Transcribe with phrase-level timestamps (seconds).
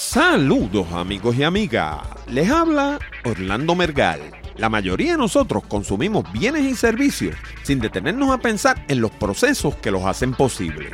[0.00, 4.18] Saludos amigos y amigas, les habla Orlando Mergal.
[4.56, 9.76] La mayoría de nosotros consumimos bienes y servicios sin detenernos a pensar en los procesos
[9.76, 10.88] que los hacen posible.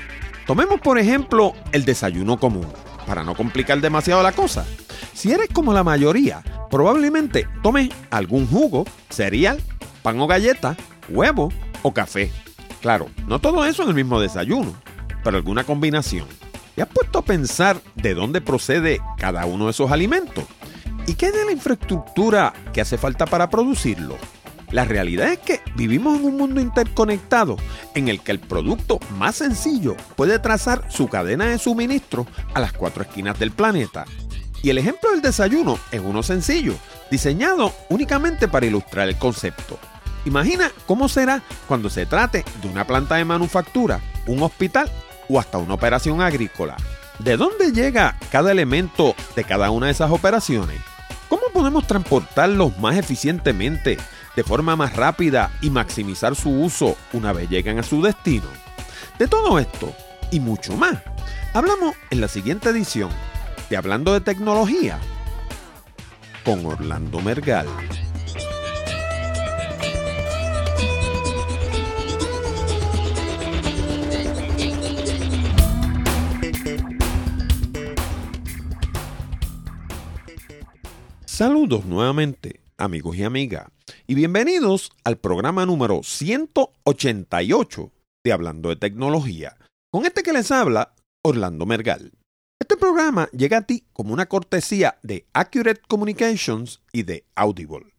[0.45, 2.67] Tomemos por ejemplo el desayuno común,
[3.07, 4.67] para no complicar demasiado la cosa.
[5.15, 9.63] Si eres como la mayoría, probablemente tomes algún jugo, cereal,
[10.03, 10.77] pan o galleta,
[11.09, 11.53] huevo
[11.83, 12.33] o café.
[12.83, 14.75] Claro, no todo eso en el mismo desayuno,
[15.23, 16.27] pero alguna combinación.
[16.77, 16.89] ¿Y has
[17.27, 20.45] pensar de dónde procede cada uno de esos alimentos?
[21.07, 24.17] ¿Y qué de la infraestructura que hace falta para producirlo?
[24.71, 27.57] La realidad es que vivimos en un mundo interconectado
[27.95, 32.73] en el que el producto más sencillo puede trazar su cadena de suministro a las
[32.73, 34.05] cuatro esquinas del planeta.
[34.63, 36.75] Y el ejemplo del desayuno es uno sencillo,
[37.11, 39.79] diseñado únicamente para ilustrar el concepto.
[40.25, 44.91] Imagina cómo será cuando se trate de una planta de manufactura, un hospital
[45.29, 46.77] o hasta una operación agrícola.
[47.19, 50.79] ¿De dónde llega cada elemento de cada una de esas operaciones?
[51.29, 53.97] ¿Cómo podemos transportarlos más eficientemente,
[54.37, 58.47] de forma más rápida y maximizar su uso una vez llegan a su destino?
[59.19, 59.95] De todo esto
[60.31, 60.99] y mucho más,
[61.55, 63.11] hablamos en la siguiente edición
[63.71, 64.99] de Hablando de Tecnología
[66.45, 67.67] con Orlando Mergal.
[81.37, 83.67] Saludos nuevamente, amigos y amigas,
[84.07, 87.93] y bienvenidos al programa número 188
[88.25, 89.59] de Hablando de Tecnología.
[89.93, 92.13] Con este que les habla, Orlando Mergal.
[92.59, 97.93] Este programa llega a ti como una cortesía de Accurate Communications y de Audible.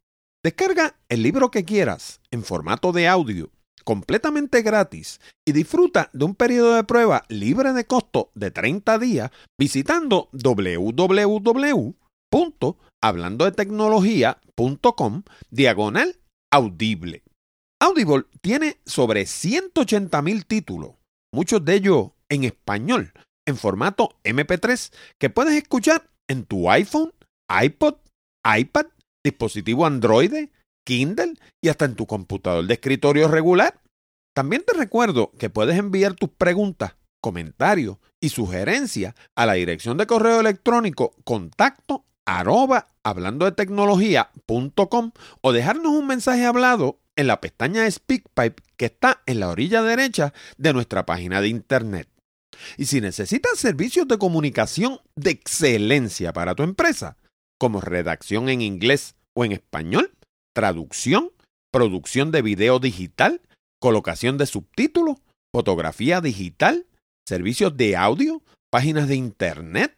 [0.44, 3.51] Descarga el libro que quieras en formato de audio
[3.83, 9.29] completamente gratis y disfruta de un periodo de prueba libre de costo de 30 días
[9.59, 11.94] visitando www
[13.02, 16.16] hablando de tecnología.com diagonal
[16.52, 17.24] audible.
[17.80, 20.96] Audible tiene sobre 180 mil títulos,
[21.34, 23.13] muchos de ellos en español,
[23.46, 27.13] en formato MP3, que puedes escuchar en tu iPhone,
[27.50, 27.96] iPod,
[28.44, 28.88] iPad,
[29.24, 30.50] dispositivo Android,
[30.86, 33.81] Kindle y hasta en tu computador de escritorio regular.
[34.34, 40.07] También te recuerdo que puedes enviar tus preguntas, comentarios y sugerencias a la dirección de
[40.07, 45.11] correo electrónico contacto arroba hablando de tecnología.com
[45.41, 50.33] o dejarnos un mensaje hablado en la pestaña SpeakPipe que está en la orilla derecha
[50.57, 52.09] de nuestra página de internet.
[52.77, 57.17] Y si necesitas servicios de comunicación de excelencia para tu empresa,
[57.59, 60.11] como redacción en inglés o en español,
[60.53, 61.31] traducción,
[61.71, 63.41] producción de video digital,
[63.79, 65.17] colocación de subtítulos,
[65.53, 66.88] fotografía digital,
[67.27, 69.97] servicios de audio, páginas de internet,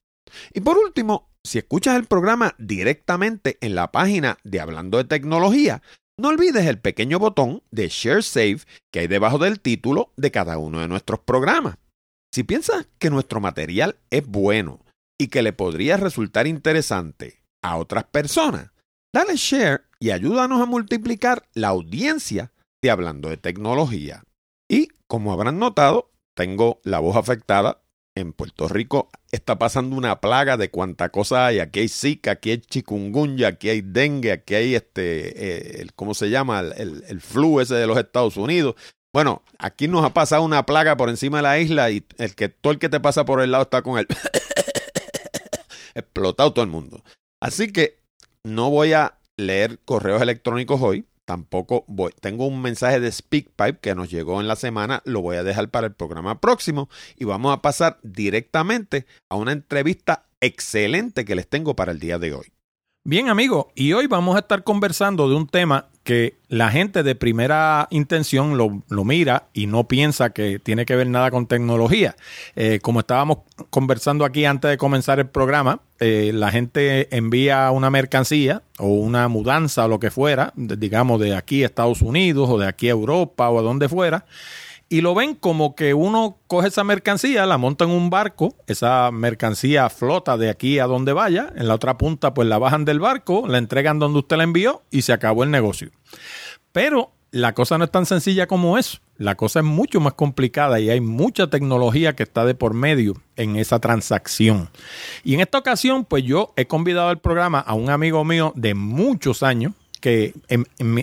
[0.54, 5.82] Y por último, si escuchas el programa directamente en la página de Hablando de Tecnología,
[6.20, 8.60] no olvides el pequeño botón de Share Save
[8.92, 11.76] que hay debajo del título de cada uno de nuestros programas.
[12.32, 14.84] Si piensas que nuestro material es bueno
[15.19, 18.70] y que le podría resultar interesante a otras personas,
[19.12, 24.22] dale share y ayúdanos a multiplicar la audiencia de Hablando de Tecnología.
[24.69, 27.79] Y como habrán notado, tengo la voz afectada
[28.15, 31.60] en Puerto Rico está pasando una plaga de cuánta cosa hay.
[31.60, 36.31] Aquí hay Zika, aquí hay chikungunya, aquí hay dengue, aquí hay este, eh, ¿cómo se
[36.31, 36.60] llama?
[36.60, 38.75] El, el, flu ese de los Estados Unidos.
[39.12, 42.48] Bueno, aquí nos ha pasado una plaga por encima de la isla y el que
[42.48, 44.06] todo el que te pasa por el lado está con el
[45.94, 47.03] explotado todo el mundo.
[47.41, 47.98] Así que
[48.44, 52.12] no voy a leer correos electrónicos hoy tampoco voy.
[52.20, 55.68] Tengo un mensaje de SpeakPipe que nos llegó en la semana, lo voy a dejar
[55.68, 61.47] para el programa próximo y vamos a pasar directamente a una entrevista excelente que les
[61.47, 62.53] tengo para el día de hoy.
[63.04, 67.15] Bien, amigos, y hoy vamos a estar conversando de un tema que la gente de
[67.15, 72.16] primera intención lo, lo mira y no piensa que tiene que ver nada con tecnología.
[72.57, 73.39] Eh, como estábamos
[73.71, 79.28] conversando aquí antes de comenzar el programa, eh, la gente envía una mercancía o una
[79.28, 82.91] mudanza o lo que fuera, digamos de aquí a Estados Unidos o de aquí a
[82.91, 84.24] Europa o a donde fuera
[84.92, 89.10] y lo ven como que uno coge esa mercancía, la monta en un barco, esa
[89.13, 92.98] mercancía flota de aquí a donde vaya, en la otra punta pues la bajan del
[92.98, 95.92] barco, la entregan donde usted la envió y se acabó el negocio.
[96.72, 98.98] Pero la cosa no es tan sencilla como eso.
[99.16, 103.15] La cosa es mucho más complicada y hay mucha tecnología que está de por medio
[103.37, 104.71] en esa transacción.
[105.22, 108.75] Y en esta ocasión, pues yo he convidado al programa a un amigo mío de
[108.75, 110.34] muchos años, que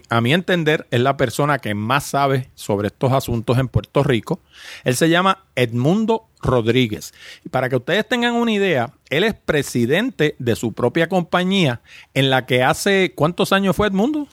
[0.09, 4.41] a mi entender es la persona que más sabe sobre estos asuntos en Puerto Rico.
[4.83, 7.13] Él se llama Edmundo Rodríguez.
[7.45, 11.81] Y para que ustedes tengan una idea, él es presidente de su propia compañía
[12.13, 14.27] en la que hace, ¿cuántos años fue Edmundo?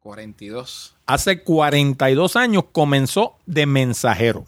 [0.00, 0.96] 42.
[1.06, 4.44] Hace 42 años comenzó de mensajero.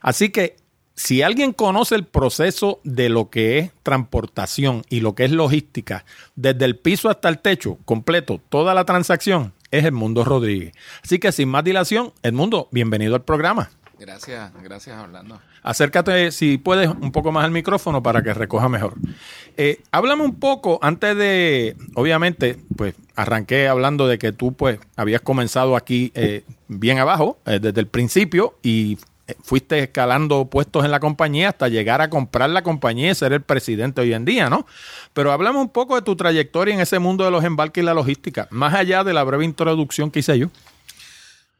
[0.00, 0.56] Así que
[0.96, 6.06] si alguien conoce el proceso de lo que es transportación y lo que es logística,
[6.34, 10.72] desde el piso hasta el techo, completo, toda la transacción, es Edmundo Rodríguez.
[11.04, 13.70] Así que sin más dilación, Edmundo, bienvenido al programa.
[13.98, 15.40] Gracias, gracias Orlando.
[15.62, 18.94] Acércate, si puedes, un poco más al micrófono para que recoja mejor.
[19.56, 25.22] Eh, háblame un poco, antes de, obviamente, pues arranqué hablando de que tú pues habías
[25.22, 28.98] comenzado aquí eh, bien abajo, eh, desde el principio, y
[29.42, 33.42] fuiste escalando puestos en la compañía hasta llegar a comprar la compañía y ser el
[33.42, 34.66] presidente hoy en día, ¿no?
[35.12, 37.94] Pero hablamos un poco de tu trayectoria en ese mundo de los embarques y la
[37.94, 40.48] logística, más allá de la breve introducción que hice yo.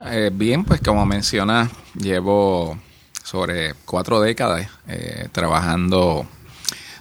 [0.01, 2.79] Eh, bien, pues como menciona, llevo
[3.25, 6.27] sobre cuatro décadas eh, trabajando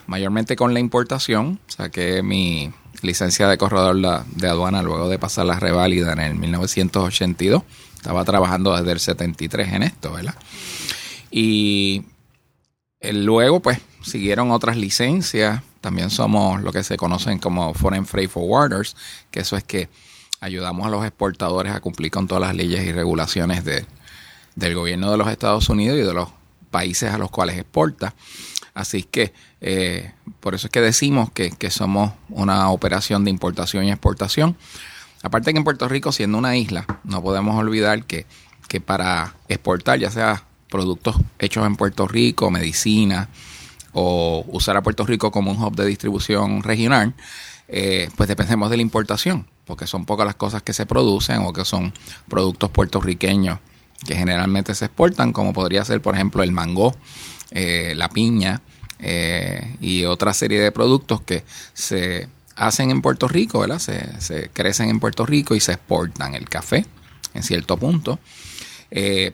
[0.07, 1.59] mayormente con la importación.
[1.67, 2.71] Saqué mi
[3.01, 7.63] licencia de corredor de aduana luego de pasar la reválida en el 1982.
[7.95, 10.35] Estaba trabajando desde el 73 en esto, ¿verdad?
[11.37, 12.05] Y
[13.01, 15.61] eh, luego, pues, siguieron otras licencias.
[15.81, 18.95] También somos lo que se conocen como Foreign Freight Forwarders,
[19.31, 19.89] que eso es que
[20.39, 23.85] ayudamos a los exportadores a cumplir con todas las leyes y regulaciones de,
[24.55, 26.29] del gobierno de los Estados Unidos y de los
[26.71, 28.15] países a los cuales exporta.
[28.73, 33.91] Así que eh, por eso es que decimos que, somos una operación de importación y
[33.91, 34.55] exportación.
[35.21, 38.25] Aparte que en Puerto Rico, siendo una isla, no podemos olvidar que,
[38.69, 40.45] que para exportar, ya sea
[40.75, 43.30] productos hechos en Puerto Rico, medicina,
[43.94, 47.13] o usar a Puerto Rico como un hub de distribución regional,
[47.69, 51.54] eh, pues dependemos de la importación porque son pocas las cosas que se producen o
[51.54, 51.94] que son
[52.27, 53.57] productos puertorriqueños
[54.06, 56.94] que generalmente se exportan, como podría ser, por ejemplo, el mango,
[57.51, 58.62] eh, la piña
[59.00, 61.44] eh, y otra serie de productos que
[61.74, 62.27] se
[62.57, 63.80] hacen en Puerto Rico, ¿verdad?
[63.80, 66.86] Se, crecen en Puerto Rico y se exportan el café
[67.33, 68.19] en cierto punto.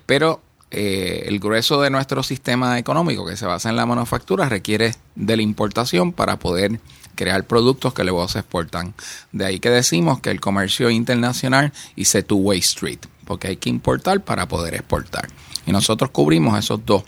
[0.05, 5.35] Pero el grueso de nuestro sistema económico que se basa en la manufactura requiere de
[5.35, 6.79] la importación para poder
[7.15, 8.93] crear productos que luego se exportan.
[9.31, 14.21] De ahí que decimos que el comercio internacional hice two-way street, porque hay que importar
[14.21, 15.27] para poder exportar.
[15.65, 17.03] Y nosotros cubrimos esos dos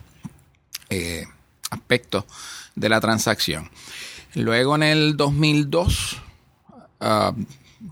[0.89, 1.25] eh,
[1.71, 2.25] aspectos
[2.75, 3.69] de la transacción.
[4.35, 6.17] Luego en el 2002
[6.99, 7.33] ah,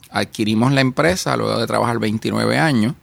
[0.09, 2.95] adquirimos la empresa, luego de trabajar 29 años.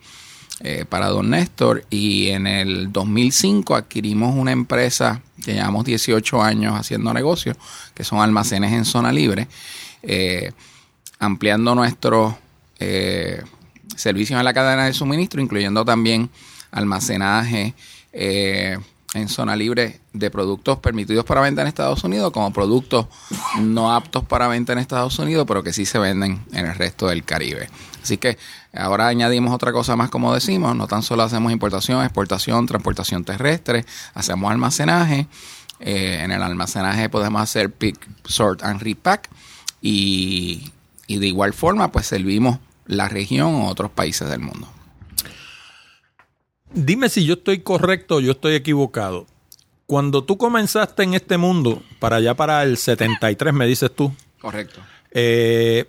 [0.60, 6.74] Eh, para Don Néstor y en el 2005 adquirimos una empresa que llevamos 18 años
[6.74, 7.56] haciendo negocios,
[7.94, 9.46] que son almacenes en zona libre,
[10.02, 10.50] eh,
[11.20, 12.34] ampliando nuestros
[12.80, 13.40] eh,
[13.94, 16.28] servicios en la cadena de suministro, incluyendo también
[16.72, 17.74] almacenaje
[19.14, 23.06] en zona libre de productos permitidos para venta en Estados Unidos como productos
[23.58, 27.08] no aptos para venta en Estados Unidos, pero que sí se venden en el resto
[27.08, 27.70] del Caribe.
[28.02, 28.38] Así que
[28.74, 33.86] ahora añadimos otra cosa más, como decimos, no tan solo hacemos importación, exportación, transportación terrestre,
[34.14, 35.26] hacemos almacenaje.
[35.80, 39.30] Eh, en el almacenaje podemos hacer pick, sort and repack
[39.80, 40.72] y,
[41.06, 44.68] y de igual forma pues servimos la región o otros países del mundo.
[46.72, 49.26] Dime si yo estoy correcto o yo estoy equivocado.
[49.86, 54.12] Cuando tú comenzaste en este mundo, para allá para el 73, me dices tú.
[54.40, 54.80] Correcto.
[55.12, 55.88] Eh,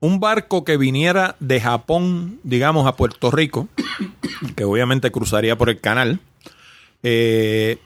[0.00, 3.68] un barco que viniera de Japón, digamos, a Puerto Rico,
[4.54, 6.20] que obviamente cruzaría por el canal,
[7.02, 7.78] eh,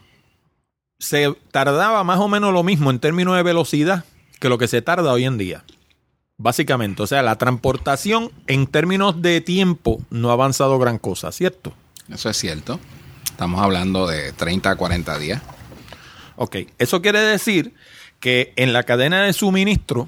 [0.99, 4.05] se tardaba más o menos lo mismo en términos de velocidad
[4.39, 5.63] que lo que se tarda hoy en día.
[6.37, 11.73] Básicamente, o sea, la transportación en términos de tiempo no ha avanzado gran cosa, ¿cierto?
[12.09, 12.79] Eso es cierto.
[13.25, 15.41] Estamos hablando de 30 a 40 días.
[16.35, 17.73] Ok, eso quiere decir
[18.19, 20.07] que en la cadena de suministro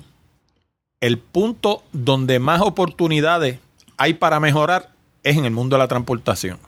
[1.03, 3.59] el punto donde más oportunidades
[3.97, 4.91] hay para mejorar
[5.23, 6.59] es en el mundo de la transportación.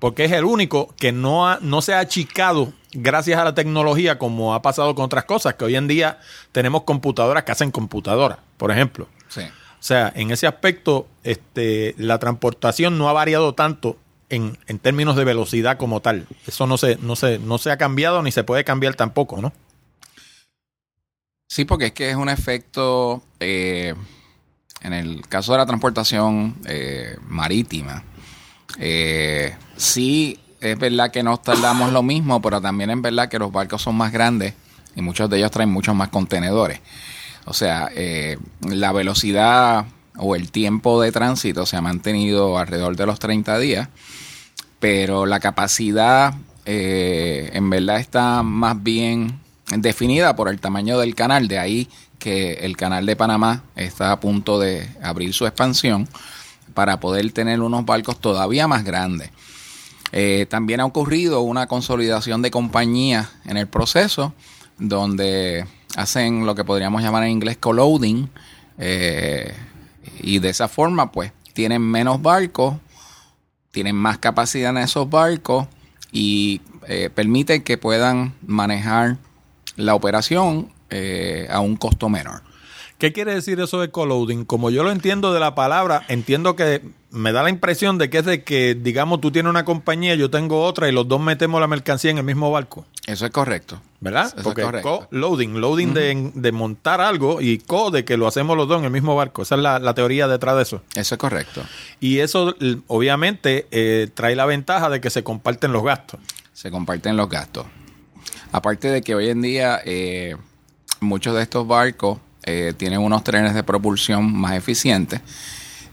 [0.00, 4.54] Porque es el único que no, no se ha achicado gracias a la tecnología como
[4.54, 6.18] ha pasado con otras cosas, que hoy en día
[6.52, 9.08] tenemos computadoras que hacen computadoras, por ejemplo.
[9.28, 9.42] Sí.
[9.42, 15.16] O sea, en ese aspecto, este, la transportación no ha variado tanto en, en, términos
[15.16, 16.26] de velocidad como tal.
[16.46, 19.52] Eso no se, no, se, no se ha cambiado ni se puede cambiar tampoco, ¿no?
[21.48, 23.94] Sí, porque es que es un efecto, eh,
[24.82, 28.02] en el caso de la transportación eh, marítima,
[28.78, 33.52] Eh, sí, es verdad que nos tardamos lo mismo, pero también es verdad que los
[33.52, 34.54] barcos son más grandes
[34.94, 36.80] y muchos de ellos traen muchos más contenedores.
[37.46, 39.86] O sea, eh, la velocidad
[40.18, 43.88] o el tiempo de tránsito se ha mantenido alrededor de los 30 días,
[44.78, 49.40] pero la capacidad eh, en verdad está más bien
[49.76, 54.20] definida por el tamaño del canal, de ahí que el canal de Panamá está a
[54.20, 56.08] punto de abrir su expansión
[56.74, 59.30] para poder tener unos barcos todavía más grandes.
[60.12, 64.34] Eh, también ha ocurrido una consolidación de compañías en el proceso,
[64.78, 68.28] donde hacen lo que podríamos llamar en inglés co-loading,
[68.78, 69.52] eh,
[70.20, 72.76] y de esa forma, pues, tienen menos barcos,
[73.70, 75.66] tienen más capacidad en esos barcos
[76.12, 79.16] y eh, permiten que puedan manejar
[79.76, 82.42] la operación eh, a un costo menor.
[82.98, 84.44] ¿Qué quiere decir eso de co-loading?
[84.46, 88.18] Como yo lo entiendo de la palabra, entiendo que me da la impresión de que
[88.18, 91.60] es de que, digamos, tú tienes una compañía, yo tengo otra y los dos metemos
[91.60, 92.84] la mercancía en el mismo barco.
[93.06, 93.80] Eso es correcto.
[94.00, 94.26] ¿Verdad?
[94.26, 95.06] Eso es Porque correcto.
[95.10, 98.84] co-loading, loading de, de montar algo y co de que lo hacemos los dos en
[98.84, 99.42] el mismo barco.
[99.42, 100.82] Esa es la, la teoría detrás de eso.
[100.94, 101.62] Eso es correcto.
[102.00, 102.54] Y eso,
[102.88, 106.20] obviamente, eh, trae la ventaja de que se comparten los gastos.
[106.52, 107.66] Se comparten los gastos.
[108.52, 110.36] Aparte de que hoy en día eh,
[111.00, 115.20] muchos de estos barcos eh, tienen unos trenes de propulsión más eficientes.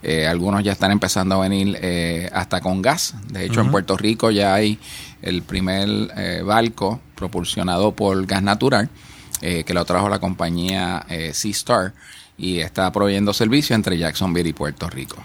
[0.04, 3.16] Eh, algunos ya están empezando a venir eh, hasta con gas.
[3.30, 4.78] De hecho, en Puerto Rico ya hay
[5.22, 8.90] el primer eh, barco propulsionado por gas natural
[9.46, 11.94] eh, que lo trajo la compañía eh, Sea Star
[12.38, 15.18] y está proveyendo servicio entre Jacksonville y Puerto Rico.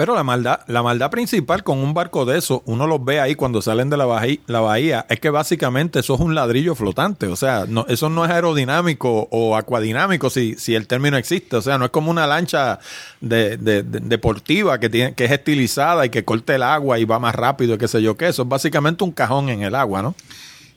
[0.00, 3.34] Pero la maldad, la maldad principal con un barco de eso, uno los ve ahí
[3.34, 7.26] cuando salen de la bahía, la bahía, es que básicamente eso es un ladrillo flotante.
[7.26, 11.54] O sea, no, eso no es aerodinámico o acuadinámico si, si el término existe.
[11.56, 12.78] O sea, no es como una lancha
[13.20, 17.04] de, de- de- deportiva que, tiene, que es estilizada y que corta el agua y
[17.04, 18.28] va más rápido qué sé yo qué.
[18.28, 20.14] Eso es básicamente un cajón en el agua, ¿no?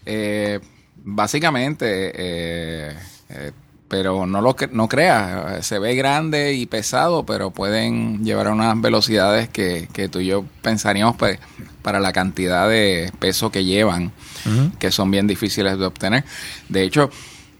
[0.05, 0.59] Eh,
[0.97, 2.93] básicamente, eh,
[3.29, 3.51] eh,
[3.93, 8.81] pero no lo no creas, se ve grande y pesado, pero pueden llevar a unas
[8.81, 11.37] velocidades que, que tú y yo pensaríamos pues,
[11.83, 14.11] para la cantidad de peso que llevan,
[14.79, 16.23] que son bien difíciles de obtener.
[16.69, 17.11] De hecho,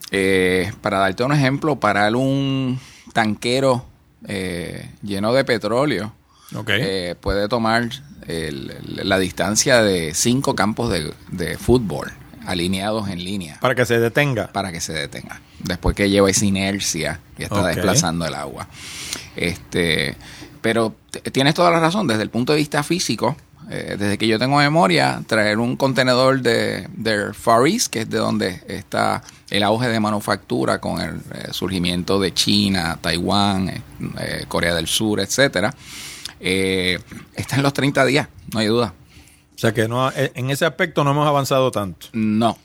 [0.09, 2.79] eh, para darte un ejemplo, parar un
[3.13, 3.85] tanquero
[4.27, 6.13] eh, lleno de petróleo,
[6.81, 7.89] eh, puede tomar
[8.25, 8.73] el-
[9.03, 12.11] la distancia de cinco campos de, de fútbol
[12.45, 14.47] alineados en línea Para que se detenga.
[14.47, 15.41] para que se detenga.
[15.59, 18.67] Después que lleva esa inercia y está desplazando el agua.
[19.35, 20.15] Este,
[20.61, 20.95] pero
[21.31, 23.35] tienes toda la razón, desde el punto de vista físico,
[23.69, 28.09] eh, desde que yo tengo memoria, traer un contenedor de, de Far East, que es
[28.09, 34.45] de donde está el auge de manufactura con el eh, surgimiento de China, Taiwán, eh,
[34.47, 35.73] Corea del Sur, etcétera,
[36.39, 38.93] está en los 30 días, no hay duda.
[39.63, 42.07] O sea que no, eh, en ese aspecto no hemos avanzado tanto.
[42.11, 42.57] No.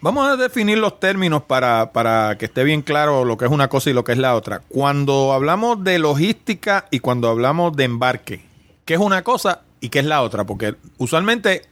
[0.00, 3.68] Vamos a definir los términos para, para que esté bien claro lo que es una
[3.68, 4.62] cosa y lo que es la otra.
[4.66, 8.46] Cuando hablamos de logística y cuando hablamos de embarque,
[8.86, 10.44] ¿qué es una cosa y qué es la otra?
[10.44, 11.68] Porque usualmente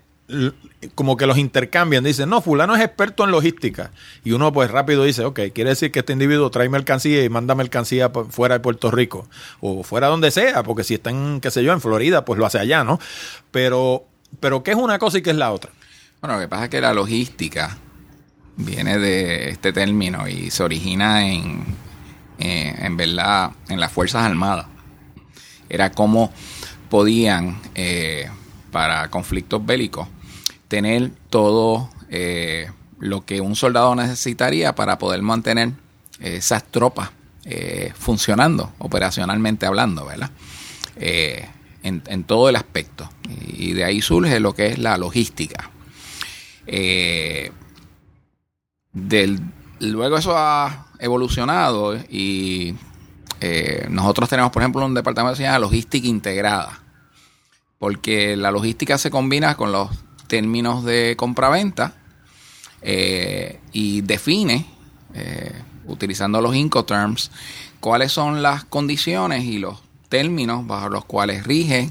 [0.94, 3.92] como que los intercambian, dicen, no, fulano es experto en logística.
[4.24, 7.54] Y uno pues rápido dice, ok, quiere decir que este individuo trae mercancía y manda
[7.54, 9.26] mercancía fuera de Puerto Rico
[9.60, 12.44] o fuera donde sea, porque si está en, qué sé yo, en Florida, pues lo
[12.44, 13.00] hace allá, ¿no?
[13.50, 14.04] Pero,
[14.40, 15.70] pero ¿qué es una cosa y qué es la otra?
[16.20, 17.76] Bueno, lo que pasa es que la logística
[18.56, 21.64] viene de este término y se origina en,
[22.38, 24.66] eh, en verdad, en las Fuerzas Armadas.
[25.68, 26.32] Era cómo
[26.88, 28.28] podían, eh,
[28.72, 30.08] para conflictos bélicos,
[30.66, 35.72] tener todo eh, lo que un soldado necesitaría para poder mantener
[36.20, 37.10] esas tropas
[37.44, 40.30] eh, funcionando, operacionalmente hablando, ¿verdad?
[41.82, 43.08] En, todo el aspecto.
[43.28, 45.70] Y, y de ahí surge lo que es la logística.
[46.66, 47.50] Eh,
[48.92, 49.40] del,
[49.80, 52.74] luego eso ha evolucionado y
[53.40, 56.82] eh, nosotros tenemos, por ejemplo, un departamento que se llama logística integrada,
[57.78, 59.90] porque la logística se combina con los
[60.26, 61.94] términos de compraventa
[62.82, 64.66] eh, y define,
[65.14, 67.30] eh, utilizando los Incoterms,
[67.80, 71.90] cuáles son las condiciones y los términos bajo los cuales rige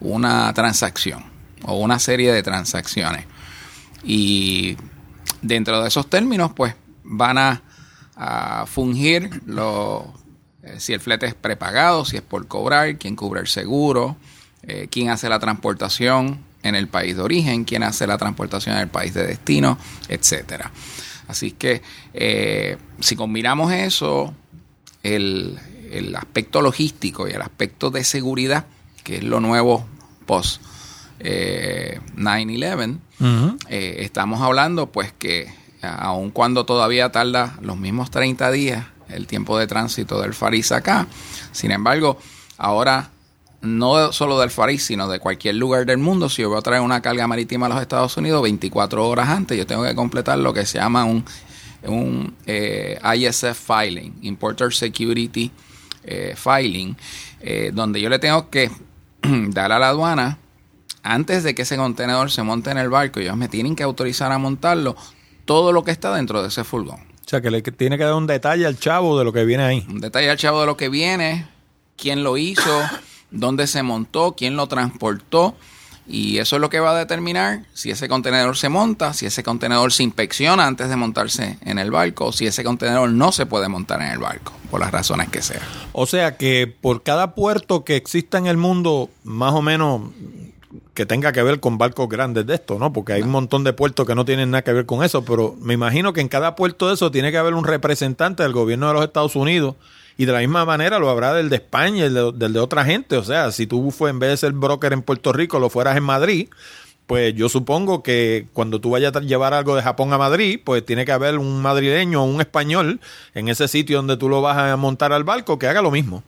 [0.00, 1.24] una transacción
[1.64, 3.26] o una serie de transacciones.
[4.04, 4.76] Y
[5.42, 7.62] dentro de esos términos, pues van a,
[8.66, 10.14] fungir lo,
[10.62, 14.16] eh, si el flete es prepagado, si es por cobrar, quién cubre el seguro,
[14.62, 18.82] eh, quién hace la transportación en el país de origen, quién hace la transportación en
[18.82, 19.76] el país de destino,
[20.08, 20.70] etcétera.
[21.26, 21.82] Así que
[22.14, 24.32] eh, si combinamos eso,
[25.02, 25.58] el,
[25.92, 28.66] el aspecto logístico y el aspecto de seguridad,
[29.04, 29.86] que es lo nuevo
[30.26, 30.62] post
[31.20, 32.98] eh, 9-11,
[33.68, 39.58] eh, estamos hablando pues que aun cuando todavía tarda los mismos 30 días el tiempo
[39.58, 41.06] de tránsito del Faris acá,
[41.52, 42.18] sin embargo,
[42.56, 43.10] ahora
[43.60, 46.80] no solo del Faris, sino de cualquier lugar del mundo, si yo voy a traer
[46.80, 50.52] una carga marítima a los Estados Unidos 24 horas antes, yo tengo que completar lo
[50.52, 51.24] que se llama un,
[51.84, 55.52] un eh, ISF filing, Importer Security
[56.04, 56.96] eh, Filing,
[57.40, 58.70] eh, donde yo le tengo que
[59.22, 60.38] dar a la aduana
[61.02, 64.30] antes de que ese contenedor se monte en el barco, ellos me tienen que autorizar
[64.30, 64.96] a montarlo
[65.44, 67.00] todo lo que está dentro de ese furgón.
[67.00, 69.64] O sea, que le tiene que dar un detalle al chavo de lo que viene
[69.64, 69.86] ahí.
[69.88, 71.46] Un detalle al chavo de lo que viene,
[71.96, 72.82] quién lo hizo,
[73.30, 75.56] dónde se montó, quién lo transportó.
[76.06, 79.42] Y eso es lo que va a determinar si ese contenedor se monta, si ese
[79.42, 83.46] contenedor se inspecciona antes de montarse en el barco, o si ese contenedor no se
[83.46, 85.62] puede montar en el barco, por las razones que sean.
[85.92, 90.02] O sea que por cada puerto que exista en el mundo, más o menos
[90.94, 92.92] que tenga que ver con barcos grandes de esto, ¿no?
[92.92, 95.56] Porque hay un montón de puertos que no tienen nada que ver con eso, pero
[95.60, 98.88] me imagino que en cada puerto de eso tiene que haber un representante del gobierno
[98.88, 99.76] de los Estados Unidos
[100.16, 103.16] y de la misma manera lo habrá del de España y del de, otra gente.
[103.16, 105.96] O sea, si tú fue, en vez de ser broker en Puerto Rico, lo fueras
[105.96, 106.48] en Madrid,
[107.06, 110.84] pues yo supongo que cuando tú vayas a llevar algo de Japón a Madrid, pues
[110.84, 113.00] tiene que haber un madrileño o un español
[113.34, 116.22] en ese sitio donde tú lo vas a montar al barco que haga lo mismo.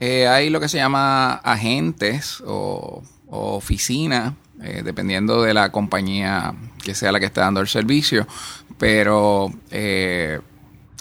[0.00, 6.94] Eh, hay lo que se llama agentes o, oficinas, eh, dependiendo de la compañía que
[6.94, 8.26] sea la que esté dando el servicio,
[8.78, 10.40] pero eh,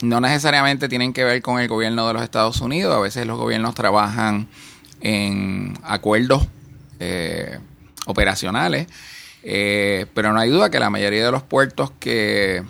[0.02, 2.96] no necesariamente tienen que ver con el gobierno de los Estados Unidos.
[2.96, 4.48] A veces los gobiernos trabajan
[5.02, 6.48] en acuerdos
[7.00, 7.60] eh,
[8.06, 8.88] operacionales,
[9.44, 12.64] eh, pero no hay duda que la mayoría de los puertos que,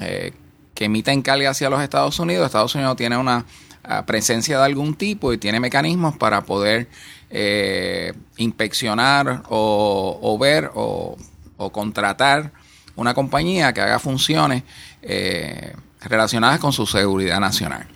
[0.00, 0.32] eh,
[0.74, 3.44] que emiten carga hacia los Estados Unidos, Estados Unidos tiene una
[3.84, 6.88] ah, presencia de algún tipo y tiene mecanismos para poder
[8.36, 11.16] inspeccionar o, ver o,
[11.70, 12.50] contratar
[12.96, 14.64] una compañía que haga funciones
[16.02, 17.86] relacionadas con su seguridad nacional.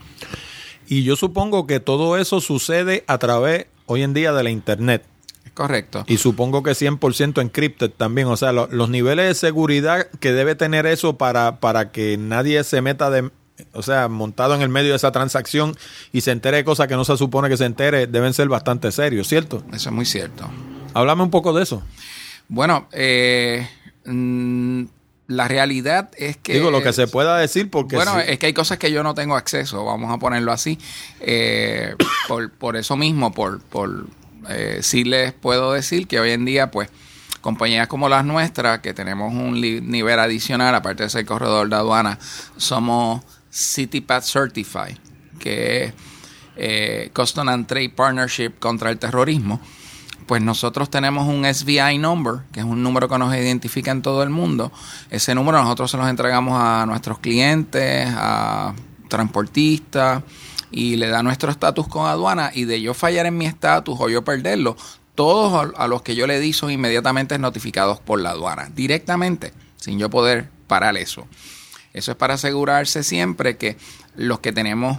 [0.87, 5.05] Y yo supongo que todo eso sucede a través hoy en día de la Internet.
[5.45, 6.05] Es correcto.
[6.07, 8.29] Y supongo que 100% encrypted también.
[8.29, 12.83] O sea, los niveles de seguridad que debe tener eso para, para que nadie se
[12.83, 13.31] meta de,
[13.73, 15.77] o sea, montado en el medio de esa transacción
[16.13, 18.93] y se entere de cosas que no se supone que se entere, deben ser bastante
[18.93, 19.63] serios, ¿cierto?
[19.73, 20.49] Eso es muy cierto.
[20.93, 21.83] Háblame un poco de eso.
[22.49, 23.67] Bueno, eh,
[24.05, 24.85] mm,
[25.27, 26.55] la realidad es que...
[26.55, 27.97] Digo, lo que se pueda decir porque...
[27.97, 30.79] Bueno, es que hay cosas que yo no tengo acceso, vamos a ponerlo así.
[31.21, 31.95] Eh,
[32.59, 34.07] por, eso mismo, por, por
[34.49, 36.91] eh, sí les puedo decir que hoy en día, pues,
[37.41, 42.19] compañías como las nuestras, que tenemos un nivel adicional, aparte de ser corredor de aduana,
[42.57, 44.99] somos CityPath Certified,
[45.39, 45.93] que es
[46.57, 49.61] eh, Custom and Trade Partnership contra el terrorismo
[50.27, 54.23] pues nosotros tenemos un SBI number, que es un número que nos identifica en todo
[54.23, 54.73] el mundo.
[55.11, 58.75] Ese número nosotros se los entregamos a nuestros clientes, a
[59.09, 60.23] transportistas,
[60.71, 62.51] y le da nuestro estatus con aduana.
[62.55, 64.77] Y de yo fallar en mi estatus o yo perderlo,
[65.15, 69.99] todos a los que yo le di son inmediatamente notificados por la aduana, directamente, sin
[69.99, 71.27] yo poder parar eso.
[71.93, 73.77] Eso es para asegurarse siempre que
[74.17, 74.99] los que tenemos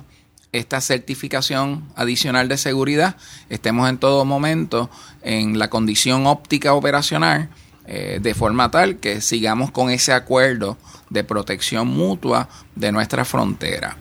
[0.53, 3.17] esta certificación adicional de seguridad,
[3.49, 4.89] estemos en todo momento
[5.25, 7.49] en la condición óptica operacional,
[7.87, 10.77] eh, de forma tal que sigamos con ese acuerdo
[11.09, 13.97] de protección mutua de nuestra frontera.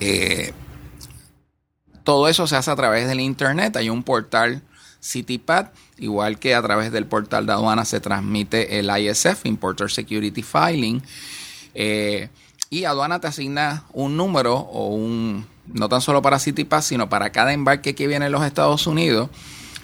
[0.00, 0.52] Eh,
[2.04, 3.76] todo eso se hace a través del Internet.
[3.76, 4.62] Hay un portal
[5.02, 10.42] CityPad, igual que a través del portal de aduana se transmite el ISF, Importer Security
[10.42, 11.02] Filing.
[11.74, 12.28] Eh,
[12.70, 17.30] y aduana te asigna un número o un, no tan solo para CityPass, sino para
[17.30, 19.30] cada embarque que viene a los Estados Unidos.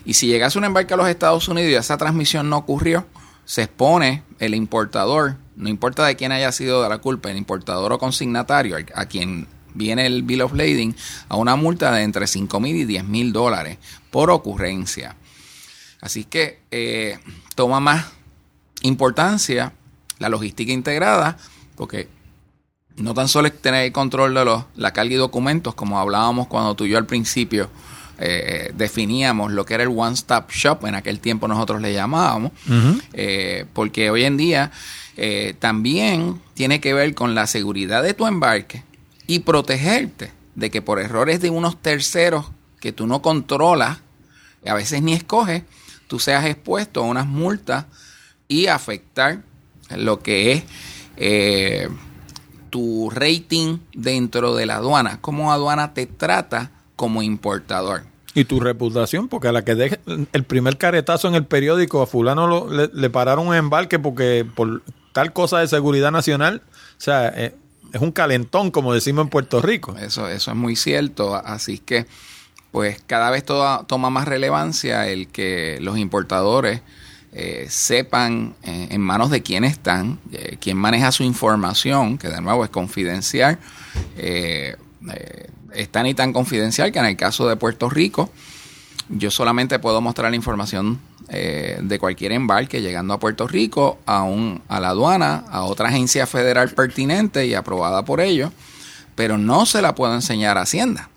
[0.04, 3.06] Y si llegase un embarque a los Estados Unidos y esa transmisión no ocurrió,
[3.44, 7.92] se expone el importador, no importa de quién haya sido de la culpa, el importador
[7.92, 10.94] o consignatario, a quien viene el Bill of Lading,
[11.28, 13.78] a una multa de entre 5 mil y 10 mil dólares
[14.10, 15.16] por ocurrencia.
[16.00, 17.18] Así que eh,
[17.54, 18.06] toma más
[18.82, 19.72] importancia
[20.18, 21.38] la logística integrada,
[21.76, 22.08] porque
[22.96, 26.46] no tan solo es tener el control de los, la carga y documentos, como hablábamos
[26.46, 27.70] cuando tú y yo al principio
[28.18, 32.52] eh, definíamos lo que era el One Stop Shop, en aquel tiempo nosotros le llamábamos,
[33.12, 34.70] eh, porque hoy en día
[35.16, 38.84] eh, también tiene que ver con la seguridad de tu embarque
[39.26, 42.46] y protegerte de que por errores de unos terceros
[42.80, 43.98] que tú no controlas,
[44.64, 45.64] a veces ni escoges,
[46.06, 47.86] tú seas expuesto a unas multas
[48.46, 49.42] y afectar
[49.96, 51.98] lo que es
[52.70, 58.04] tu rating dentro de la aduana, cómo aduana te trata como importador.
[58.36, 60.00] Y tu reputación, porque a la que deje
[60.32, 64.44] el primer caretazo en el periódico, a fulano lo- le, le pararon un embarque porque
[64.56, 67.54] por tal cosa de seguridad nacional, o sea, eh,
[67.92, 69.94] es un calentón, como decimos en Puerto Rico.
[69.98, 71.36] Eso, eso es muy cierto.
[71.36, 72.06] Así que,
[72.72, 76.80] pues cada vez toda- toma más relevancia el que los importadores
[77.36, 80.18] eh, sepan eh, en manos de quién están,
[80.60, 83.58] quién maneja su información, que de nuevo es confidencial.
[85.74, 88.30] Es tan y tan confidencial que en el caso de Puerto Rico,
[89.08, 94.22] yo solamente puedo mostrar la información eh, de cualquier embarque llegando a Puerto Rico, a,
[94.22, 98.52] un, a la aduana, a otra agencia federal pertinente y aprobada por ellos,
[99.14, 101.10] pero no se la puedo enseñar a Hacienda.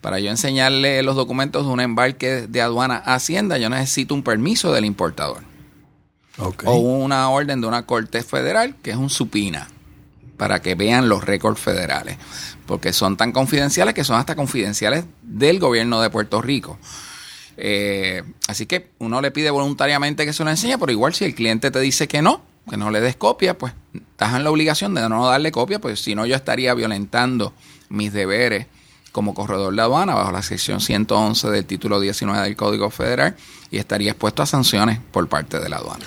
[0.00, 4.22] Para yo enseñarle los documentos de un embarque de aduana a Hacienda, yo necesito un
[4.22, 5.42] permiso del importador.
[6.64, 9.68] O una orden de una corte federal, que es un supina,
[10.42, 12.16] para que vean los récords federales,
[12.66, 16.80] porque son tan confidenciales que son hasta confidenciales del gobierno de Puerto Rico.
[17.56, 21.36] Eh, así que uno le pide voluntariamente que se lo enseñe, pero igual si el
[21.36, 24.94] cliente te dice que no, que no le des copia, pues estás en la obligación
[24.94, 27.52] de no darle copia, pues si no yo estaría violentando
[27.88, 28.66] mis deberes
[29.12, 33.36] como corredor de aduana bajo la sección 111 del título 19 del Código Federal
[33.70, 36.06] y estaría expuesto a sanciones por parte de la aduana.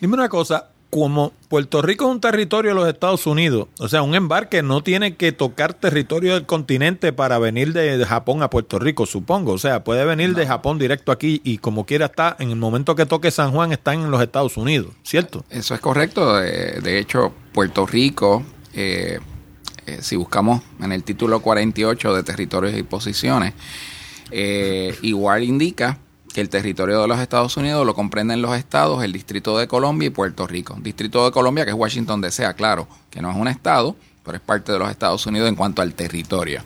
[0.00, 4.02] Dime una cosa, como Puerto Rico es un territorio de los Estados Unidos, o sea,
[4.02, 8.78] un embarque no tiene que tocar territorio del continente para venir de, Japón a Puerto
[8.78, 9.54] Rico, supongo.
[9.54, 12.94] O sea, puede venir de Japón directo aquí y como quiera está, en el momento
[12.94, 15.44] que toque San Juan, está en los Estados Unidos, ¿cierto?
[15.50, 16.36] Eso es correcto.
[16.36, 19.18] De, de hecho, Puerto Rico, eh,
[19.86, 23.54] eh, si buscamos en el título 48 de territorios y posiciones,
[24.30, 25.98] eh, igual indica
[26.34, 30.08] que el territorio de los Estados Unidos lo comprenden los estados, el Distrito de Colombia
[30.08, 30.76] y Puerto Rico.
[30.80, 33.94] Distrito de Colombia, que es Washington DC, claro, que no es un estado,
[34.24, 36.62] pero es parte de los Estados Unidos en cuanto al territorio.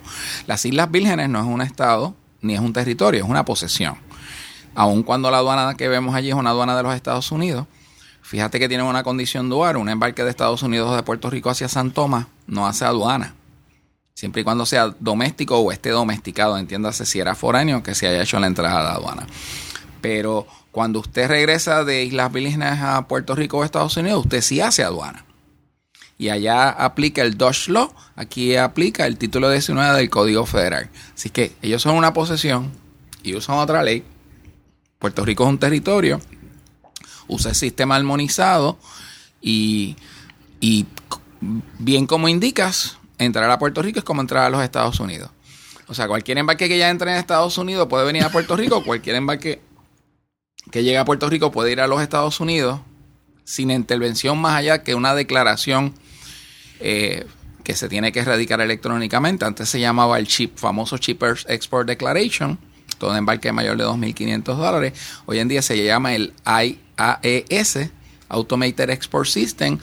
[0.47, 3.95] Las Islas Vírgenes no es un estado ni es un territorio, es una posesión.
[4.73, 7.67] Aun cuando la aduana que vemos allí es una aduana de los Estados Unidos,
[8.29, 9.77] Fíjate que tienen una condición dual.
[9.77, 13.33] Un embarque de Estados Unidos de Puerto Rico hacia San Tomás no hace aduana.
[14.19, 18.21] Siempre y cuando sea doméstico o esté domesticado, entiéndase si era foráneo que se haya
[18.21, 19.25] hecho la entrada de aduana.
[20.01, 24.59] Pero cuando usted regresa de Islas Vírgenes a Puerto Rico o Estados Unidos, usted sí
[24.59, 25.23] hace aduana.
[26.17, 30.89] Y allá aplica el Dodge Law, aquí aplica el título 19 del Código Federal.
[31.15, 32.73] Así que ellos son una posesión
[33.23, 34.03] y usan otra ley.
[34.97, 36.19] Puerto Rico es un territorio
[37.29, 38.77] usa el sistema armonizado
[39.41, 39.95] y,
[40.59, 40.87] y
[41.77, 45.29] bien como indicas, entrar a Puerto Rico es como entrar a los Estados Unidos.
[45.87, 48.83] O sea, cualquier embarque que ya entre en Estados Unidos puede venir a Puerto Rico,
[48.85, 49.61] cualquier embarque
[50.71, 52.79] que llegue a Puerto Rico puede ir a los Estados Unidos
[53.43, 55.95] sin intervención más allá que una declaración
[56.79, 57.25] eh,
[57.63, 59.45] que se tiene que erradicar electrónicamente.
[59.45, 62.59] Antes se llamaba el chip, famoso Cheaper Export Declaration,
[62.99, 64.93] todo embarque mayor de 2.500 dólares.
[65.25, 67.89] Hoy en día se llama el IAES,
[68.29, 69.79] Automated Export System.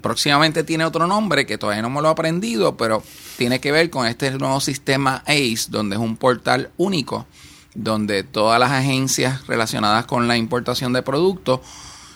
[0.00, 3.02] Próximamente tiene otro nombre que todavía no me lo he aprendido, pero
[3.38, 7.26] tiene que ver con este nuevo sistema ACE, donde es un portal único,
[7.74, 11.60] donde todas las agencias relacionadas con la importación de productos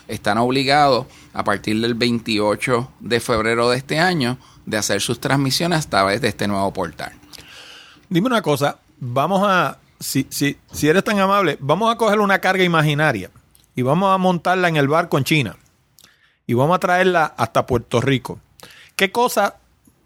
[0.09, 5.87] están obligados a partir del 28 de febrero de este año de hacer sus transmisiones
[5.87, 7.13] a través de este nuevo portal.
[8.09, 12.41] Dime una cosa, vamos a, si, si, si eres tan amable, vamos a coger una
[12.41, 13.31] carga imaginaria
[13.77, 15.57] y vamos a montarla en el barco en China
[16.51, 18.41] y vamos a traerla hasta Puerto Rico.
[18.97, 19.53] ¿Qué cosas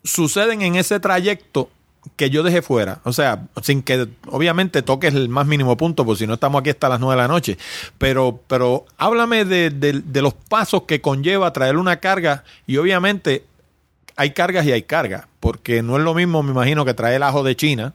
[0.02, 1.70] suceden en ese trayecto
[2.16, 3.00] que yo dejé fuera?
[3.04, 6.68] O sea, sin que obviamente toques el más mínimo punto, porque si no estamos aquí
[6.68, 7.56] hasta las 9 de la noche.
[7.96, 13.46] Pero, pero háblame de, de, de los pasos que conlleva traer una carga y obviamente
[14.16, 17.42] hay cargas y hay cargas, porque no es lo mismo, me imagino, que traer ajo
[17.42, 17.94] de China,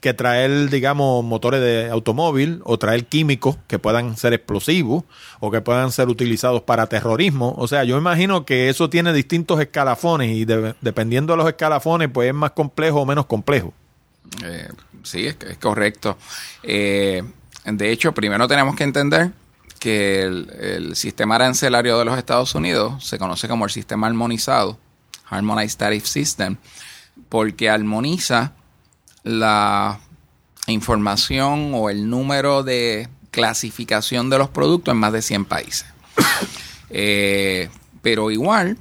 [0.00, 5.04] que traer, digamos, motores de automóvil o traer químicos que puedan ser explosivos
[5.38, 7.54] o que puedan ser utilizados para terrorismo.
[7.56, 12.08] O sea, yo imagino que eso tiene distintos escalafones y de, dependiendo de los escalafones,
[12.12, 13.72] pues es más complejo o menos complejo.
[14.44, 14.68] Eh,
[15.04, 16.18] sí, es, es correcto.
[16.64, 17.22] Eh,
[17.64, 19.30] de hecho, primero tenemos que entender
[19.78, 24.78] que el sistema arancelario de los Estados Unidos se conoce como el sistema armonizado
[25.30, 26.56] Harmonized Tariff System,
[27.28, 28.52] porque armoniza
[29.22, 30.00] la
[30.66, 35.86] información o el número de clasificación de los productos en más de 100 países.
[36.90, 37.70] eh,
[38.02, 38.76] pero igual,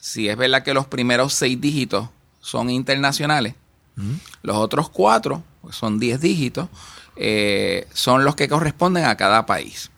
[0.00, 2.08] si es verdad que los primeros seis dígitos
[2.40, 3.54] son internacionales,
[3.96, 4.14] mm.
[4.42, 6.68] los otros cuatro, pues son 10 dígitos,
[7.16, 9.90] eh, son los que corresponden a cada país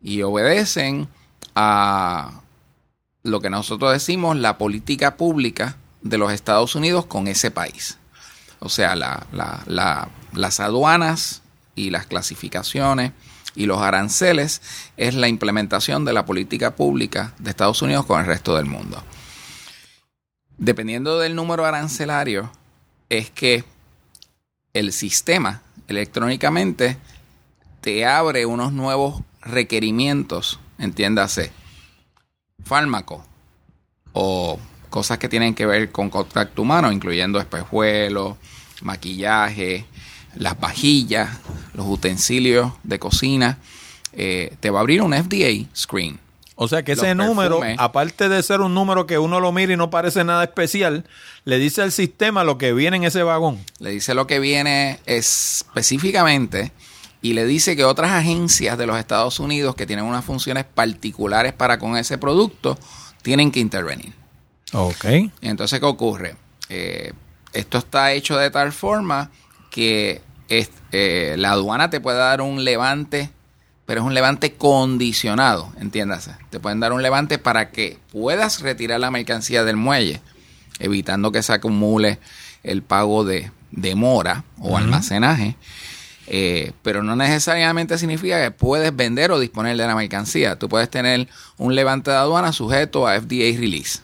[0.00, 1.08] y obedecen
[1.54, 2.41] a
[3.22, 7.98] lo que nosotros decimos la política pública de los Estados Unidos con ese país.
[8.58, 11.42] O sea, la, la, la, las aduanas
[11.74, 13.12] y las clasificaciones
[13.54, 14.62] y los aranceles
[14.96, 19.02] es la implementación de la política pública de Estados Unidos con el resto del mundo.
[20.58, 22.50] Dependiendo del número arancelario,
[23.08, 23.64] es que
[24.72, 26.96] el sistema electrónicamente
[27.80, 31.52] te abre unos nuevos requerimientos, entiéndase,
[32.64, 33.24] fármaco
[34.12, 34.58] o
[34.90, 38.36] cosas que tienen que ver con contacto humano, incluyendo espejuelos,
[38.82, 39.86] maquillaje,
[40.34, 41.30] las vajillas,
[41.74, 43.58] los utensilios de cocina,
[44.12, 46.20] eh, te va a abrir un FDA screen.
[46.54, 49.76] O sea que ese número, aparte de ser un número que uno lo mira y
[49.76, 51.06] no parece nada especial,
[51.44, 53.58] le dice al sistema lo que viene en ese vagón.
[53.78, 56.70] Le dice lo que viene específicamente
[57.22, 61.52] y le dice que otras agencias de los Estados Unidos que tienen unas funciones particulares
[61.52, 62.76] para con ese producto
[63.22, 64.12] tienen que intervenir.
[64.72, 65.04] Ok.
[65.40, 66.34] Entonces, ¿qué ocurre?
[66.68, 67.12] Eh,
[67.52, 69.30] esto está hecho de tal forma
[69.70, 73.30] que eh, la aduana te puede dar un levante,
[73.86, 76.32] pero es un levante condicionado, entiéndase.
[76.50, 80.20] Te pueden dar un levante para que puedas retirar la mercancía del muelle,
[80.80, 82.18] evitando que se acumule
[82.64, 85.56] el pago de demora o almacenaje.
[86.26, 90.58] Eh, pero no necesariamente significa que puedes vender o disponer de la mercancía.
[90.58, 94.00] Tú puedes tener un levante de aduana sujeto a FDA release.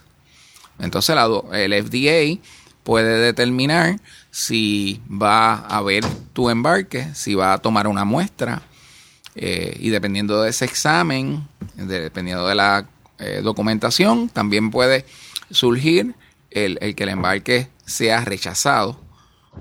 [0.79, 1.17] Entonces
[1.53, 2.41] el FDA
[2.83, 4.01] puede determinar
[4.31, 8.63] si va a ver tu embarque, si va a tomar una muestra
[9.35, 15.05] eh, y dependiendo de ese examen, dependiendo de la eh, documentación, también puede
[15.51, 16.15] surgir
[16.51, 19.01] el, que el embarque sea rechazado,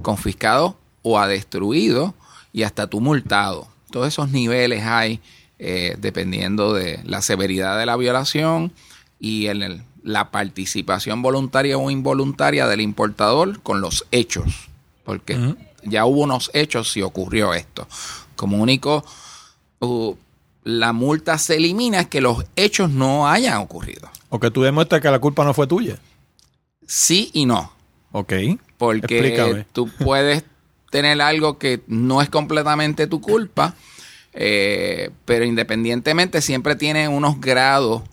[0.02, 2.15] confiscado o destruido
[2.58, 3.67] y hasta tumultado.
[3.91, 5.20] Todos esos niveles hay
[5.60, 8.74] eh, dependiendo de la severidad de la violación
[9.20, 14.70] y el, la participación voluntaria o involuntaria del importador con los hechos,
[15.06, 15.38] porque
[15.84, 17.88] ya hubo unos hechos si ocurrió esto.
[18.36, 19.06] Como único,
[19.82, 20.15] uh,
[20.63, 24.10] la multa se elimina es que los hechos no hayan ocurrido.
[24.30, 26.00] O que tú demuestras que la culpa no fue tuya.
[26.88, 27.72] Sí y no.
[28.13, 28.34] Ok.
[28.80, 30.43] Porque tú puedes
[30.89, 33.76] tener algo que no es completamente tu culpa,
[34.34, 38.04] eh, pero independientemente siempre tiene unos grados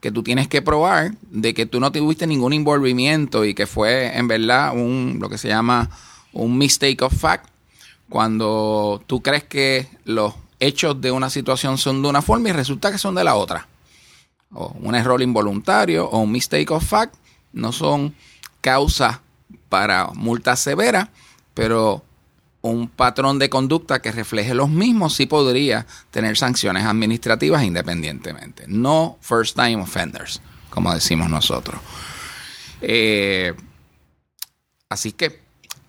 [0.00, 4.16] que tú tienes que probar de que tú no tuviste ningún envolvimiento y que fue
[4.16, 5.90] en verdad un lo que se llama
[6.32, 7.48] un mistake of fact
[8.08, 12.92] cuando tú crees que los hechos de una situación son de una forma y resulta
[12.92, 13.68] que son de la otra.
[14.52, 17.14] O un error involuntario o un mistake of fact
[17.52, 18.14] no son
[18.60, 19.20] causas
[19.68, 21.10] para multa severa,
[21.54, 22.04] pero
[22.62, 28.64] un patrón de conducta que refleje los mismos sí podría tener sanciones administrativas independientemente.
[28.68, 31.80] No first time offenders, como decimos nosotros.
[32.80, 33.52] Eh,
[34.88, 35.40] así que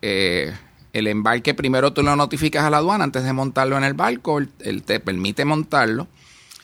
[0.02, 0.54] eh,
[0.94, 4.40] el embarque primero tú lo notificas a la aduana antes de montarlo en el barco,
[4.40, 6.08] él, te permite montarlo.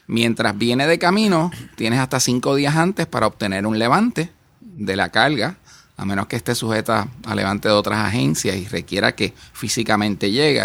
[0.07, 5.09] Mientras viene de camino, tienes hasta cinco días antes para obtener un levante de la
[5.09, 5.57] carga
[5.99, 10.61] a menos que esté sujeta a levante de otras agencias y requiera que físicamente llegue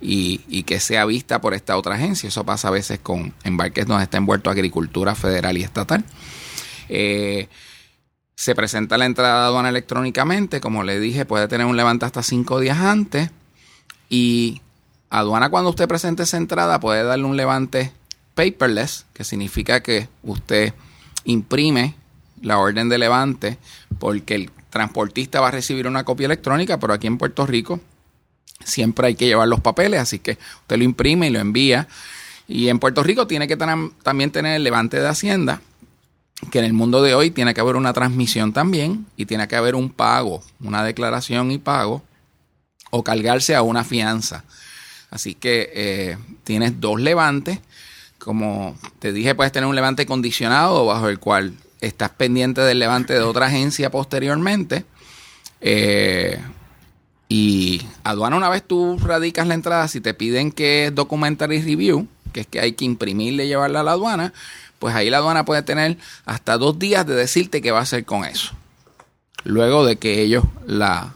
[0.00, 2.28] y, que sea vista por esta otra agencia.
[2.28, 6.04] Eso pasa a veces con embarques donde está envuelto agricultura federal y estatal.
[6.88, 7.48] Eh,
[8.34, 12.58] se presenta la entrada aduana electrónicamente, como le dije, puede tener un levante hasta cinco
[12.58, 13.30] días antes.
[14.08, 14.60] Y
[15.10, 17.92] aduana cuando usted presente esa entrada puede darle un levante
[18.34, 20.74] paperless, que significa que usted
[21.24, 21.94] imprime
[22.46, 23.58] la orden de levante
[23.98, 27.80] porque el transportista va a recibir una copia electrónica, pero aquí en Puerto Rico
[28.64, 31.88] siempre hay que llevar los papeles, así que usted lo imprime y lo envía.
[32.48, 35.60] Y en Puerto Rico tiene que también tener el levante de Hacienda,
[36.50, 39.56] que en el mundo de hoy tiene que haber una transmisión también y tiene que
[39.56, 42.02] haber un pago, una declaración y pago,
[42.90, 44.44] o cargarse a una fianza.
[45.10, 47.58] Así que eh, tienes dos levantes.
[48.18, 53.14] Como te dije, puedes tener un levante condicionado bajo el cual estás pendiente del levante
[53.14, 54.84] de otra agencia posteriormente.
[55.60, 56.38] Eh,
[57.28, 62.06] y aduana, una vez tú radicas la entrada, si te piden que es documentary review,
[62.32, 64.32] que es que hay que imprimirle y llevarla a la aduana,
[64.78, 68.04] pues ahí la aduana puede tener hasta dos días de decirte qué va a hacer
[68.04, 68.52] con eso.
[69.44, 71.14] Luego de que ellos la,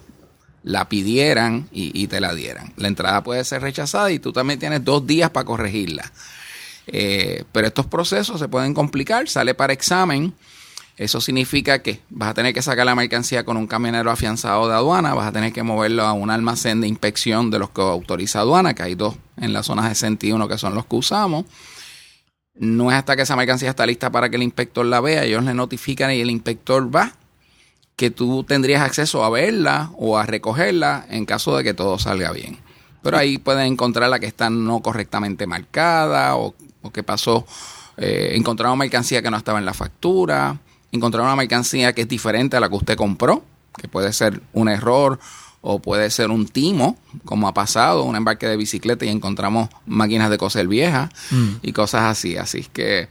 [0.63, 2.73] la pidieran y, y, te la dieran.
[2.77, 6.11] La entrada puede ser rechazada y tú también tienes dos días para corregirla.
[6.93, 10.35] Eh, pero estos procesos se pueden complicar, sale para examen.
[10.97, 14.75] Eso significa que vas a tener que sacar la mercancía con un camionero afianzado de
[14.75, 18.41] aduana, vas a tener que moverlo a un almacén de inspección de los que autoriza
[18.41, 21.47] aduana, que hay dos en la zona 61 que son los que usamos.
[22.55, 25.45] No es hasta que esa mercancía está lista para que el inspector la vea, ellos
[25.45, 27.15] le notifican y el inspector va,
[27.97, 32.33] que tú tendrías acceso a verla o a recogerla en caso de que todo salga
[32.33, 32.59] bien.
[33.03, 37.47] Pero ahí pueden encontrar la que está no correctamente marcada o, o que pasó,
[37.97, 40.59] eh, encontrar una mercancía que no estaba en la factura,
[40.93, 43.45] encontrar una mercancía que es diferente a la que usted compró,
[43.77, 45.19] que puede ser un error
[45.63, 50.31] o puede ser un timo, como ha pasado, un embarque de bicicleta y encontramos máquinas
[50.31, 51.49] de coser viejas Mm.
[51.63, 52.37] y cosas así.
[52.37, 53.09] Así que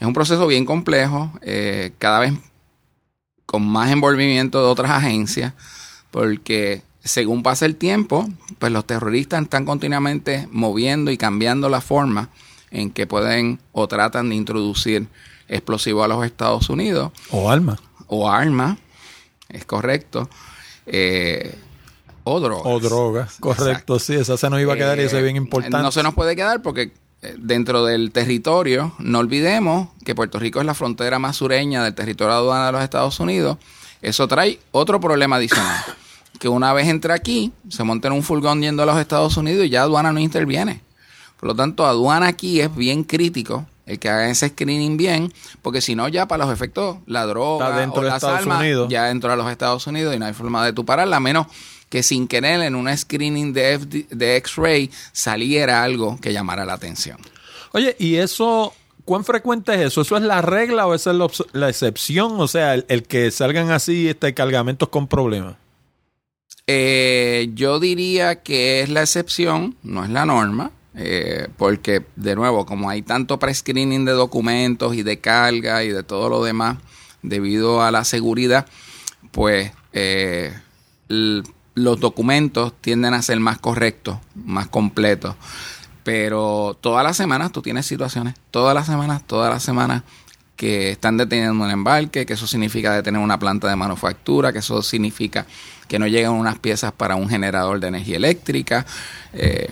[0.00, 2.32] es un proceso bien complejo, eh, cada vez
[3.46, 5.52] con más envolvimiento de otras agencias,
[6.10, 12.30] porque según pasa el tiempo, pues los terroristas están continuamente moviendo y cambiando la forma
[12.72, 15.06] en que pueden o tratan de introducir
[15.48, 17.78] explosivos a los Estados Unidos O alma.
[18.08, 18.78] o armas,
[19.48, 20.28] es correcto,
[20.86, 21.54] eh,
[22.24, 22.62] o drogas.
[22.66, 23.36] O drogas.
[23.40, 24.14] Correcto, sí.
[24.14, 25.76] Esa se nos iba a quedar y eso es bien Eh, importante.
[25.78, 30.60] No se nos puede quedar porque eh, dentro del territorio, no olvidemos que Puerto Rico
[30.60, 33.58] es la frontera más sureña del territorio de aduana de los Estados Unidos.
[34.00, 35.84] Eso trae otro problema adicional.
[36.38, 39.66] Que una vez entra aquí, se monta en un furgón yendo a los Estados Unidos
[39.66, 40.80] y ya aduana no interviene.
[41.42, 45.80] Por lo tanto, aduana aquí es bien crítico el que haga ese screening bien, porque
[45.80, 48.60] si no, ya para los efectos, la droga Está dentro o de las Estados armas
[48.60, 48.88] Unidos.
[48.88, 51.48] ya entró a los Estados Unidos y no hay forma de tu pararla, a menos
[51.88, 56.74] que sin querer en un screening de, FD de X-ray saliera algo que llamara la
[56.74, 57.18] atención.
[57.72, 58.72] Oye, ¿y eso
[59.04, 60.02] cuán frecuente es eso?
[60.02, 61.16] ¿Eso es la regla o esa es
[61.54, 62.40] la, excepción?
[62.40, 65.56] O sea, el, el que salgan así este, cargamentos con problemas.
[66.68, 72.66] Eh, yo diría que es la excepción, no es la norma, eh, porque de nuevo,
[72.66, 76.78] como hay tanto prescreening de documentos y de carga y de todo lo demás,
[77.22, 78.66] debido a la seguridad,
[79.30, 80.52] pues eh,
[81.08, 85.34] los documentos tienden a ser más correctos, más completos.
[86.04, 90.02] Pero todas las semanas tú tienes situaciones, todas las semanas, todas las semanas
[90.56, 94.82] que están deteniendo un embarque, que eso significa detener una planta de manufactura, que eso
[94.82, 95.46] significa
[95.88, 98.84] que no llegan unas piezas para un generador de energía eléctrica.
[99.32, 99.68] Eh,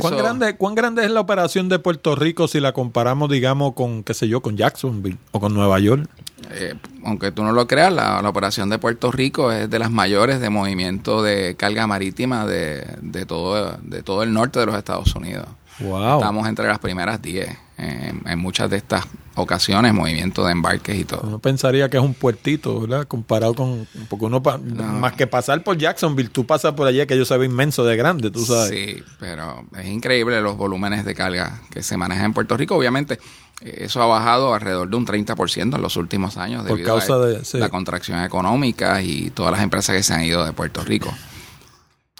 [0.00, 4.02] ¿Cuán, grande, ¿Cuán grande es la operación de Puerto Rico si la comparamos, digamos, con,
[4.02, 6.08] qué sé yo, con Jacksonville o con Nueva York?
[6.50, 9.90] eh, aunque tú no lo creas, la, la operación de Puerto Rico es de las
[9.90, 14.76] mayores de movimiento de carga marítima de, de, todo, de todo el norte de los
[14.76, 15.46] Estados Unidos.
[15.80, 16.18] Wow.
[16.20, 21.04] Estamos entre las primeras 10 en, en muchas de estas ocasiones, movimiento de embarques y
[21.04, 21.20] todo.
[21.24, 23.06] Uno pensaría que es un puertito, ¿verdad?
[23.06, 23.86] Comparado con...
[24.08, 27.36] Porque uno, pa- más que pasar por Jacksonville, tú pasas por allí, que ello se
[27.36, 28.70] ve inmenso de grande, tú sabes.
[28.70, 32.74] Sí, pero es increíble los volúmenes de carga que se manejan en Puerto Rico.
[32.76, 33.18] Obviamente,
[33.60, 37.14] eh, eso ha bajado alrededor de un 30% en los últimos años Por debido causa
[37.16, 37.58] a de- sí.
[37.58, 41.12] la contracción económica y todas las empresas que se han ido de Puerto Rico.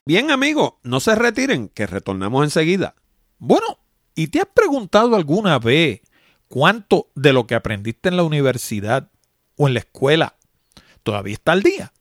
[0.05, 2.95] Bien, amigos, no se retiren, que retornamos enseguida.
[3.39, 3.79] Bueno,
[4.15, 6.01] ¿y te has preguntado alguna vez
[6.49, 9.11] cuánto de lo que aprendiste en la universidad
[9.57, 10.37] o en la escuela
[11.03, 11.93] todavía está al día?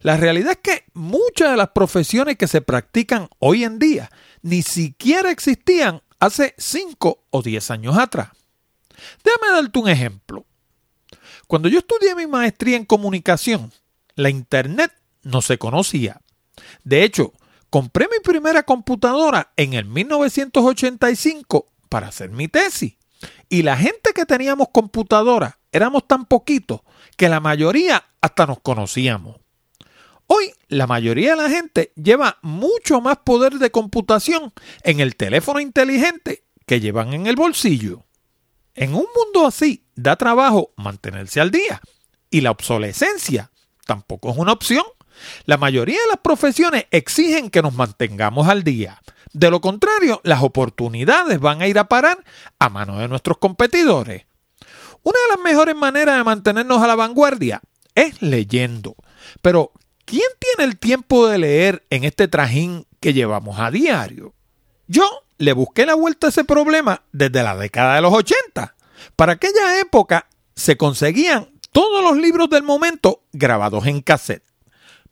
[0.00, 4.10] La realidad es que muchas de las profesiones que se practican hoy en día
[4.42, 8.30] ni siquiera existían hace 5 o 10 años atrás.
[9.22, 10.46] Déjame darte un ejemplo.
[11.46, 13.72] Cuando yo estudié mi maestría en comunicación,
[14.14, 14.92] la Internet
[15.22, 16.20] no se conocía.
[16.84, 17.32] De hecho,
[17.76, 22.94] compré mi primera computadora en el 1985 para hacer mi tesis.
[23.50, 26.80] Y la gente que teníamos computadora éramos tan poquitos
[27.18, 29.36] que la mayoría hasta nos conocíamos.
[30.26, 35.60] Hoy la mayoría de la gente lleva mucho más poder de computación en el teléfono
[35.60, 38.06] inteligente que llevan en el bolsillo.
[38.74, 41.82] En un mundo así da trabajo mantenerse al día
[42.30, 43.50] y la obsolescencia
[43.84, 44.84] tampoco es una opción.
[45.44, 49.00] La mayoría de las profesiones exigen que nos mantengamos al día.
[49.32, 52.24] De lo contrario, las oportunidades van a ir a parar
[52.58, 54.26] a manos de nuestros competidores.
[55.02, 57.60] Una de las mejores maneras de mantenernos a la vanguardia
[57.94, 58.96] es leyendo.
[59.42, 59.72] Pero,
[60.04, 64.34] ¿quién tiene el tiempo de leer en este trajín que llevamos a diario?
[64.86, 65.04] Yo
[65.38, 68.74] le busqué la vuelta a ese problema desde la década de los 80.
[69.16, 74.42] Para aquella época se conseguían todos los libros del momento grabados en cassette.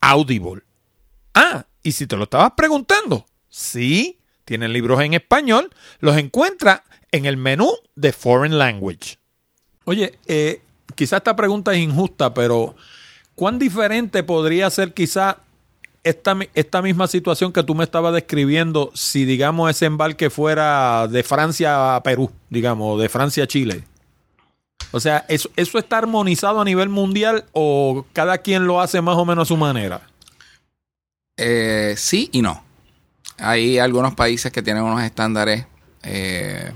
[0.02, 0.64] Audible.
[1.34, 7.26] Ah, y si te lo estabas preguntando, sí, tienen libros en español, los encuentras en
[7.26, 9.19] el menú de Foreign Language.
[9.90, 10.62] Oye, eh,
[10.94, 12.76] quizá esta pregunta es injusta, pero
[13.34, 15.40] ¿cuán diferente podría ser quizá
[16.04, 21.24] esta, esta misma situación que tú me estabas describiendo si, digamos, ese embarque fuera de
[21.24, 23.84] Francia a Perú, digamos, de Francia a Chile?
[24.92, 29.18] O sea, ¿eso, ¿eso está armonizado a nivel mundial o cada quien lo hace más
[29.18, 30.02] o menos a su manera?
[31.36, 32.64] Eh, sí y no.
[33.40, 35.66] Hay algunos países que tienen unos estándares
[36.04, 36.74] eh,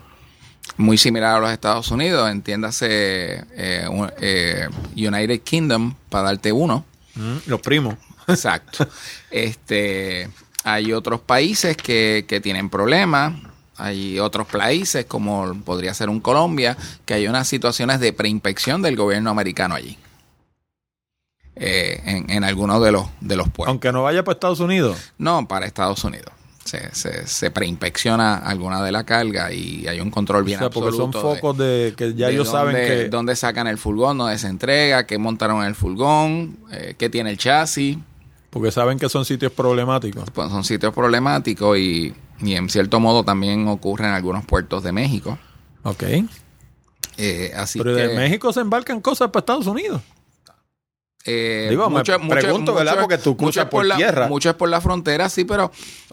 [0.77, 2.29] muy similares a los Estados Unidos.
[2.31, 6.85] Entiéndase eh, un- eh, United Kingdom, para darte uno.
[7.15, 7.95] Mm, los primos.
[8.27, 8.87] Exacto.
[9.31, 10.29] este,
[10.63, 13.33] hay otros países que, que tienen problemas.
[13.77, 18.95] Hay otros países, como podría ser un Colombia, que hay unas situaciones de preinspección del
[18.95, 19.97] gobierno americano allí.
[21.55, 23.67] Eh, en, en algunos de los, de los puertos.
[23.69, 24.97] Aunque no vaya para Estados Unidos.
[25.19, 26.31] No, para Estados Unidos.
[26.65, 30.69] Se, se, se preinspecciona alguna de la carga y hay un control bien o sea,
[30.69, 33.09] porque son absoluto de- focos de, que ya de ellos saben dónde, que...
[33.09, 37.31] dónde sacan el furgón, dónde se entrega, qué montaron en el furgón, eh, qué tiene
[37.31, 37.97] el chasis.
[38.49, 40.29] Porque saben que son sitios problemáticos.
[40.31, 44.91] Pues son sitios problemáticos y, y en cierto modo también ocurre en algunos puertos de
[44.93, 45.37] México.
[45.83, 46.03] Ok.
[47.17, 50.01] Eh, así Pero que, de México se embarcan cosas para Estados Unidos.
[51.25, 52.99] Eh, Digo, me pregunto, ¿verdad?
[52.99, 54.27] Porque tú cruzas mucho es por la, tierra.
[54.27, 55.71] Mucho es por la frontera, sí, pero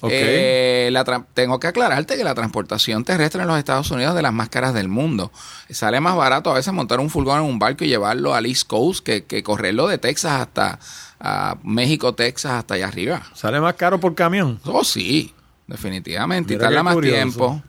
[0.09, 1.05] eh, la
[1.35, 4.49] tengo que aclararte que la transportación terrestre en los Estados Unidos es de las más
[4.49, 5.33] caras del mundo.
[5.69, 8.69] Sale más barato a veces montar un furgón en un barco y llevarlo al East
[8.69, 10.79] Coast que, que correrlo de Texas hasta
[11.21, 13.23] a México, Texas, hasta allá arriba.
[13.35, 14.59] Sale más caro por camión.
[14.65, 15.35] Oh, sí,
[15.67, 16.55] definitivamente.
[16.55, 17.17] Mira y tarda más curioso.
[17.17, 17.63] tiempo.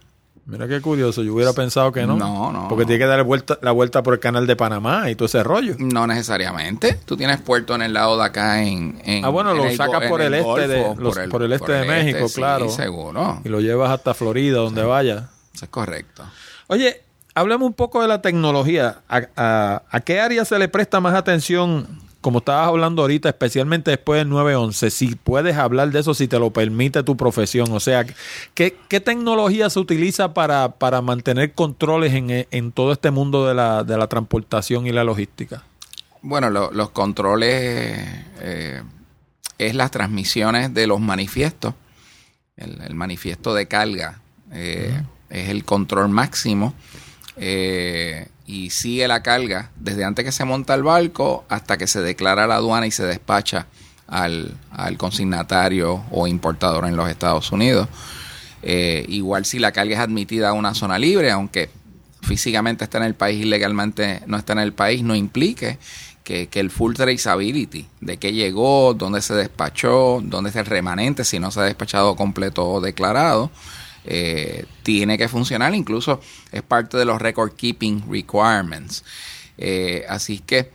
[0.51, 1.23] Mira qué curioso.
[1.23, 2.17] Yo hubiera pensado que no.
[2.17, 2.87] No, no, Porque no.
[2.87, 5.75] tiene que dar vuelta, la vuelta por el canal de Panamá y todo ese rollo.
[5.79, 6.99] No necesariamente.
[7.05, 9.01] Tú tienes puerto en el lado de acá en...
[9.05, 11.53] en- Ah, bueno, en lo el sacas por en el este de- los- por el
[11.53, 12.69] este de México, sí, claro.
[12.69, 13.39] seguro.
[13.45, 15.29] Y lo llevas hasta Florida, donde vaya.
[15.55, 16.23] Eso es correcto.
[16.67, 17.01] Oye,
[17.33, 18.99] hablemos un poco de la tecnología.
[19.07, 21.87] ¿A, a, a qué área se le presta más atención?
[22.21, 26.37] Como estabas hablando ahorita, especialmente después del 911, si puedes hablar de eso, si te
[26.39, 27.71] lo permite tu profesión.
[27.71, 28.05] O sea,
[28.53, 33.55] ¿qué, qué tecnología se utiliza para, para mantener controles en, en todo este mundo de
[33.55, 35.63] la, de la transportación y la logística?
[36.21, 37.51] Bueno, lo- los controles
[38.39, 38.83] eh,
[39.57, 41.73] es las transmisiones de los manifiestos.
[42.55, 45.01] El, el manifiesto de carga eh,
[45.31, 46.75] es el control máximo
[47.37, 52.01] eh, y sigue la carga desde antes que se monta el barco hasta que se
[52.01, 53.67] declara la aduana y se despacha
[54.07, 57.87] al, al consignatario o importador en los Estados Unidos.
[58.61, 61.69] Eh, igual si la carga es admitida a una zona libre, aunque
[62.21, 65.77] físicamente está en el país y legalmente no está en el país, no implique
[66.25, 71.23] que, que el full traceability de qué llegó, dónde se despachó, dónde está el remanente,
[71.23, 73.49] si no se ha despachado completo o declarado,
[74.05, 75.73] eh, tiene que funcionar.
[75.75, 76.19] Incluso
[76.51, 79.03] es parte de los record keeping requirements.
[79.57, 80.71] Eh, así que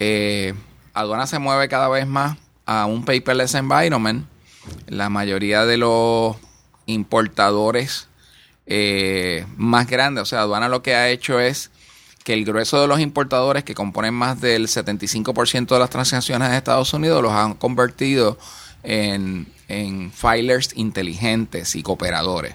[0.00, 0.54] eh,
[0.94, 4.26] aduana se mueve cada vez más a un paperless environment.
[4.88, 6.36] La mayoría de los
[6.86, 8.08] importadores
[8.66, 11.70] eh, más grandes, o sea, aduana lo que ha hecho es
[12.24, 16.56] que el grueso de los importadores que componen más del 75% de las transacciones de
[16.56, 18.36] Estados Unidos los han convertido
[18.86, 22.54] en filers inteligentes y cooperadores.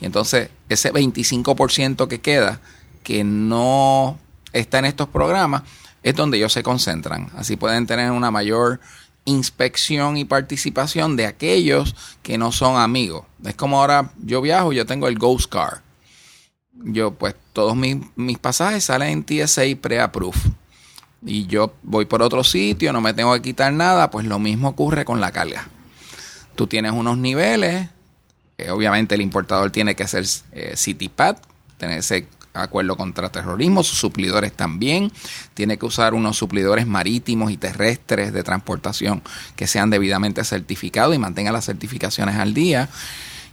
[0.00, 2.60] Y entonces ese 25% que queda,
[3.02, 4.18] que no
[4.52, 5.62] está en estos programas,
[6.02, 7.30] es donde ellos se concentran.
[7.36, 8.80] Así pueden tener una mayor
[9.24, 13.24] inspección y participación de aquellos que no son amigos.
[13.44, 15.82] Es como ahora yo viajo, yo tengo el Ghost Car.
[16.72, 20.52] Yo, pues, todos mis, mis pasajes salen en TSA pre-approved.
[21.24, 24.68] Y yo voy por otro sitio, no me tengo que quitar nada, pues lo mismo
[24.68, 25.68] ocurre con la carga.
[26.54, 27.88] Tú tienes unos niveles,
[28.56, 31.36] eh, obviamente el importador tiene que hacer eh, CityPad,
[31.76, 35.12] tener ese acuerdo contra terrorismo, sus suplidores también,
[35.54, 39.22] tiene que usar unos suplidores marítimos y terrestres de transportación
[39.56, 42.88] que sean debidamente certificados y mantengan las certificaciones al día.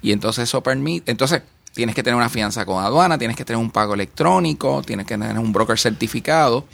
[0.02, 1.42] Y entonces eso permite, entonces
[1.74, 5.18] tienes que tener una fianza con aduana, tienes que tener un pago electrónico, tienes que
[5.18, 6.66] tener un broker certificado.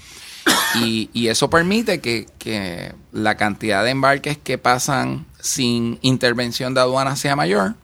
[0.75, 7.15] Y, y eso permite que, la cantidad de embarques que pasan sin intervención de aduana
[7.15, 7.75] sea mayor,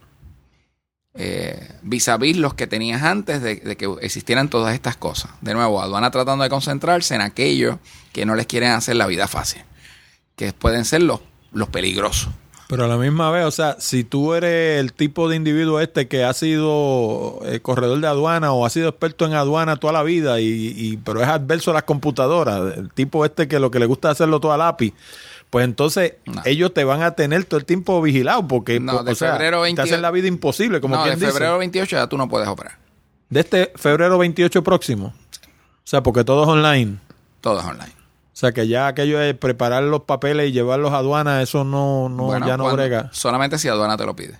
[1.82, 5.30] vis a vis los que tenías antes de, que existieran todas estas cosas.
[5.40, 7.78] De nuevo, aduana tratando de concentrarse en aquellos
[8.12, 9.62] que no les quieren hacer la vida fácil,
[10.36, 12.30] que pueden ser los peligrosos.
[12.68, 16.06] Pero a la misma vez, o sea, si tú eres el tipo de individuo este
[16.06, 20.02] que ha sido eh, corredor de aduana o ha sido experto en aduana toda la
[20.02, 23.78] vida, y, y, pero es adverso a las computadoras, el tipo este que lo que
[23.78, 24.92] le gusta hacerlo todo a lápiz,
[25.48, 26.42] pues entonces no.
[26.44, 29.62] ellos te van a tener todo el tiempo vigilado porque no, de o sea, febrero
[29.62, 29.82] 20...
[29.82, 31.58] te hacen la vida imposible, como no, quien de febrero dice.
[31.60, 32.76] 28 ya tú no puedes operar.
[33.30, 35.06] De este febrero 28 próximo.
[35.06, 36.98] O sea, porque todo es online.
[37.40, 37.97] Todo es online.
[38.38, 42.08] O sea, que ya aquello de preparar los papeles y llevarlos a aduana, eso no,
[42.08, 43.10] no bueno, ya no cuando, brega.
[43.12, 44.38] Solamente si aduana te lo pide.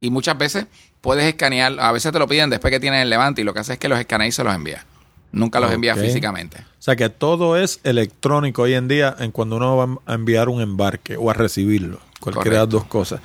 [0.00, 0.66] Y muchas veces
[1.02, 3.60] puedes escanear, a veces te lo piden después que tienes el levante y lo que
[3.60, 4.84] hace es que los escaneas y se los envía.
[5.30, 5.76] Nunca los okay.
[5.76, 6.58] envía físicamente.
[6.58, 10.48] O sea que todo es electrónico hoy en día en cuando uno va a enviar
[10.48, 12.00] un embarque o a recibirlo.
[12.18, 13.20] Cualquiera de las dos cosas.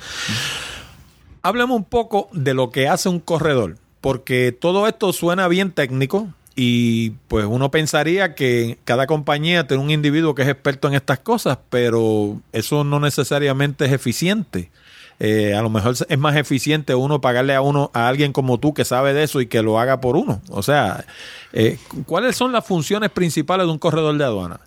[1.42, 6.28] Hablemos un poco de lo que hace un corredor, porque todo esto suena bien técnico
[6.54, 11.20] y pues uno pensaría que cada compañía tiene un individuo que es experto en estas
[11.20, 14.70] cosas, pero eso no necesariamente es eficiente.
[15.18, 18.74] Eh, a lo mejor es más eficiente uno pagarle a uno a alguien como tú
[18.74, 20.42] que sabe de eso y que lo haga por uno.
[20.50, 21.04] O sea,
[21.52, 24.60] eh, ¿cuáles son las funciones principales de un corredor de aduana?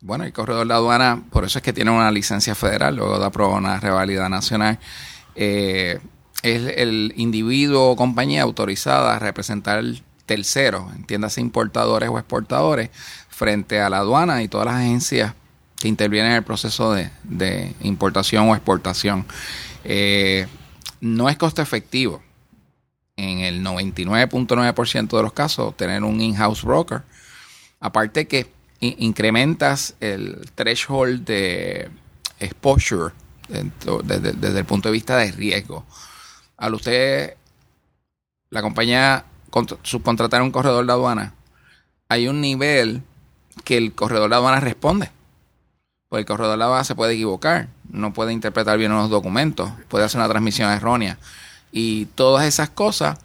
[0.00, 3.26] Bueno, el corredor de aduana, por eso es que tiene una licencia federal, luego de
[3.26, 4.78] aprobar una revalida nacional.
[5.36, 6.00] Eh,
[6.42, 9.84] es el individuo o compañía autorizada a representar
[10.30, 12.90] terceros, entiéndase importadores o exportadores,
[13.30, 15.34] frente a la aduana y todas las agencias
[15.76, 19.26] que intervienen en el proceso de, importación o exportación.
[19.82, 20.46] Eh,
[21.00, 22.22] no es costo efectivo
[23.16, 27.02] en el 99.9% de los casos tener un in-house broker.
[27.80, 31.90] Aparte que in incrementas el threshold de
[32.38, 33.12] exposure
[33.48, 35.84] desde, desde, el punto de vista de riesgo.
[36.56, 37.34] Al usted,
[38.50, 39.24] la compañía
[39.82, 41.34] subcontratar un corredor de aduana,
[42.08, 43.02] hay un nivel
[43.64, 45.10] que el corredor de aduana responde.
[46.08, 50.04] Porque el corredor de aduana se puede equivocar, no puede interpretar bien unos documentos, puede
[50.04, 51.18] hacer una transmisión errónea.
[51.70, 53.18] Y todas esas cosas,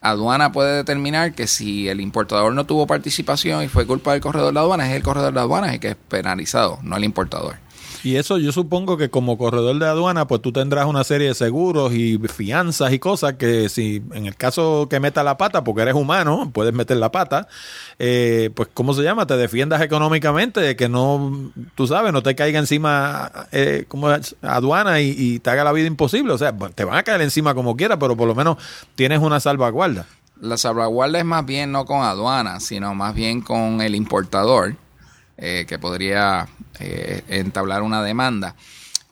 [0.00, 4.52] aduana puede determinar que si el importador no tuvo participación y fue culpa del corredor
[4.52, 7.56] de aduana, es el corredor de aduana el que es penalizado, no el importador.
[8.02, 11.34] Y eso yo supongo que como corredor de aduana, pues tú tendrás una serie de
[11.34, 15.82] seguros y fianzas y cosas que si en el caso que meta la pata, porque
[15.82, 17.48] eres humano, puedes meter la pata,
[17.98, 19.26] eh, pues ¿cómo se llama?
[19.26, 24.08] Te defiendas económicamente de que no, tú sabes, no te caiga encima eh, como
[24.42, 26.32] aduana y, y, te haga la vida imposible.
[26.32, 28.58] O sea, te van a caer encima como quiera, pero por lo menos
[28.94, 30.06] tienes una salvaguarda.
[30.40, 34.76] La salvaguarda es más bien no con aduana, sino más bien con el importador
[35.38, 36.48] eh, que podría
[36.80, 38.56] eh, entablar una demanda.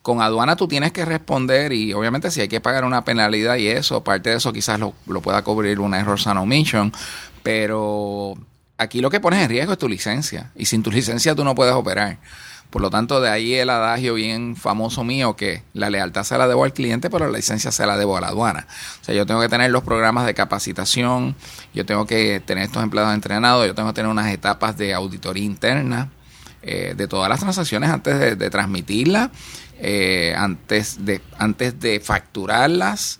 [0.01, 3.67] Con aduana tú tienes que responder y obviamente si hay que pagar una penalidad y
[3.67, 6.93] eso, parte de eso quizás lo, lo pueda cubrir una error sana omission,
[7.43, 8.35] pero
[8.77, 11.55] aquí lo que pones en riesgo es tu licencia y sin tu licencia tú no
[11.55, 12.19] puedes operar.
[12.69, 16.47] Por lo tanto, de ahí el adagio bien famoso mío que la lealtad se la
[16.47, 18.67] debo al cliente, pero la licencia se la debo a la aduana.
[19.01, 21.35] O sea, yo tengo que tener los programas de capacitación,
[21.73, 25.45] yo tengo que tener estos empleados entrenados, yo tengo que tener unas etapas de auditoría
[25.45, 26.09] interna,
[26.61, 29.29] eh, de todas las transacciones antes de, de transmitirlas,
[29.79, 33.19] eh, antes, de, antes de facturarlas,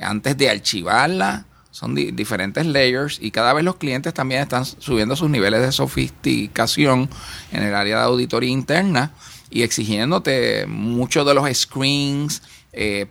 [0.00, 1.44] antes de archivarlas.
[1.70, 5.72] Son di diferentes layers y cada vez los clientes también están subiendo sus niveles de
[5.72, 7.10] sofisticación
[7.52, 9.12] en el área de auditoría interna
[9.50, 13.06] y exigiéndote muchos de los screens, eh,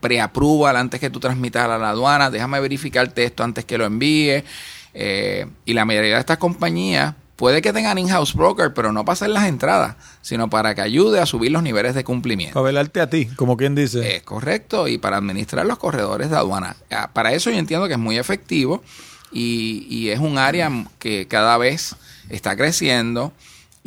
[0.76, 4.44] antes que tú transmitas a la aduana, déjame verificarte esto antes que lo envíe.
[4.94, 9.14] Eh, y la mayoría de estas compañías Puede que tengan in-house broker, pero no para
[9.14, 12.54] hacer las entradas, sino para que ayude a subir los niveles de cumplimiento.
[12.54, 14.16] Para velarte a ti, como quien dice.
[14.16, 16.78] Es correcto, y para administrar los corredores de aduana.
[16.90, 18.82] Ah, Para eso yo entiendo que es muy efectivo
[19.32, 21.96] y, y es un área que cada vez
[22.30, 23.34] está creciendo.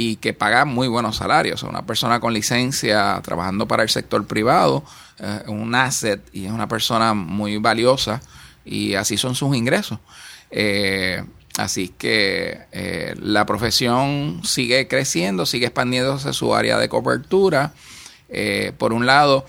[0.01, 1.64] y que paga muy buenos salarios.
[1.64, 4.84] una persona con licencia trabajando para el sector privado,
[5.18, 8.20] es eh, un asset y es una persona muy valiosa
[8.64, 9.99] y así son sus ingresos.
[10.53, 11.24] Eh,
[11.59, 17.73] así que eh, la profesión sigue creciendo, sigue expandiéndose su área de cobertura.
[18.79, 19.47] por un lado,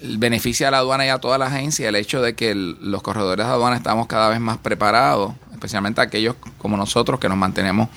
[0.00, 3.46] beneficia a la aduana y a toda la agencia el hecho de que los corredores
[3.46, 7.88] de aduana estamos cada vez más preparados, especialmente aquellos como nosotros que nos mantenemos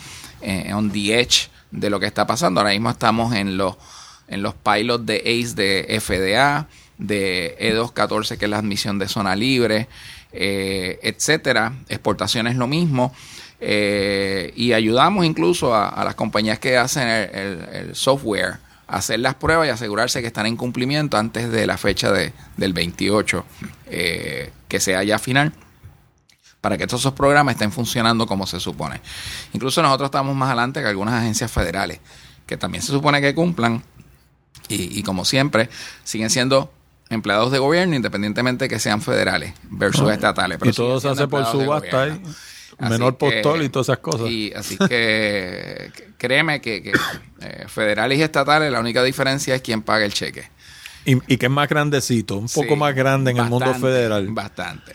[0.74, 2.60] on the edge de lo que está pasando.
[2.60, 3.76] Ahora mismo estamos en los,
[4.28, 9.36] en los pilots de ACE de FDA, de E214, que es la admisión de zona
[9.36, 9.88] libre,
[10.32, 11.74] eh, etcétera.
[11.90, 13.14] Exportaciones lo mismo.
[13.60, 19.68] Eh, y ayudamos incluso a, las compañías que hacen el, software a hacer las pruebas
[19.68, 23.46] y asegurarse que están en cumplimiento antes de la fecha de, del 28,
[23.88, 25.54] eh, que sea ya final
[26.62, 29.02] para que todos esos programas estén funcionando como se supone.
[29.54, 32.00] Incluso nosotros estamos más adelante que algunas agencias federales,
[32.46, 33.84] que también se supone que cumplan
[34.70, 35.70] y, como siempre
[36.04, 36.72] siguen siendo
[37.10, 40.60] empleados de gobierno independientemente que sean federales versus estatales.
[40.62, 42.18] y todo se hace por subasta
[42.80, 44.30] menor postal y todas esas cosas.
[44.30, 46.92] Y así que créeme que,
[47.42, 50.50] eh, federales y estatales la única diferencia es quién paga el cheque.
[51.06, 54.28] Y, que es más grandecito, un poco más grande en el mundo federal.
[54.30, 54.94] Bastante.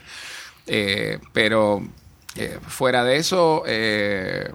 [0.67, 1.83] Eh, pero
[2.37, 4.53] eh, fuera de eso, eh,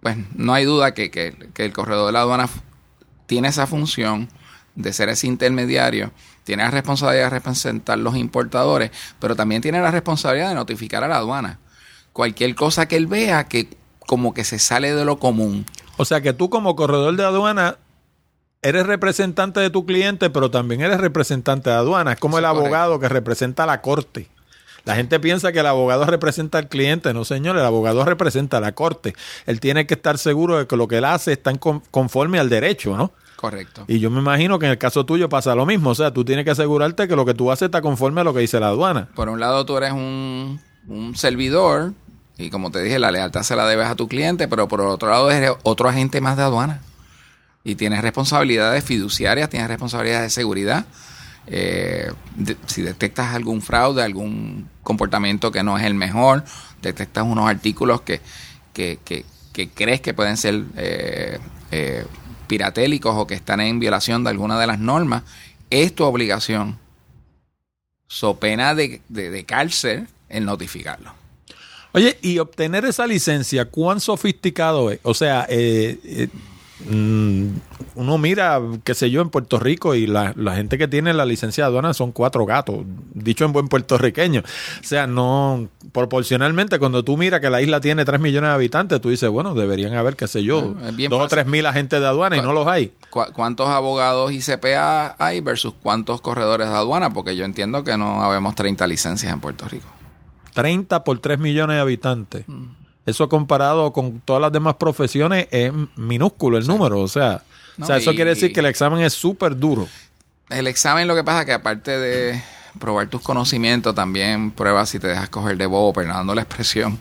[0.00, 2.48] pues no hay duda que, que, el corredor de la aduana
[3.26, 4.28] tiene esa función
[4.76, 6.12] de ser ese intermediario,
[6.44, 11.08] tiene la responsabilidad de representar los importadores, pero también tiene la responsabilidad de notificar a
[11.08, 11.58] la aduana
[12.14, 13.68] cualquier cosa que él vea que
[14.06, 15.66] como que se sale de lo común.
[15.98, 17.76] O sea que tú como corredor de aduana
[18.62, 22.12] eres representante de tu cliente, pero también eres representante de aduana.
[22.12, 24.28] Es como el abogado que representa a la corte.
[24.84, 27.12] La gente piensa que el abogado representa al cliente.
[27.12, 29.14] No, señor, el abogado representa a la corte.
[29.46, 31.52] Él tiene que estar seguro de que lo que él hace está
[31.90, 33.12] conforme al derecho, ¿no?
[33.44, 33.84] Correcto.
[33.88, 35.90] Y yo me imagino que en el caso tuyo pasa lo mismo.
[35.90, 38.32] O sea, tú tienes que asegurarte que lo que tú haces está conforme a lo
[38.32, 39.10] que dice la aduana.
[39.14, 41.92] Por un lado, tú eres un, un servidor
[42.38, 45.10] y como te dije, la lealtad se la debes a tu cliente, pero por otro
[45.10, 46.80] lado, eres otro agente más de aduana
[47.64, 50.86] y tienes responsabilidades fiduciarias, tienes responsabilidades de seguridad.
[51.46, 52.10] Eh,
[52.64, 56.44] si detectas algún fraude, algún comportamiento que no es el mejor,
[56.80, 58.22] detectas unos artículos que,
[58.72, 61.38] que, que, crees que pueden ser eh,
[61.72, 62.06] eh,
[62.44, 65.22] piratélicos o que están en violación de alguna de las normas,
[65.70, 66.78] es tu obligación,
[68.06, 71.12] so pena de, de cárcel, el notificarlo.
[71.92, 74.98] Oye, y obtener esa licencia, ¿cuán sofisticado es?
[75.02, 76.53] O sea, eh, Mm,
[76.90, 81.64] uno mira, qué sé yo, en Puerto Rico y la, gente que tiene la licencia
[81.64, 82.78] de aduana son cuatro gatos,
[83.14, 84.40] dicho en buen puertorriqueño.
[84.40, 89.00] O sea, no, proporcionalmente, cuando tú miras que la isla tiene tres millones de habitantes,
[89.00, 90.74] tú dices, bueno, deberían haber, qué sé yo,
[91.08, 92.92] dos o tres mil agentes de aduana y no los hay.
[93.10, 97.10] ¿Cuántos abogados y CPA hay versus cuántos corredores de aduana?
[97.10, 99.86] Porque yo entiendo que no habemos 30 licencias en Puerto Rico.
[100.54, 102.44] 30 por 3 millones de habitantes.
[102.48, 102.83] Mm.
[103.06, 107.00] Eso comparado con todas las demás profesiones es minúsculo el número.
[107.00, 107.42] O sea,
[107.80, 109.86] o sea eso quiere decir que el examen es súper duro.
[110.48, 112.42] El examen lo que pasa es que aparte de
[112.78, 116.98] probar tus conocimientos, también pruebas si te dejas coger de bobo, perdonando la expresión.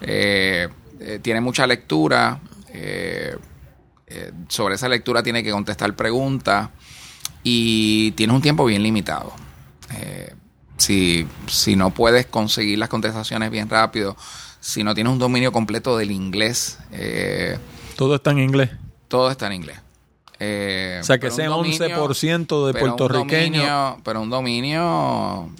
[0.00, 0.68] Eh,
[1.00, 2.40] eh, tiene mucha lectura.
[2.72, 3.36] Eh,
[4.48, 6.68] sobre esa lectura tiene que contestar preguntas
[7.42, 9.32] y tienes un tiempo bien limitado.
[10.76, 14.16] si, si no puedes conseguir las contestaciones bien rápido,
[14.64, 16.78] si no tienes un dominio completo del inglés.
[16.90, 17.58] Eh,
[17.96, 18.70] todo está en inglés.
[19.08, 19.78] Todo está en inglés.
[20.40, 23.96] Eh, o sea, que sea 11% de puertorriqueños.
[24.02, 25.50] pero un dominio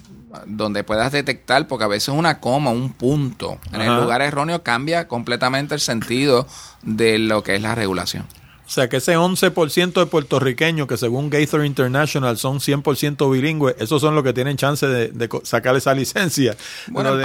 [0.47, 5.07] donde puedas detectar, porque a veces una coma, un punto en el lugar erróneo cambia
[5.07, 6.47] completamente el sentido
[6.81, 8.25] de lo que es la regulación.
[8.65, 14.01] O sea, que ese 11% de puertorriqueños que según Gaither International son 100% bilingües, esos
[14.01, 16.57] son los que tienen chance de, sacar esa licencia.
[16.87, 17.15] Bueno,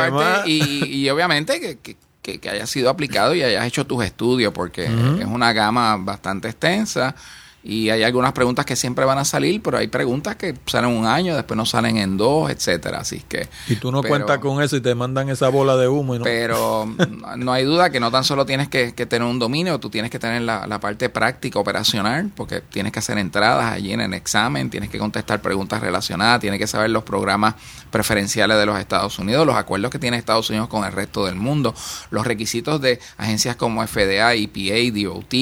[0.47, 5.53] y, obviamente que, que, haya sido aplicado y hayas hecho tus estudios, porque es una
[5.53, 7.15] gama bastante extensa
[7.63, 11.07] y hay algunas preguntas que siempre van a salir, pero hay preguntas que salen un
[11.07, 13.01] año, después no salen en dos, etcétera.
[13.01, 13.49] Así que.
[13.69, 16.15] Y tú no cuentas con eso y te mandan esa bola de humo.
[16.17, 16.25] ¿no?
[16.25, 16.87] Pero
[17.37, 20.19] no hay duda que no tan solo tienes que, tener un dominio, tú tienes que
[20.19, 24.89] tener la, parte práctica, operacional, porque tienes que hacer entradas allí en el examen, tienes
[24.89, 27.57] que contestar preguntas relacionadas, tienes que saber los programas
[27.91, 31.35] preferenciales de los Estados Unidos, los acuerdos que tiene Estados Unidos con el resto del
[31.35, 31.75] mundo,
[32.11, 35.35] los requisitos de agencias como FDA, EPA, DOT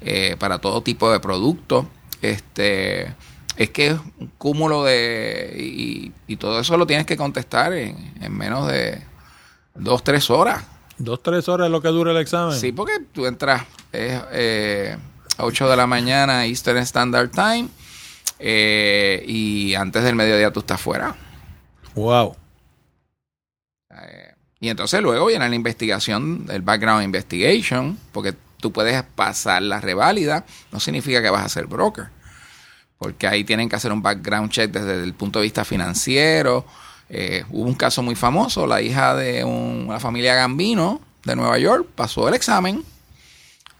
[0.00, 1.86] eh, para todo tipo de productos.
[2.22, 3.14] Este,
[3.56, 5.54] es que es un cúmulo de...
[5.58, 7.96] Y, todo eso lo tienes que contestar en,
[8.30, 9.02] menos de
[9.74, 10.64] dos, tres horas.
[10.98, 12.56] Dos, tres horas es lo que dura el examen.
[12.56, 14.96] Sí, porque tú entras eh,
[15.36, 17.68] a 8 de la mañana Eastern Standard Time
[18.38, 21.16] eh, y antes del mediodía tú estás fuera.
[21.94, 22.36] Wow.
[23.90, 29.80] Eh, y entonces luego viene la investigación, el background investigation, porque tú puedes pasar la
[29.80, 32.08] reválida, no significa que vas a ser broker,
[32.98, 36.64] porque ahí tienen que hacer un background check desde el punto de vista financiero.
[37.10, 41.58] Eh, hubo un caso muy famoso, la hija de un- una familia Gambino de Nueva
[41.58, 42.84] York pasó el examen,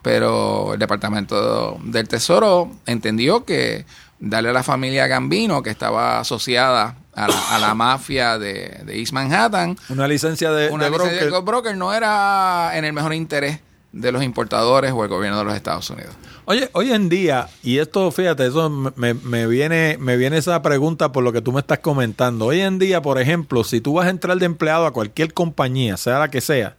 [0.03, 3.85] pero el Departamento del Tesoro entendió que
[4.21, 8.99] darle a la familia Gambino, que estaba asociada a la, a la mafia de, de
[8.99, 11.33] East Manhattan, Una licencia de, una de licencia broker.
[11.33, 13.61] de broker no era en el mejor interés
[13.93, 16.15] de los importadores o el gobierno de los Estados Unidos.
[16.45, 21.13] Oye, hoy en día, y esto, fíjate, eso me, me viene, me viene esa pregunta
[21.13, 22.47] por lo que tú me estás comentando.
[22.47, 25.97] Hoy en día, por ejemplo, si tú vas a entrar de empleado a cualquier compañía,
[25.97, 26.77] sea la que sea,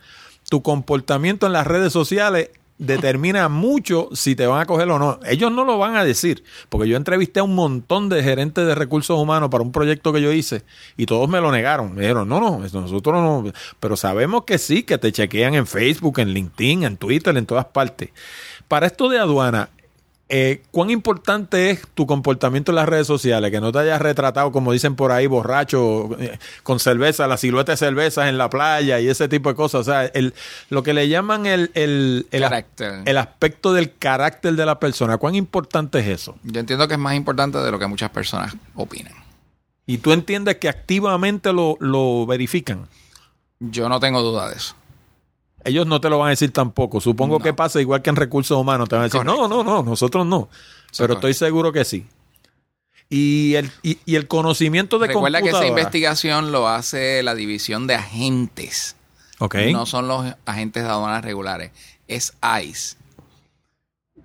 [0.49, 2.49] tu comportamiento en las redes sociales
[2.79, 5.19] determina mucho si te van a coger o no.
[5.25, 8.73] Ellos no lo van a decir, porque yo entrevisté a un montón de gerentes de
[8.73, 10.63] recursos humanos para un proyecto que yo hice
[10.97, 11.93] y todos me lo negaron.
[11.93, 13.51] Me dijeron, no, no, nosotros no.
[13.79, 17.65] Pero sabemos que sí, que te chequean en Facebook, en LinkedIn, en Twitter, en todas
[17.65, 18.09] partes.
[18.67, 19.69] Para esto de aduana,
[20.31, 23.49] eh, ¿cuán importante es tu comportamiento en las redes sociales?
[23.49, 27.71] Que no te hayas retratado, como dicen por ahí, borracho, eh, con cerveza, la silueta
[27.71, 29.81] de cervezas en la playa y ese tipo de cosas.
[29.81, 30.35] O sea, el,
[30.69, 33.01] lo que le llaman el, el, el, Carácter.
[33.05, 35.17] el aspecto del carácter de la persona.
[35.17, 36.37] ¿Cuán importante es eso?
[36.43, 39.13] Yo entiendo que es más importante de lo que muchas personas opinan.
[39.87, 42.87] Y tú entiendes que activamente lo, lo verifican.
[43.59, 44.75] Yo no tengo duda de eso.
[45.63, 47.01] Ellos no te lo van a decir tampoco.
[47.01, 47.43] Supongo No.
[47.43, 48.87] que pasa igual que en recursos humanos.
[48.89, 50.49] Te van a decir, no, no, no, nosotros no.
[50.97, 52.05] Pero estoy seguro que sí.
[53.09, 57.87] Y el, y, y el conocimiento de Recuerda que esa investigación lo hace la división
[57.87, 58.95] de agentes.
[59.39, 59.55] Ok.
[59.71, 61.71] No son los agentes de aduanas regulares.
[62.07, 62.33] Es
[62.63, 62.97] ICE.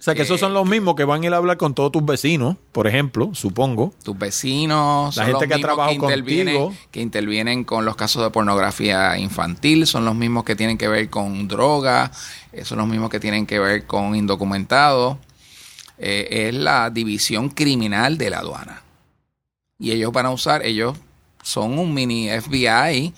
[0.05, 1.91] O sea, que esos son los mismos que van a ir a hablar con todos
[1.91, 3.95] tus vecinos, por ejemplo, supongo.
[4.03, 5.17] Tus vecinos.
[5.17, 6.83] La son gente los que ha trabajado intervienen, contigo.
[6.91, 9.87] que intervienen con los casos de pornografía infantil.
[9.87, 12.13] Son los mismos que tienen que ver con droga.
[12.53, 15.17] eh, Son los mismos que tienen que ver con indocumentados.
[15.97, 18.83] Eh, es la división criminal de la aduana.
[19.79, 20.99] Y ellos van a usar, ellos
[21.43, 23.15] son un mini FBI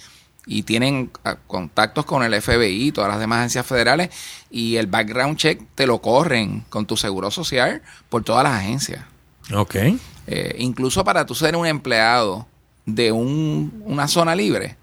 [0.47, 4.11] y tienen ah, contactos con el FBI y todas las demás agencias federales
[4.51, 9.05] y el background check te lo corren con tu seguro social por todas las agencias.
[9.53, 9.74] Ok.
[10.28, 12.47] Eh, incluso para tú ser un empleado
[12.84, 14.76] de un- una zona libre,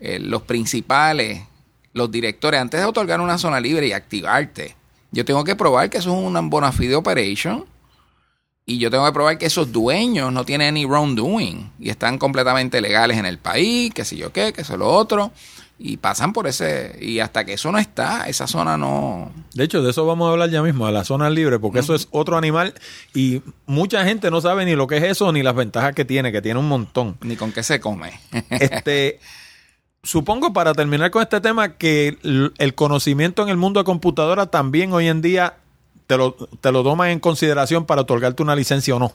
[0.00, 1.42] eh, los principales,
[1.94, 4.74] los directores, antes de otorgar una zona libre y activarte,
[5.10, 7.64] yo tengo que probar que eso es una bona fide operation
[8.68, 12.82] y yo tengo que probar que esos dueños no tienen ni wrongdoing y están completamente
[12.82, 15.32] legales en el país, que sé yo qué, que eso es lo otro,
[15.78, 19.32] y pasan por ese, y hasta que eso no está, esa zona no...
[19.54, 21.94] De hecho, de eso vamos a hablar ya mismo, a la zona libre, porque eso
[21.94, 22.74] es otro animal
[23.14, 26.30] y mucha gente no sabe ni lo que es eso ni las ventajas que tiene,
[26.30, 27.16] que tiene un montón.
[27.22, 28.20] ni con qué se come.
[28.50, 29.18] Este,
[30.02, 34.92] supongo para terminar con este tema que el conocimiento en el mundo de computadora también
[34.92, 35.56] hoy en día
[36.08, 39.14] te lo, te lo toman en consideración para otorgarte una licencia o no.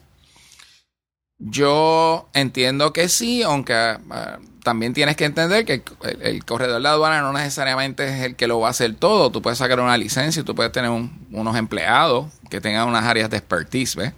[1.39, 5.83] Yo entiendo que sí, aunque ah, también tienes que entender que
[6.21, 9.31] el, corredor de aduana no necesariamente es el que lo va a hacer todo.
[9.31, 13.03] Tú puedes sacar una licencia, y tú puedes tener un- unos empleados que tengan unas
[13.03, 14.13] áreas de expertise, ¿ves?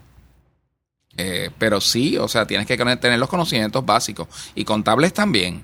[1.17, 5.63] Eh, pero sí, o sea, tienes que tener los conocimientos básicos y contables también.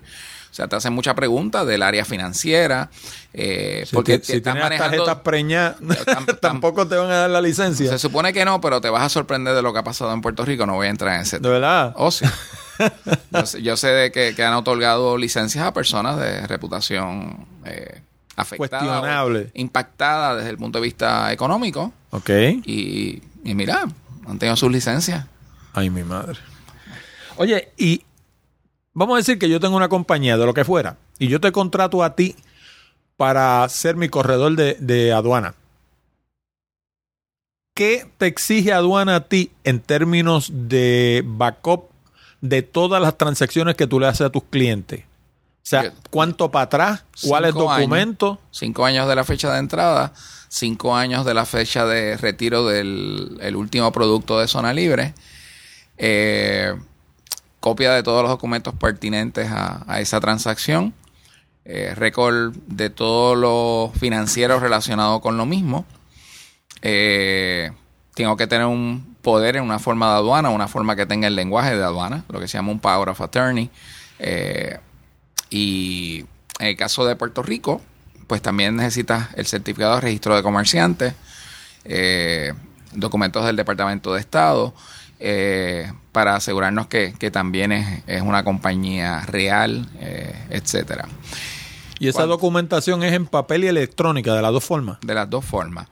[0.52, 2.90] O sea, te hacen mucha pregunta del área financiera.
[3.34, 7.10] eh, Si, porque te- si tienes las manejando- tarjetas preñadas, Tam- tam- tampoco te van
[7.10, 7.90] a dar la licencia.
[7.90, 10.20] Se supone que no, pero te vas a sorprender de lo que ha pasado en
[10.22, 10.66] Puerto Rico.
[10.66, 11.94] No voy a entrar en ese De verdad.
[11.96, 12.26] Oh, sí.
[13.32, 18.02] yo, sé, yo sé de que, que han otorgado licencias a personas de reputación eh,
[18.36, 18.80] afectada.
[18.82, 19.52] Cuestionable.
[19.54, 21.94] impactada desde el punto de vista económico.
[22.10, 22.30] Ok.
[22.66, 23.86] Y, y mira,
[24.28, 25.26] han tenido sus licencias.
[25.74, 26.38] Ay, mi madre.
[27.38, 28.04] Oye, y
[28.94, 31.52] vamos a decir que yo tengo una compañía de lo que fuera y yo te
[31.52, 32.36] contrato a ti
[33.18, 35.56] para ser mi corredor de, de aduana.
[37.74, 41.90] ¿Qué te exige aduana a ti en términos de backup
[42.42, 45.06] de todas las transacciones que tú le haces a tus clientes?
[45.64, 47.04] O sea, ¿cuánto para atrás?
[47.24, 48.40] ¿Cuáles documentos?
[48.50, 50.12] Cinco años de la fecha de entrada,
[50.50, 55.14] cinco años de la fecha de retiro del el último producto de zona libre,
[55.98, 56.74] eh,
[57.62, 60.94] copia de todos los documentos pertinentes a, esa transacción,
[61.64, 65.86] eh, récord de todos los financieros relacionados con lo mismo.
[66.82, 67.72] Eh,
[68.16, 71.36] tengo que tener un poder en una forma de aduana, una forma que tenga el
[71.36, 73.70] lenguaje de aduana, lo que se llama un power of attorney.
[74.20, 74.80] Eh,
[75.52, 76.26] y
[76.60, 77.82] en el caso de Puerto Rico,
[78.26, 81.14] pues también necesitas el certificado de registro de comerciante,
[81.86, 82.54] eh,
[82.94, 84.74] documentos del Departamento de Estado,
[85.24, 91.08] eh, para asegurarnos que, que también es, es, una compañía real, eh, etcétera.
[92.00, 94.98] ¿Y esa documentación es en papel y electrónica, de las dos formas?
[95.02, 95.88] De las dos formas.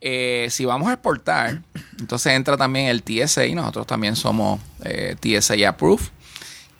[0.00, 1.62] Eh, si vamos a exportar,
[1.98, 6.06] entonces entra también el TSA, nosotros también somos eh, TSA Approved,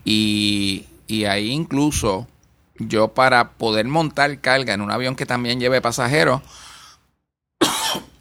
[0.04, 2.28] y, y ahí incluso
[2.78, 6.42] yo para poder montar carga en un avión que también lleve pasajeros,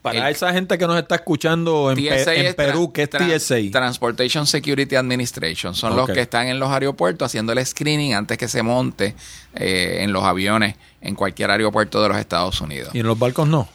[0.04, 3.56] para el, esa gente que nos está escuchando en, Pe en Perú, ¿qué es TSA?
[3.72, 5.74] Transportation Security Administration.
[5.74, 6.06] Son okay.
[6.06, 9.16] los que están en los aeropuertos haciendo el screening antes que se monte
[9.56, 12.90] eh, en los aviones en cualquier aeropuerto de los Estados Unidos.
[12.94, 13.70] ¿Y en los barcos no?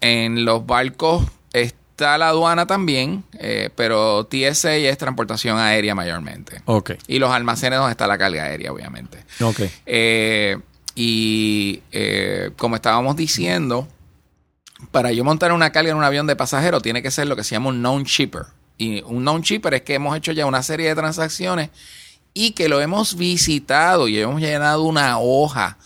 [0.00, 6.60] En los barcos está la aduana también, eh, pero TSA es transportación aérea mayormente.
[6.64, 6.94] Ok.
[7.06, 9.18] Y los almacenes donde está la carga aérea, obviamente.
[9.40, 9.60] Ok.
[9.86, 10.58] Eh,
[10.96, 11.82] y
[12.56, 13.86] como estábamos diciendo
[14.90, 17.44] para yo montar una carga en un avión de pasajero tiene que ser lo que
[17.44, 18.46] se llama un known shipper.
[18.78, 21.70] Y un known shipper es que hemos hecho ya una serie de transacciones
[22.34, 25.76] y que lo hemos visitado y hemos llenado una hoja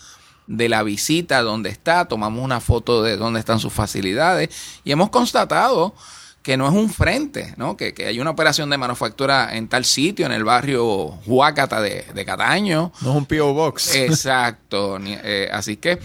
[0.47, 4.49] de la visita donde está, tomamos una foto de dónde están sus facilidades
[4.83, 5.93] y hemos constatado
[6.41, 7.75] que no es un frente, ¿no?
[7.75, 12.05] Que, que hay una operación de manufactura en tal sitio, en el barrio Huácata de,
[12.13, 12.93] de Cataño.
[13.01, 13.53] No es un P.O.
[13.53, 13.93] Box.
[13.95, 14.97] Exacto.
[15.03, 15.99] eh, así que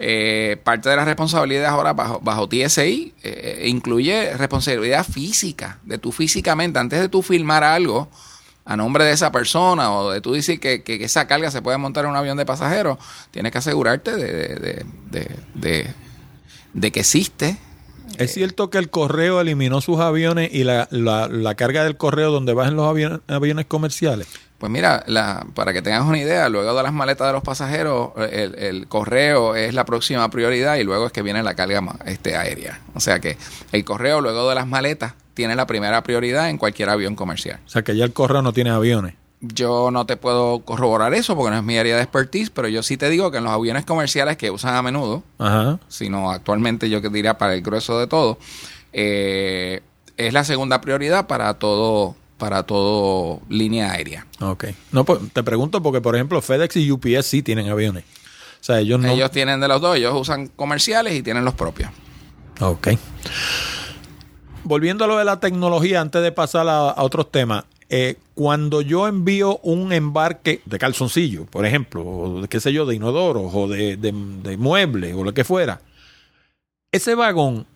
[0.00, 6.12] eh, parte de la responsabilidad ahora bajo, bajo TSI eh, incluye responsabilidad física, de tú
[6.12, 8.08] físicamente, antes de tú filmar algo
[8.64, 11.78] a nombre de esa persona o de tú decir que, que, esa carga se puede
[11.78, 12.98] montar en un avión de pasajeros,
[13.32, 15.94] tienes que asegurarte de, de, de, de,
[16.74, 17.56] de que existe.
[18.18, 22.30] ¿Es cierto que el correo eliminó sus aviones y la, la, la carga del correo
[22.30, 24.28] donde bajan los aviones, aviones comerciales?
[24.58, 28.10] Pues mira, la, para que tengas una idea, luego de las maletas de los pasajeros,
[28.16, 32.36] el, el, correo es la próxima prioridad y luego es que viene la carga este,
[32.36, 32.80] aérea.
[32.94, 33.38] O sea que
[33.70, 37.60] el correo luego de las maletas tiene la primera prioridad en cualquier avión comercial.
[37.64, 39.14] O sea que ya el correo no tiene aviones.
[39.40, 42.82] Yo no te puedo corroborar eso porque no es mi área de expertise, pero yo
[42.82, 45.78] sí te digo que en los aviones comerciales que usan a menudo, Ajá.
[45.86, 48.38] sino actualmente yo que diría para el grueso de todo,
[48.92, 49.82] eh,
[50.16, 54.26] es la segunda prioridad para todo para todo línea aérea.
[54.40, 54.66] Ok.
[54.92, 58.04] No, pues te pregunto porque, por ejemplo, FedEx y UPS sí tienen aviones.
[58.60, 59.08] O sea, ellos no...
[59.08, 59.96] Ellos tienen de los dos.
[59.96, 61.90] Ellos usan comerciales y tienen los propios.
[62.60, 62.88] Ok.
[64.64, 68.82] Volviendo a lo de la tecnología, antes de pasar a, a otros temas, eh, cuando
[68.82, 73.50] yo envío un embarque de calzoncillo, por ejemplo, o de, qué sé yo, de inodoros
[73.54, 75.80] o de, de, de muebles o lo que fuera,
[76.92, 77.66] ese vagón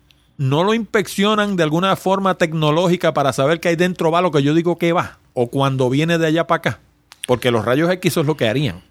[0.43, 4.43] no lo inspeccionan de alguna forma tecnológica para saber que ahí dentro va lo que
[4.43, 6.81] yo digo que va, o cuando viene de allá para acá,
[7.29, 8.83] porque los rayos X es lo que harían.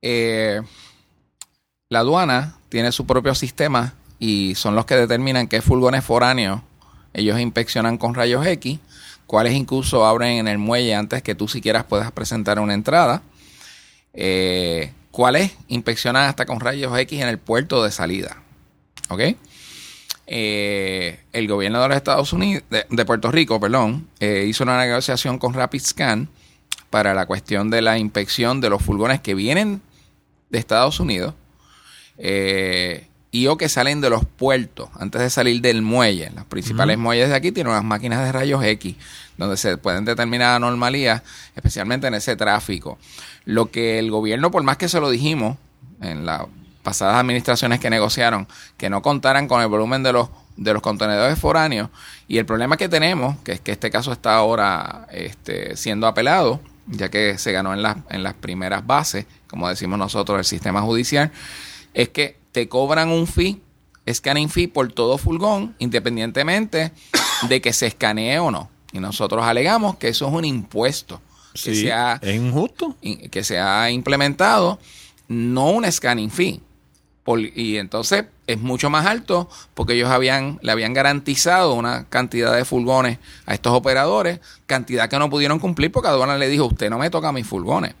[0.00, 0.62] Eh,
[1.90, 6.62] la aduana tiene su propio sistema y son los que determinan qué furgones foráneos
[7.12, 8.80] ellos inspeccionan con rayos X,
[9.26, 13.22] cuáles incluso abren en el muelle antes que tú siquiera puedas presentar una entrada,
[14.14, 18.38] eh, cuáles inspeccionan hasta con rayos X en el puerto de salida.
[19.10, 19.20] ¿Ok?
[20.26, 24.78] Eh, el gobierno de los Estados Unidos, de, de Puerto Rico, perdón, eh, hizo una
[24.78, 26.28] negociación con Rapid Scan
[26.90, 29.82] para la cuestión de la inspección de los furgones que vienen
[30.50, 31.34] de Estados Unidos
[32.18, 36.30] eh, y o que salen de los puertos antes de salir del muelle.
[36.34, 37.02] Los principales uh -huh.
[37.02, 38.94] muelles de aquí tienen unas máquinas de rayos X
[39.36, 41.22] donde se pueden determinar anomalías,
[41.56, 42.98] especialmente en ese tráfico.
[43.44, 45.56] Lo que el gobierno, por más que se lo dijimos
[46.00, 46.46] en la
[46.84, 51.36] pasadas administraciones que negociaron que no contaran con el volumen de los de los contenedores
[51.36, 51.90] foráneos.
[52.28, 56.60] Y el problema que tenemos que es que este caso está ahora este, siendo apelado
[56.86, 60.82] ya que se ganó en, la, en las primeras bases como decimos nosotros el sistema
[60.82, 61.32] judicial
[61.94, 63.60] es que te cobran un fee
[64.12, 66.92] scanning fee por todo furgón independientemente
[67.48, 68.70] de que se escanee o no.
[68.92, 71.20] Y nosotros alegamos que eso es un impuesto
[71.52, 72.96] que sí, se ha, es injusto.
[73.30, 74.78] que se ha implementado
[75.28, 76.60] no un scanning fee
[77.26, 82.64] y entonces es mucho más alto porque ellos habían le habían garantizado una cantidad de
[82.64, 86.98] furgones a estos operadores, cantidad que no pudieron cumplir porque aduana le dijo, usted no
[86.98, 87.94] me toca mis furgones.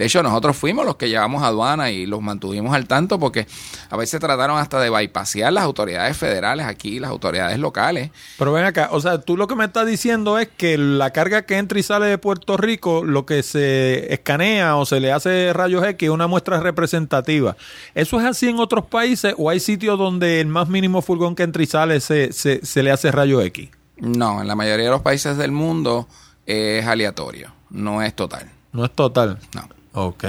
[0.00, 3.46] De hecho, nosotros fuimos los que llevamos a aduana y los mantuvimos al tanto porque
[3.90, 8.10] a veces trataron hasta de bypasear las autoridades federales aquí, las autoridades locales.
[8.38, 11.42] Pero ven acá, o sea, tú lo que me estás diciendo es que la carga
[11.42, 15.52] que entra y sale de Puerto Rico, lo que se escanea o se le hace
[15.52, 17.58] rayos X es una muestra representativa.
[17.94, 21.42] ¿Eso es así en otros países o hay sitios donde el más mínimo furgón que
[21.42, 23.68] entra y sale se, se, se le hace rayos X?
[23.98, 26.08] No, en la mayoría de los países del mundo
[26.46, 28.50] es aleatorio, no es total.
[28.72, 29.38] No es total.
[29.54, 29.79] No.
[29.92, 30.24] Ok.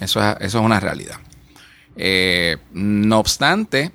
[0.00, 1.16] Eso es, eso es una realidad.
[1.96, 3.92] Eh, no obstante,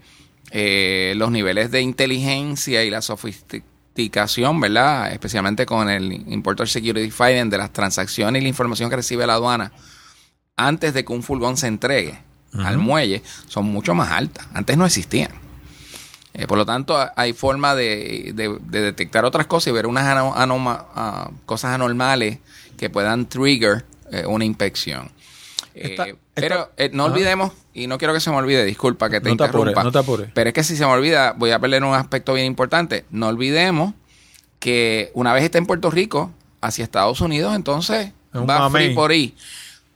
[0.52, 5.12] eh, los niveles de inteligencia y la sofisticación, ¿verdad?
[5.12, 9.34] Especialmente con el Importer Security Filing de las transacciones y la información que recibe la
[9.34, 9.72] aduana
[10.56, 12.20] antes de que un furgón se entregue
[12.58, 14.48] al muelle, son mucho más altas.
[14.54, 15.32] Antes no existían.
[16.34, 18.34] Eh, por lo tanto, hay forma de,
[18.70, 22.40] detectar otras cosas y ver unas ah, cosas anormales
[22.78, 25.12] que puedan trigger eh, una inspección.
[26.34, 29.84] pero no olvidemos y no quiero que se me olvide, disculpa que te interrumpa.
[29.84, 30.30] no te apures.
[30.34, 33.06] Pero es que si se me olvida, voy a perder un aspecto bien importante.
[33.12, 33.94] No olvidemos
[34.60, 36.32] que una vez esté en Puerto Rico,
[36.62, 39.36] hacia Estados Unidos, entonces va free por ahí.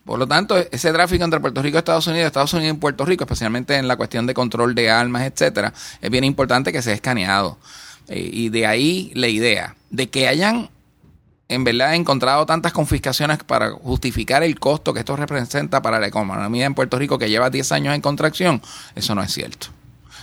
[0.06, 3.06] Por lo tanto, ese tráfico entre Puerto Rico y Estados Unidos, Estados Unidos y Puerto
[3.06, 6.94] Rico, especialmente en la cuestión de control de armas, etcétera, es bien importante que sea
[6.94, 7.58] escaneado.
[8.08, 10.70] Eh, y de ahí la idea de que hayan
[11.52, 16.08] en verdad he encontrado tantas confiscaciones para justificar el costo que esto representa para la
[16.08, 18.62] economía en Puerto Rico que lleva 10 años en contracción,
[18.96, 19.68] eso no es cierto.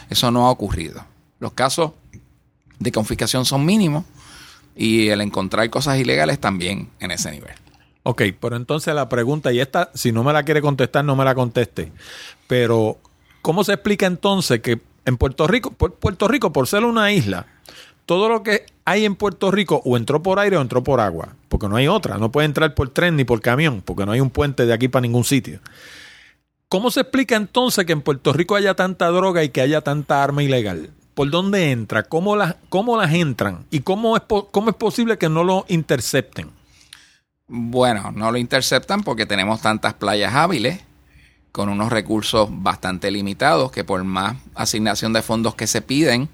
[0.08, 1.04] Eso no ha ocurrido.
[1.38, 1.92] Los casos
[2.78, 4.04] de confiscación son mínimos
[4.74, 7.54] y el encontrar cosas ilegales también en ese nivel.
[8.04, 11.26] Ok, pero entonces la pregunta, y esta, si no me la quiere contestar, no me
[11.26, 11.92] la conteste.
[12.46, 12.96] Pero,
[13.42, 17.46] ¿cómo se explica entonces que en Puerto Rico, Puerto Rico, por ser una isla,
[18.06, 21.34] todo lo que hay en Puerto Rico o entró por aire o entró por agua,
[21.50, 24.20] porque no hay otra, no puede entrar por tren ni por camión, porque no hay
[24.20, 25.60] un puente de aquí para ningún sitio.
[26.70, 30.24] ¿Cómo se explica entonces que en Puerto Rico haya tanta droga y que haya tanta
[30.24, 30.90] arma ilegal?
[31.12, 32.04] ¿Por dónde entra?
[32.04, 33.66] ¿Cómo las, cómo las entran?
[33.70, 34.16] ¿Y cómo
[34.50, 36.50] cómo es posible que no lo intercepten?
[37.46, 40.80] Bueno, no lo interceptan porque tenemos tantas playas hábiles
[41.52, 46.30] con unos recursos bastante limitados que por más asignación de fondos que se piden,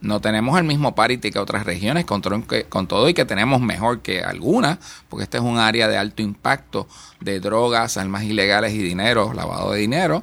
[0.00, 4.22] no tenemos el mismo parity que otras regiones, con, todo y que tenemos mejor que
[4.22, 4.78] algunas,
[5.08, 6.86] porque este es un área de alto impacto
[7.20, 10.22] de drogas, armas ilegales y dinero, lavado de dinero,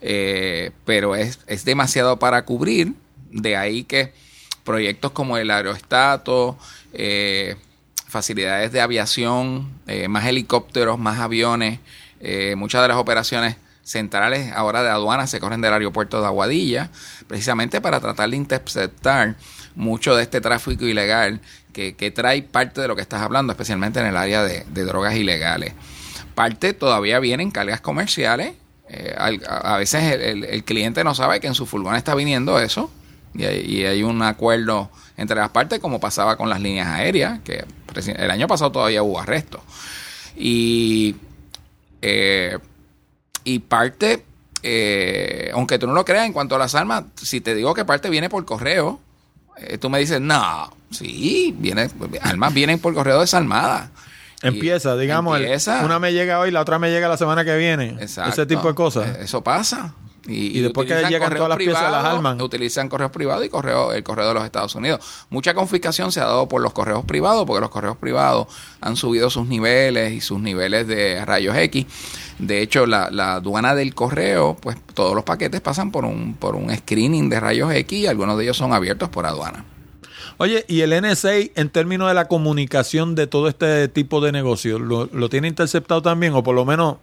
[0.00, 2.94] eh, pero es, demasiado para cubrir,
[3.30, 4.12] de ahí que
[4.64, 6.56] proyectos como el aeroestato,
[6.92, 7.56] eh,
[8.06, 11.80] facilidades de aviación, eh, más helicópteros, más aviones,
[12.56, 13.56] muchas de las operaciones
[13.88, 16.90] centrales ahora de aduanas se corren del aeropuerto de Aguadilla,
[17.26, 19.36] precisamente para tratar de interceptar
[19.74, 21.40] mucho de este tráfico ilegal
[21.72, 25.74] que, trae parte de lo que estás hablando, especialmente en el área de, drogas ilegales.
[26.34, 28.54] Parte todavía vienen cargas comerciales.
[28.88, 32.90] Eh, a, veces el, cliente no sabe que en su furgón está viniendo eso
[33.34, 33.44] y
[33.84, 37.64] hay, un acuerdo entre las partes como pasaba con las líneas aéreas, que
[38.16, 39.60] el año pasado todavía hubo arrestos.
[40.36, 41.14] Y
[42.02, 42.58] eh,
[43.48, 44.24] y parte,
[44.62, 47.86] eh, aunque tú no lo creas en cuanto a las armas, si te digo que
[47.86, 49.00] parte viene por correo,
[49.56, 51.88] eh, tú me dices, no, sí, viene,
[52.20, 53.88] armas vienen por correo desarmadas.
[54.42, 55.40] Empieza, digamos,
[55.82, 57.96] una me llega hoy, la otra me llega la semana que viene.
[57.98, 59.16] Ese tipo de cosas.
[59.18, 59.94] Eso pasa.
[60.28, 62.42] Y, después que llegan todas las piezas, las.
[62.42, 65.00] Utilizan correos privados y correo, el correo de los Estados Unidos.
[65.30, 68.46] Mucha confiscación se ha dado por los correos privados, porque los correos privados
[68.82, 71.86] han subido sus niveles y sus niveles de rayos X.
[72.38, 76.76] De hecho, la, aduana del correo, pues todos los paquetes pasan por un, por un
[76.76, 79.64] screening de rayos X y algunos de ellos son abiertos por aduana.
[80.36, 84.80] Oye, ¿y el NSA en términos de la comunicación de todo este tipo de negocios,
[84.80, 86.98] lo, lo tiene interceptado también o por lo menos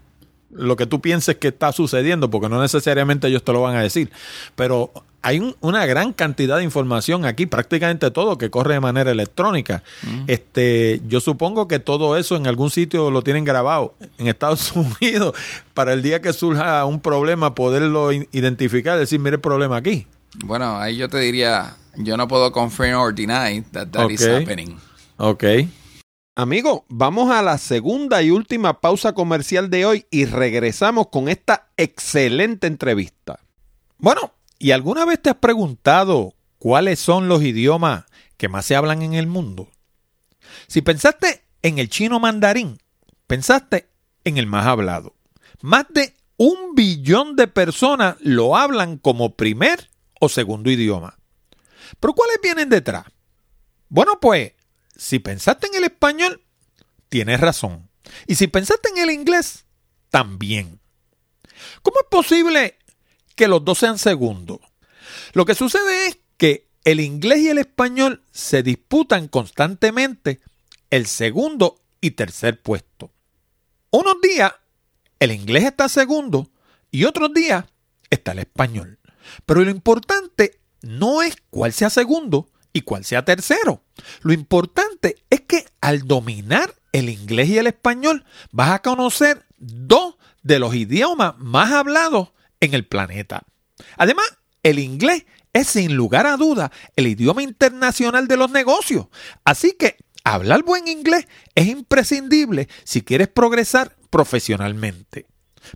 [0.56, 3.82] lo que tú pienses que está sucediendo, porque no necesariamente ellos te lo van a
[3.82, 4.12] decir.
[4.56, 4.92] Pero
[5.26, 9.82] hay una gran cantidad de información aquí, prácticamente todo que corre de manera electrónica.
[10.04, 10.24] Mm.
[10.28, 15.36] Este, yo supongo que todo eso en algún sitio lo tienen grabado en Estados Unidos
[15.74, 20.06] para el día que surja un problema poderlo identificar, decir, mire el problema aquí.
[20.44, 24.78] Bueno, ahí yo te diría, yo no puedo confirm or deny that that is happening.
[25.18, 25.44] Ok.
[26.38, 31.70] Amigo, vamos a la segunda y última pausa comercial de hoy y regresamos con esta
[31.78, 33.40] excelente entrevista.
[34.00, 38.04] Bueno, ¿y alguna vez te has preguntado cuáles son los idiomas
[38.36, 39.70] que más se hablan en el mundo?
[40.68, 42.80] Si pensaste en el chino mandarín,
[43.28, 43.88] pensaste
[44.26, 45.16] en el más hablado.
[45.62, 51.18] Más de un billón de personas lo hablan como primer o segundo idioma.
[52.02, 53.06] ¿Pero cuáles vienen detrás?
[53.88, 54.52] Bueno, pues
[54.96, 56.44] si pensaste en el español,
[57.10, 57.90] tienes razón.
[58.28, 59.66] Y si pensaste en el inglés,
[60.10, 60.80] también.
[61.82, 62.78] ¿Cómo es posible
[63.36, 64.60] que los dos sean segundos?
[65.34, 70.40] Lo que sucede es que el inglés y el español se disputan constantemente
[70.90, 73.12] el segundo y tercer puesto.
[73.92, 74.54] Unos días
[75.20, 76.52] el inglés está segundo
[76.92, 77.66] y otros días
[78.10, 79.00] está el español.
[79.46, 83.82] Pero lo importante no es cuál sea segundo, y cuál sea tercero.
[84.22, 90.16] Lo importante es que al dominar el inglés y el español vas a conocer dos
[90.44, 93.44] de los idiomas más hablados en el planeta.
[93.96, 94.26] Además,
[94.62, 99.08] el inglés es sin lugar a duda el idioma internacional de los negocios.
[99.46, 99.96] Así que
[100.26, 105.28] hablar buen inglés es imprescindible si quieres progresar profesionalmente.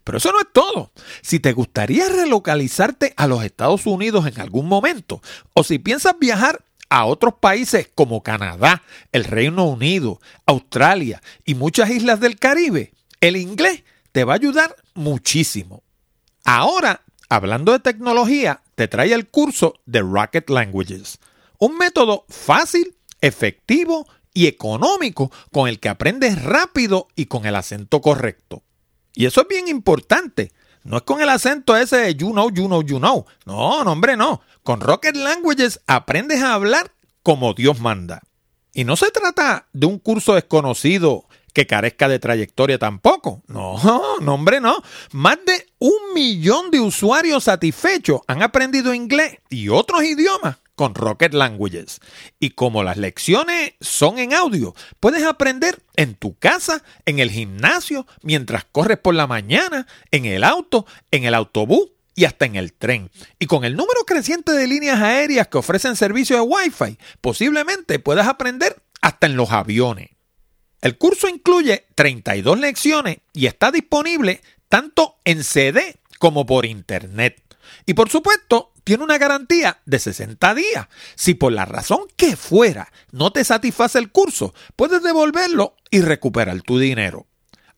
[0.04, 0.91] Pero eso no es todo.
[1.22, 5.22] Si te gustaría relocalizarte a los Estados Unidos en algún momento,
[5.54, 11.90] o si piensas viajar a otros países como Canadá, el Reino Unido, Australia y muchas
[11.90, 15.84] islas del Caribe, el inglés te va a ayudar muchísimo.
[16.44, 21.20] Ahora, hablando de tecnología, te trae el curso de Rocket Languages,
[21.60, 28.02] un método fácil, efectivo y económico con el que aprendes rápido y con el acento
[28.02, 28.64] correcto.
[29.14, 30.52] Y eso es bien importante.
[30.84, 33.26] No es con el acento ese de you know, you know, you know.
[33.46, 34.42] No, no, hombre, no.
[34.64, 36.92] Con Rocket Languages aprendes a hablar
[37.24, 38.22] como Dios manda.
[38.74, 43.44] Y no se trata de un curso desconocido que carezca de trayectoria tampoco.
[43.48, 43.78] No,
[44.22, 44.78] no, hombre, no.
[45.12, 51.34] Más de un millón de usuarios satisfechos han aprendido inglés y otros idiomas con Rocket
[51.34, 52.00] Languages.
[52.40, 58.08] Y como las lecciones son en audio, puedes aprender en tu casa, en el gimnasio,
[58.22, 62.72] mientras corres por la mañana, en el auto, en el autobús y hasta en el
[62.72, 63.12] tren.
[63.40, 68.30] Y con el número creciente de líneas aéreas que ofrecen servicio de Wi-Fi, posiblemente puedas
[68.30, 70.12] aprender hasta en los aviones.
[70.80, 77.49] El curso incluye 32 lecciones y está disponible tanto en CD como por internet.
[77.86, 80.88] Y por supuesto, tiene una garantía de 60 días.
[81.15, 86.61] Si por la razón que fuera no te satisface el curso, puedes devolverlo y recuperar
[86.61, 87.28] tu dinero.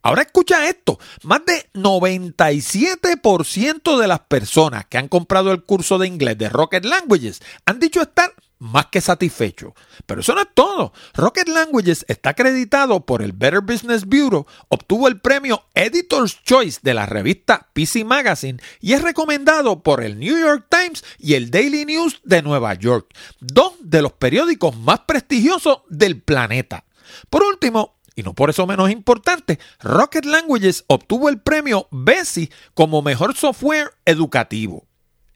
[0.04, 6.08] Ahora escucha esto, más de 97% de las personas que han comprado el curso de
[6.08, 9.74] inglés de Rocket Languages han dicho estar más que satisfecho.
[10.06, 10.94] Pero eso no es todo.
[11.16, 16.94] Rocket Languages está acreditado por el Better Business Bureau, obtuvo el premio Editor's Choice de
[16.94, 21.86] la revista PC Magazine y es recomendado por el New York Times y el Daily
[21.86, 26.86] News de Nueva York, dos de los periódicos más prestigiosos del planeta.
[27.32, 33.02] Por último, y no por eso menos importante, Rocket Languages obtuvo el premio BESI como
[33.02, 34.86] mejor software educativo.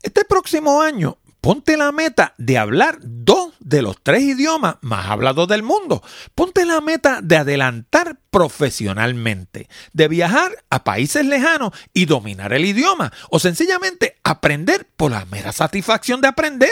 [0.04, 5.48] Este próximo año Ponte la meta de hablar dos de los tres idiomas más hablados
[5.48, 6.02] del mundo.
[6.34, 13.14] Ponte la meta de adelantar profesionalmente, de viajar a países lejanos y dominar el idioma,
[13.30, 16.72] o sencillamente aprender por la mera satisfacción de aprender.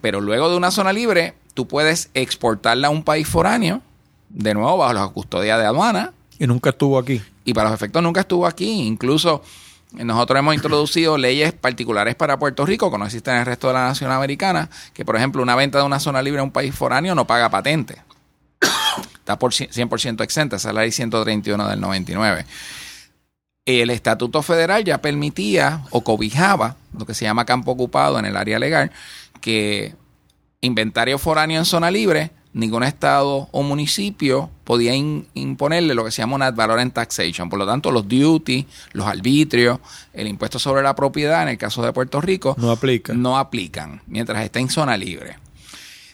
[0.00, 3.82] pero luego de una zona libre, tú puedes exportarla a un país foráneo,
[4.28, 6.12] de nuevo bajo la custodia de aduana.
[6.38, 7.20] Y nunca estuvo aquí.
[7.44, 8.86] Y para los efectos nunca estuvo aquí.
[8.86, 9.42] Incluso
[9.92, 13.74] nosotros hemos introducido leyes particulares para Puerto Rico que no existen en el resto de
[13.74, 16.74] la nación americana, que por ejemplo una venta de una zona libre a un país
[16.74, 17.98] foráneo no paga patente.
[19.18, 22.46] Está por 100% exenta, esa es la ley 131 del 99
[23.66, 28.36] el Estatuto Federal ya permitía o cobijaba lo que se llama campo ocupado en el
[28.36, 28.90] área legal,
[29.40, 29.94] que
[30.60, 36.34] inventario foráneo en zona libre, ningún estado o municipio podía imponerle lo que se llama
[36.34, 37.48] una valor en taxation.
[37.48, 39.78] Por lo tanto, los duty, los arbitrios,
[40.12, 43.22] el impuesto sobre la propiedad, en el caso de Puerto Rico, no aplican.
[43.22, 45.36] No aplican mientras esté en zona libre.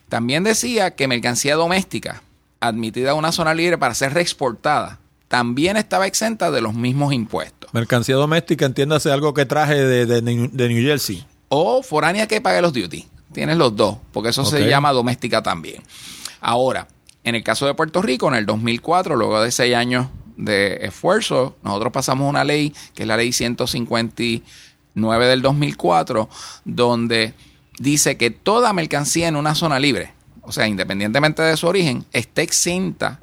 [0.09, 2.23] También decía que mercancía doméstica
[2.61, 7.73] admitida a una zona libre para ser reexportada también estaba exenta de los mismos impuestos.
[7.73, 11.25] Mercancía doméstica, entiéndase algo que traje de, New Jersey.
[11.49, 13.07] O foránea que pague los duty.
[13.33, 15.83] Tienes los dos, porque eso se llama doméstica también.
[16.41, 16.89] Ahora,
[17.25, 20.07] en el caso de Puerto Rico, en el 2004, luego de seis años
[20.37, 26.29] de esfuerzo, nosotros pasamos una ley, que es la ley 159 del 2004,
[26.65, 27.35] donde
[27.79, 32.41] dice que toda mercancía en una zona libre, o sea, independientemente de su origen, está
[32.41, 33.21] exenta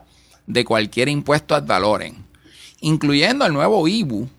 [0.47, 2.15] de cualquier impuesto ad valorem,
[2.81, 4.29] incluyendo el nuevo IBU.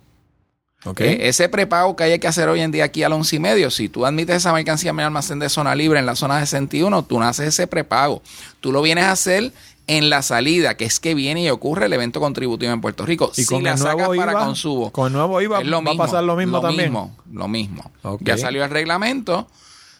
[0.99, 3.73] Eh, ese prepago que hay que hacer hoy en día aquí al once y medio,
[3.73, 7.03] si tú admites esa mercancía en mi almacén de zona libre en la zona 61,
[7.05, 8.23] tú no haces ese prepago.
[8.61, 9.53] Tú lo vienes a hacer
[9.89, 13.33] en la salida, que es que viene y ocurre el evento contributivo en Puerto Rico.
[13.37, 14.93] ¿Y con el nuevo IVA, para consumo.
[14.93, 16.93] Con el nuevo IVA va a pasar lo mismo también.
[17.33, 17.91] lo mismo.
[18.21, 19.49] Ya salió el reglamento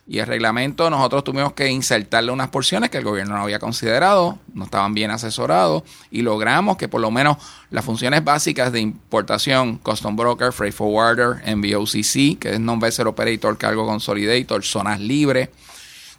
[0.09, 4.39] y el reglamento nosotros tuvimos que insertarle unas porciones que el gobierno no había considerado,
[4.55, 7.39] no estaban bien asesorados y logramos que por lo menos
[7.71, 13.85] las funciones básicas de importación, Custom Broker, Freight Forwarder, NVOCC, que es Non-Vessel Operator, Cargo
[13.85, 15.49] Consolidator, zonas libres,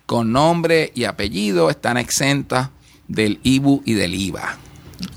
[0.05, 2.69] con nombre y apellido están exentas
[3.07, 4.57] del IBU y del IVA.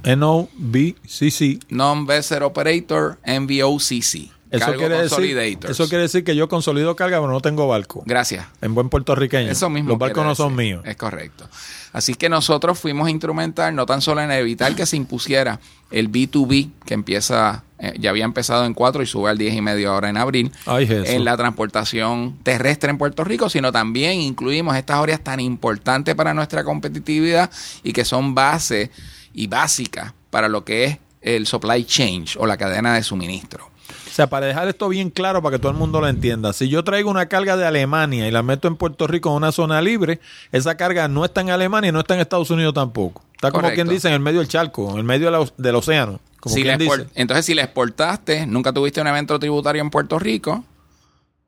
[0.05, 1.71] NOVCC.
[1.71, 4.40] Non-Vessel Operator, NVOCC.
[4.51, 8.03] Eso quiere, decir, eso quiere decir que yo consolido carga, pero no tengo barco.
[8.05, 8.47] Gracias.
[8.61, 9.49] En buen puertorriqueño.
[9.49, 9.91] Eso mismo.
[9.91, 10.83] Los barcos no son míos.
[10.85, 11.49] Es correcto.
[11.93, 15.61] Así que nosotros fuimos a instrumentar, no tan solo en evitar que se impusiera
[15.93, 19.61] el B2B, que empieza, eh, ya había empezado en 4 y sube al 10 y
[19.61, 24.99] medio ahora en abril, en la transportación terrestre en Puerto Rico, sino también incluimos estas
[24.99, 27.51] áreas tan importantes para nuestra competitividad
[27.85, 28.91] y que son base
[29.33, 33.70] y básicas para lo que es el supply chain o la cadena de suministro.
[34.21, 36.69] O sea, para dejar esto bien claro, para que todo el mundo lo entienda, si
[36.69, 39.81] yo traigo una carga de Alemania y la meto en Puerto Rico en una zona
[39.81, 40.21] libre,
[40.53, 43.23] esa carga no está en Alemania y no está en Estados Unidos tampoco.
[43.33, 46.21] Está como quien dice en el medio del charco, en el medio del océano.
[46.39, 47.07] Como quien dice.
[47.15, 50.65] Entonces, si la exportaste, nunca tuviste un evento tributario en Puerto Rico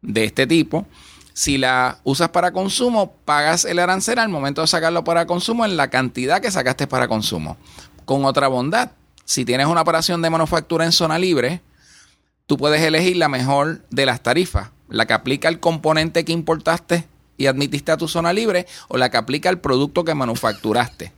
[0.01, 0.87] de este tipo.
[1.35, 5.77] Si la usas para consumo, pagas el arancel al momento de sacarlo para consumo en
[5.77, 7.59] la cantidad que sacaste para consumo.
[8.07, 8.93] Con otra bondad,
[9.27, 11.61] si tienes una operación de manufactura en zona libre,
[12.53, 17.07] tú puedes elegir la mejor de las tarifas, la que aplica el componente que importaste
[17.39, 21.15] y admitiste a tu zona libre o la que aplica el producto que manufacturaste.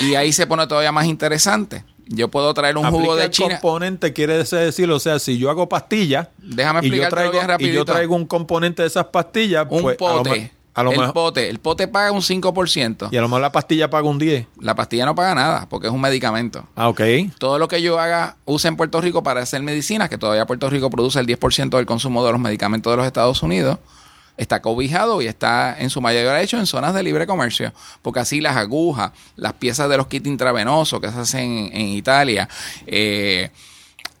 [0.00, 1.84] Y ahí se pone todavía más interesante.
[2.06, 3.58] Yo puedo traer un jugo de China.
[3.58, 7.84] componente quiere decir, o sea, si yo hago pastillas, déjame y yo traigo, y yo
[7.84, 12.20] traigo un componente de esas pastillas, un pues, pote el pote, el pote paga un
[12.20, 13.08] 5%.
[13.10, 14.46] Y a lo mejor la pastilla paga un 10%.
[14.60, 16.66] La pastilla no paga nada porque es un medicamento.
[16.76, 17.00] Ah, ok.
[17.38, 20.68] Todo lo que yo haga, use en Puerto Rico para hacer medicinas, que todavía Puerto
[20.68, 23.78] Rico produce el 10% del consumo de los medicamentos de los Estados Unidos,
[24.36, 27.72] está cobijado y está en su mayoría hecho en zonas de libre comercio.
[28.02, 32.48] Porque así las agujas, las piezas de los kits intravenosos que se hacen en, Italia,
[32.86, 33.50] eh,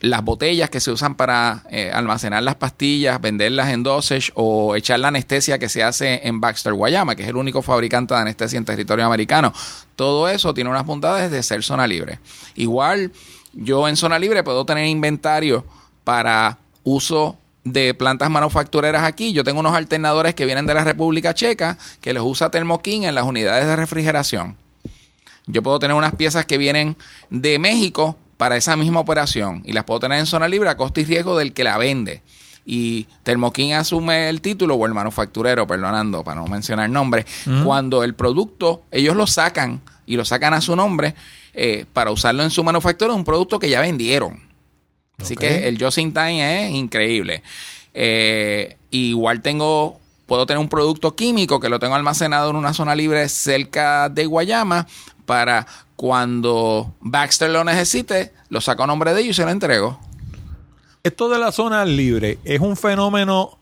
[0.00, 5.00] las botellas que se usan para eh, almacenar las pastillas, venderlas en dosage o echar
[5.00, 8.58] la anestesia que se hace en Baxter Guayama, que es el único fabricante de anestesia
[8.58, 9.52] en territorio americano.
[9.96, 12.18] Todo eso tiene unas bondades de ser zona libre.
[12.54, 13.12] Igual,
[13.54, 15.64] yo en zona libre puedo tener inventario
[16.04, 19.32] para uso de plantas manufactureras aquí.
[19.32, 23.14] Yo tengo unos alternadores que vienen de la República Checa que los usa Thermokin en
[23.14, 24.56] las unidades de refrigeración.
[25.46, 26.96] Yo puedo tener unas piezas que vienen
[27.30, 31.00] de México para esa misma operación y las puedo tener en zona libre a costo
[31.00, 32.22] y riesgo del que la vende.
[32.64, 37.24] Y Thermokin asume el título o el manufacturero, perdonando, para no mencionar nombre,
[37.64, 41.14] cuando el producto ellos lo sacan y lo sacan a su nombre
[41.54, 44.40] eh, para usarlo en su manufactura, un producto que ya vendieron.
[45.18, 47.42] Así que el Just in Time es increíble.
[47.94, 52.94] Eh, igual tengo puedo tener un producto químico que lo tengo almacenado en una zona
[52.94, 54.86] libre cerca de Guayama
[55.24, 59.98] para cuando Baxter lo necesite, lo saco a nombre de ellos y se lo entrego.
[61.02, 63.58] Esto de la zona libre es un fenómeno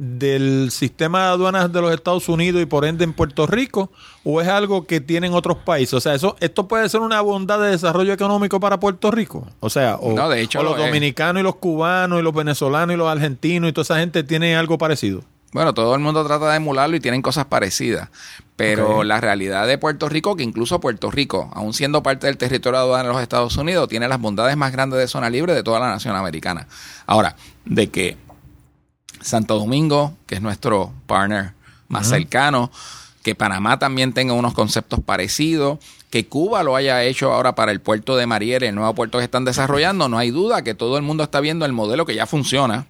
[0.00, 3.92] del sistema de aduanas de los Estados Unidos y por ende en Puerto Rico
[4.24, 5.92] o es algo que tienen otros países?
[5.92, 9.46] O sea, eso esto puede ser una bondad de desarrollo económico para Puerto Rico.
[9.60, 13.08] O sea, o, de hecho los dominicanos y los cubanos y los venezolanos y los
[13.08, 15.22] argentinos y toda esa gente tienen algo parecido.
[15.52, 18.08] Bueno, todo el mundo trata de emularlo y tienen cosas parecidas.
[18.54, 22.78] Pero la realidad de Puerto Rico, que incluso Puerto Rico, aún siendo parte del territorio
[22.78, 25.62] de aduana de los Estados Unidos, tiene las bondades más grandes de zona libre de
[25.62, 26.68] toda la nación americana.
[27.06, 28.18] Ahora, de que
[29.22, 31.52] Santo Domingo, que es nuestro partner
[31.88, 32.70] más cercano,
[33.22, 35.78] que Panamá también tenga unos conceptos parecidos,
[36.10, 39.24] que Cuba lo haya hecho ahora para el puerto de Mariel, el nuevo puerto que
[39.24, 42.26] están desarrollando, no hay duda que todo el mundo está viendo el modelo que ya
[42.26, 42.86] funciona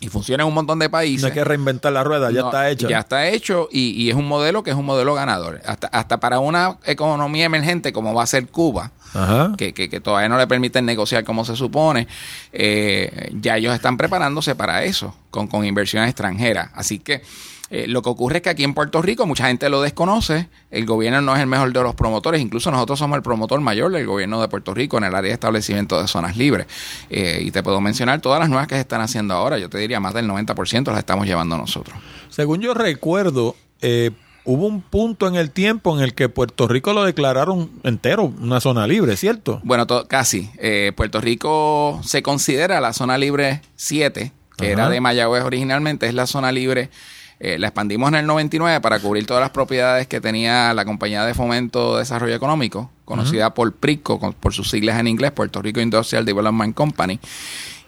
[0.00, 1.22] y funciona en un montón de países.
[1.22, 2.88] No hay que reinventar la rueda, ya está hecho.
[2.88, 5.60] Ya está hecho y, es un modelo que es un modelo ganador.
[5.64, 9.52] Hasta, hasta para una economía emergente como va a ser Cuba, Ajá.
[9.56, 12.08] que, que, que todavía no le permiten negociar como se supone,
[12.52, 16.70] eh, ya ellos están preparándose para eso, con, con inversiones extranjeras.
[16.74, 17.22] Así que
[17.70, 20.86] eh, lo que ocurre es que aquí en Puerto Rico mucha gente lo desconoce, el
[20.86, 24.06] gobierno no es el mejor de los promotores, incluso nosotros somos el promotor mayor del
[24.06, 26.66] gobierno de Puerto Rico en el área de establecimiento de zonas libres.
[27.10, 29.78] Eh, y te puedo mencionar todas las nuevas que se están haciendo ahora, yo te
[29.78, 31.98] diría más del 90% las estamos llevando nosotros.
[32.28, 34.12] Según yo recuerdo, eh,
[34.44, 38.60] hubo un punto en el tiempo en el que Puerto Rico lo declararon entero una
[38.60, 39.60] zona libre, ¿cierto?
[39.64, 40.50] Bueno, casi.
[40.58, 44.72] Eh, Puerto Rico se considera la zona libre 7, que Ajá.
[44.72, 46.90] era de Mayagüez originalmente, es la zona libre.
[47.38, 51.24] Eh, la expandimos en el 99 para cubrir todas las propiedades que tenía la compañía
[51.24, 55.60] de fomento de desarrollo económico, conocida por PRICO, con- por sus siglas en inglés, Puerto
[55.60, 57.20] Rico Industrial Development Company.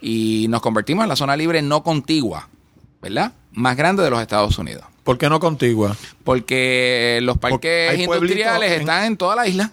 [0.00, 2.48] Y nos convertimos en la zona libre no contigua,
[3.02, 3.32] ¿verdad?
[3.52, 4.84] Más grande de los Estados Unidos.
[5.02, 5.96] ¿Por qué no contigua?
[6.22, 9.72] Porque los parques industriales en- están en toda la isla.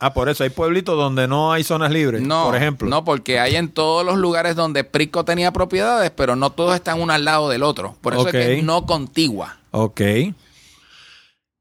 [0.00, 2.88] Ah, por eso hay pueblitos donde no hay zonas libres, No, por ejemplo.
[2.90, 7.00] no, porque hay en todos los lugares donde Prisco tenía propiedades, pero no todos están
[7.00, 7.96] uno al lado del otro.
[8.00, 9.56] Por eso es que es no contigua.
[9.70, 10.00] Ok.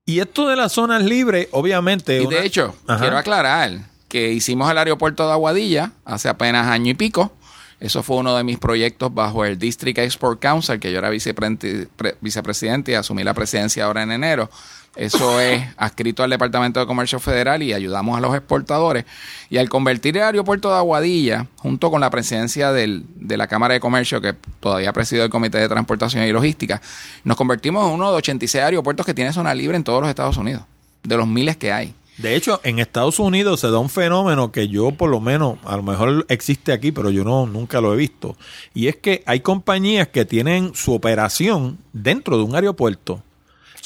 [0.05, 2.21] Y esto de las zonas libres, obviamente.
[2.21, 2.99] Y una- de hecho, Ajá.
[2.99, 3.71] quiero aclarar
[4.09, 7.31] que hicimos el aeropuerto de Aguadilla hace apenas año y pico.
[7.79, 11.87] Eso fue uno de mis proyectos bajo el District Export Council, que yo era vicepre-
[11.95, 14.49] pre- vicepresidente y asumí la presidencia ahora en enero.
[14.95, 19.05] Eso es adscrito al Departamento de Comercio Federal y ayudamos a los exportadores.
[19.49, 23.73] Y al convertir el aeropuerto de Aguadilla, junto con la presidencia del- de la Cámara
[23.73, 26.79] de Comercio, que todavía presido el Comité de Transportación y Logística,
[27.23, 30.37] nos convertimos en uno de 86 aeropuertos que tiene zona libre en todos los Estados
[30.37, 30.61] Unidos,
[31.03, 31.95] de los miles que hay.
[32.17, 35.75] De hecho, en Estados Unidos se da un fenómeno que yo por lo menos, a
[35.75, 38.37] lo mejor existe aquí, pero yo no nunca lo he visto.
[38.75, 43.23] Y es que hay compañías que tienen su operación dentro de un aeropuerto.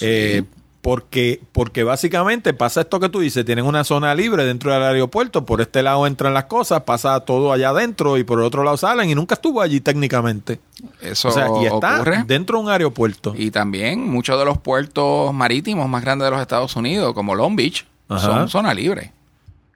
[0.01, 0.43] Eh,
[0.87, 5.45] porque, porque básicamente pasa esto que tú dices, tienen una zona libre dentro del aeropuerto,
[5.45, 8.77] por este lado entran las cosas, pasa todo allá adentro y por el otro lado
[8.77, 10.61] salen y nunca estuvo allí técnicamente.
[11.01, 12.23] Eso o sea, y está ocurre.
[12.25, 13.33] dentro de un aeropuerto.
[13.37, 17.57] Y también muchos de los puertos marítimos más grandes de los Estados Unidos, como Long
[17.57, 18.21] Beach, Ajá.
[18.21, 19.11] son zona libre.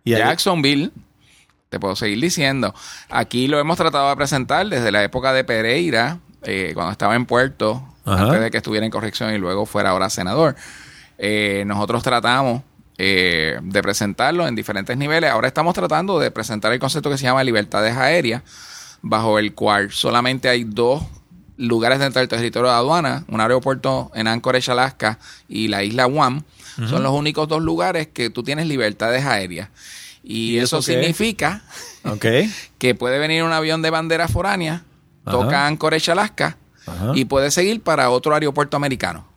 [0.06, 0.92] Y Jacksonville,
[1.68, 2.74] te puedo seguir diciendo.
[3.10, 7.26] Aquí lo hemos tratado de presentar desde la época de Pereira, eh, cuando estaba en
[7.26, 8.24] Puerto, Ajá.
[8.24, 10.56] antes de que estuviera en corrección y luego fuera ahora senador.
[11.24, 12.64] Eh, nosotros tratamos
[12.98, 15.30] eh, de presentarlo en diferentes niveles.
[15.30, 18.42] Ahora estamos tratando de presentar el concepto que se llama libertades aéreas,
[19.04, 21.04] bajo el cual solamente hay dos
[21.58, 26.44] lugares dentro del territorio de aduana, un aeropuerto en Anchorage, Alaska, y la isla Guam.
[26.90, 29.70] Son los únicos dos lugares que tú tienes libertades aéreas.
[30.24, 31.62] Y, ¿Y eso, significa
[32.80, 34.86] que puede venir un avión de bandera foránea,
[35.24, 35.38] Ajá.
[35.38, 36.58] toca Anchorage, Alaska,
[37.14, 39.31] y puede seguir para otro aeropuerto americano.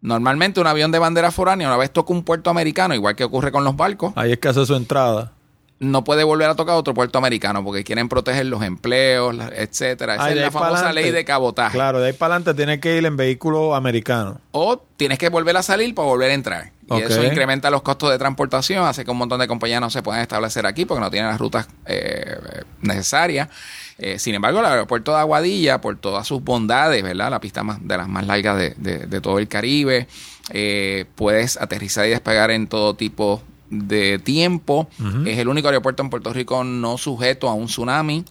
[0.00, 3.50] Normalmente un avión de bandera foránea, una vez toca un puerto americano, igual que ocurre
[3.50, 5.32] con los barcos, Ahí es que hace su entrada.
[5.80, 10.14] no puede volver a tocar otro puerto americano porque quieren proteger los empleos, la- etcétera.
[10.14, 11.02] Esa es la ahí para famosa adelante.
[11.02, 11.72] ley de cabotaje.
[11.76, 14.40] Claro, de ahí para adelante tiene que ir en vehículo americano.
[14.52, 16.72] O tienes que volver a salir para volver a entrar.
[16.90, 17.10] Y Ok.
[17.10, 20.20] eso incrementa los costos de transportación, hace que un montón de compañías no se puedan
[20.22, 22.36] establecer aquí porque no tienen las rutas eh,
[22.80, 23.48] necesarias.
[23.98, 27.30] Eh, sin embargo, el aeropuerto de Aguadilla, por todas sus bondades, ¿verdad?
[27.30, 30.06] La pista más, de las más largas de, de- de todo el Caribe,
[30.50, 34.88] eh, puedes aterrizar y despegar en todo tipo de tiempo.
[35.26, 38.24] Es el único aeropuerto en Puerto Rico no sujeto a un tsunami.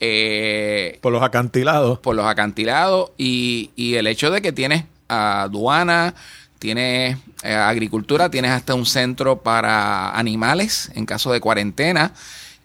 [0.00, 1.98] Eh, Por los acantilados.
[1.98, 6.14] por los acantilados y, y el hecho de que tienes aduana,
[6.58, 12.12] tienes eh, agricultura, tienes hasta un centro para animales en caso de cuarentena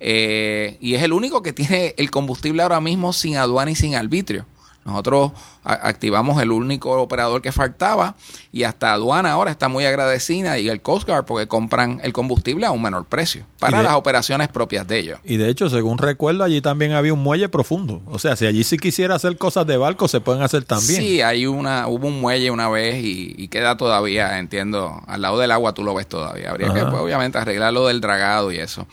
[0.06, 3.96] eh, y es el único que tiene el combustible ahora mismo sin aduana y sin
[3.96, 4.46] arbitrio.
[4.86, 5.32] Nosotros
[5.64, 8.16] activamos el único operador que faltaba
[8.52, 12.66] y hasta aduana ahora está muy agradecida y el Coast Guard porque compran el combustible
[12.66, 15.20] a un menor precio para de- las operaciones propias de ellos.
[15.24, 18.02] Y de hecho, según recuerdo, allí también había un muelle profundo.
[18.08, 21.02] O sea, si allí sí quisiera hacer cosas de barco, se pueden hacer también.
[21.02, 25.40] Sí, hay una, hubo un muelle una vez y, y queda todavía, entiendo, al lado
[25.40, 26.50] del agua tú lo ves todavía.
[26.50, 28.86] Habría que, pues, obviamente, arreglar lo del dragado y eso.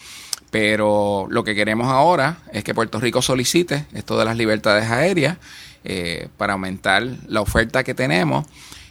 [0.51, 5.37] Pero lo que queremos ahora es que Puerto Rico solicite esto de las libertades aéreas
[5.85, 8.47] eh, para aumentar la oferta que tenemos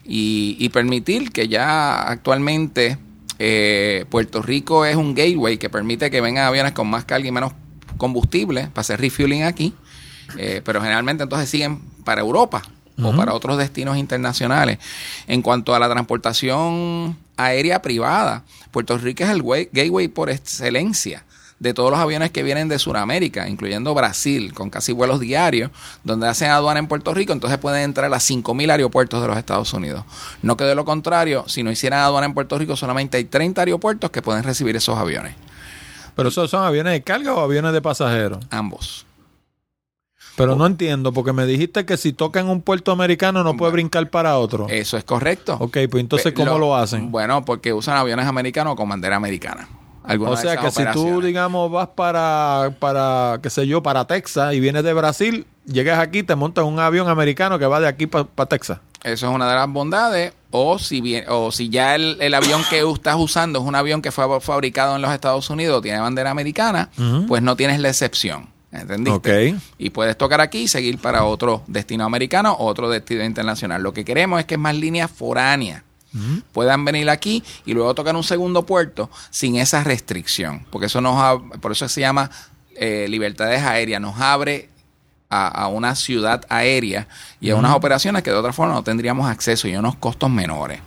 [0.06, 2.98] y, y permitir que ya actualmente
[3.40, 7.32] eh, Puerto Rico es un gateway que permite que vengan aviones con más carga y
[7.32, 7.52] menos
[7.98, 9.74] combustible para hacer refueling aquí,
[10.38, 12.62] eh, pero generalmente entonces siguen para Europa
[13.02, 14.78] o para otros destinos internacionales.
[15.28, 21.24] En cuanto a la transportación aérea privada, Puerto Rico es el way- gateway por excelencia
[21.60, 25.72] de todos los aviones que vienen de Sudamérica, incluyendo Brasil, con casi vuelos diarios,
[26.04, 29.74] donde hacen aduana en Puerto Rico, entonces pueden entrar a 5.000 aeropuertos de los Estados
[29.74, 30.04] Unidos.
[30.42, 33.62] No que de lo contrario, si no hicieran aduana en Puerto Rico, solamente hay 30
[33.62, 35.36] aeropuertos que pueden recibir esos aviones.
[36.16, 38.40] ¿Pero esos son aviones de carga o aviones de pasajeros?
[38.50, 39.06] Ambos.
[40.36, 43.74] Pero no entiendo, porque me dijiste que si toca en un puerto americano no puede
[43.74, 44.68] brincar para otro.
[44.70, 45.58] Eso es correcto.
[45.60, 47.12] Ok, pues entonces, ¿cómo lo, hacen?
[47.12, 49.68] Bueno, porque usan aviones americanos con bandera americana.
[50.18, 54.60] O sea que si tú, digamos, vas para, para, qué sé yo, para Texas y
[54.60, 58.46] vienes de Brasil, llegas aquí, te montas un avión americano que va de aquí para
[58.48, 58.80] Texas.
[59.04, 60.34] Eso es una de las bondades.
[60.52, 64.02] O si bien, o si ya el, el avión que estás usando es un avión
[64.02, 66.90] que fue fabricado en los Estados Unidos, tiene bandera americana,
[67.28, 68.48] pues no tienes la excepción.
[68.72, 69.56] ¿Entendiste?
[69.80, 73.82] Y puedes tocar aquí y seguir para otro destino americano o otro destino internacional.
[73.82, 75.84] Lo que queremos es que más líneas foráneas
[76.52, 80.66] puedan venir aquí y luego tocar un segundo puerto sin esa restricción.
[80.70, 82.30] Porque eso nos por eso se llama
[82.76, 84.70] eh, libertades aéreas, nos abre
[85.30, 87.08] a, a una ciudad aérea
[87.40, 90.30] y a unas operaciones que de otra forma no tendríamos acceso y a unos costos
[90.30, 90.80] menores.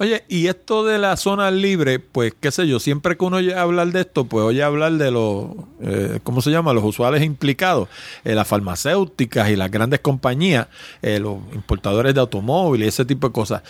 [0.00, 3.56] Oye, y esto de la zona libre, pues qué sé yo, siempre que uno oye
[3.56, 5.46] hablar de esto, pues oye hablar de los,
[5.80, 6.72] eh, ¿cómo se llama?
[6.72, 7.88] Los usuarios implicados,
[8.24, 10.68] eh, las farmacéuticas y las grandes compañías,
[11.02, 13.62] eh, los importadores de automóviles, ese tipo de cosas.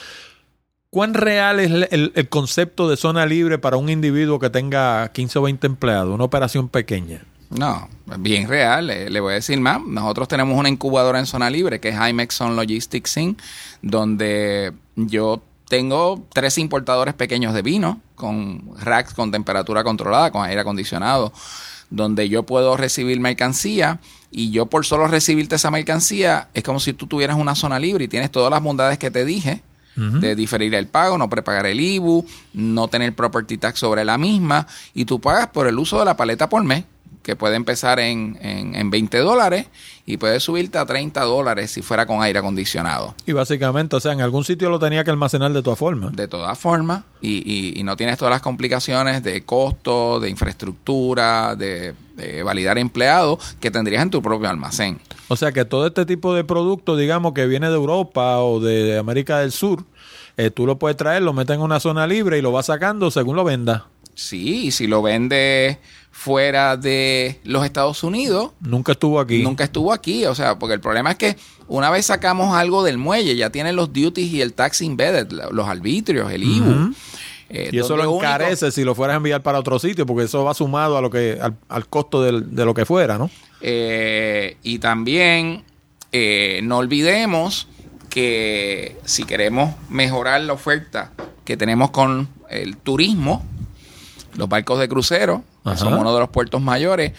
[0.90, 5.42] ¿Cuán real es el, concepto de zona libre para un individuo que tenga 15 o
[5.42, 7.26] 20 empleados, una operación pequeña?
[7.50, 7.88] No,
[8.18, 8.88] bien real.
[8.88, 9.82] eh, le voy a decir más.
[9.84, 13.38] Nosotros tenemos una incubadora en zona libre que es Imexon Logistics Inc.,
[13.82, 20.62] donde yo tengo tres importadores pequeños de vino con racks con temperatura controlada, con aire
[20.62, 21.34] acondicionado,
[21.90, 24.00] donde yo puedo recibir mercancía
[24.30, 28.04] y yo por solo recibirte esa mercancía es como si tú tuvieras una zona libre
[28.04, 29.62] y tienes todas las bondades que te dije
[30.20, 34.66] de diferir el pago, no prepagar el IBU, no tener property tax sobre la misma
[34.94, 36.84] y tú pagas por el uso de la paleta por mes,
[37.22, 39.66] que puede empezar en, en, en 20 dólares
[40.06, 43.14] y puede subirte a 30 dólares si fuera con aire acondicionado.
[43.26, 46.16] Y básicamente, o sea, en algún sitio lo tenía que almacenar de todas formas.
[46.16, 51.54] De todas formas, y, y- y no tienes todas las complicaciones de costo, de infraestructura,
[51.56, 54.98] de, de validar empleados que tendrías en tu propio almacén.
[55.28, 58.98] O sea que todo este tipo de producto, digamos, que viene de Europa o de
[58.98, 59.84] América del Sur,
[60.36, 63.10] eh, tú lo puedes traer, lo metes en una zona libre y lo vas sacando
[63.10, 63.82] según lo vendas.
[64.14, 65.78] Sí, y si lo vendes
[66.10, 69.42] fuera de los Estados Unidos, Nunca estuvo aquí.
[69.42, 71.36] Nunca estuvo aquí, o sea, porque el problema es que
[71.68, 75.68] una vez sacamos algo del muelle, ya tienen los duties y el tax embedded, los
[75.68, 76.94] arbitrios, el IBU.
[77.50, 80.24] Eh, Y eso lo único- encarece si lo fueras a enviar para otro sitio, porque
[80.24, 83.30] eso va sumado a lo que al, al costo del- de lo que fuera, ¿no?
[83.62, 85.64] Eh, y también
[86.12, 87.68] eh, no olvidemos
[88.10, 91.12] que si queremos mejorar la oferta
[91.44, 93.44] que tenemos con el turismo,
[94.36, 97.12] los barcos de crucero, que son uno de los puertos mayores,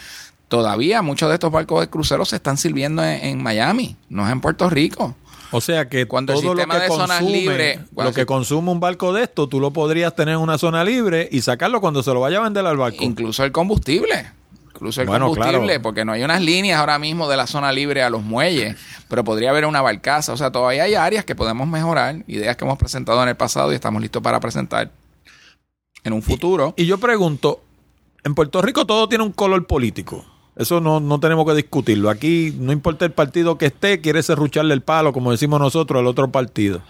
[0.48, 4.32] todavía muchos de estos barcos de crucero se están sirviendo en, en Miami, no es
[4.32, 5.16] en Puerto Rico.
[5.52, 8.22] O sea que Cuando el todo lo que de zonas consume, libres- cuando lo que
[8.22, 11.42] se- consume un barco de esto, tú lo podrías tener en una zona libre y
[11.42, 13.04] sacarlo cuando se lo vaya a vender al barco.
[13.04, 14.32] Incluso el combustible.
[14.74, 15.82] Incluso el Bueno, combustible, claro.
[15.82, 18.78] porque no hay unas líneas ahora mismo de la zona libre a los muelles,
[19.10, 20.32] pero podría haber una barcaza.
[20.32, 23.72] O sea, todavía hay áreas que podemos mejorar, ideas que hemos presentado en el pasado
[23.74, 24.90] y estamos listos para presentar
[26.06, 26.74] en un futuro.
[26.78, 27.62] Y yo pregunto,
[28.24, 30.26] en Puerto Rico todo tiene un color político.
[30.60, 32.10] Eso no, no tenemos que discutirlo.
[32.10, 36.06] Aquí no importa el partido que esté, quiere serrucharle el palo, como decimos nosotros, al
[36.06, 36.82] otro partido.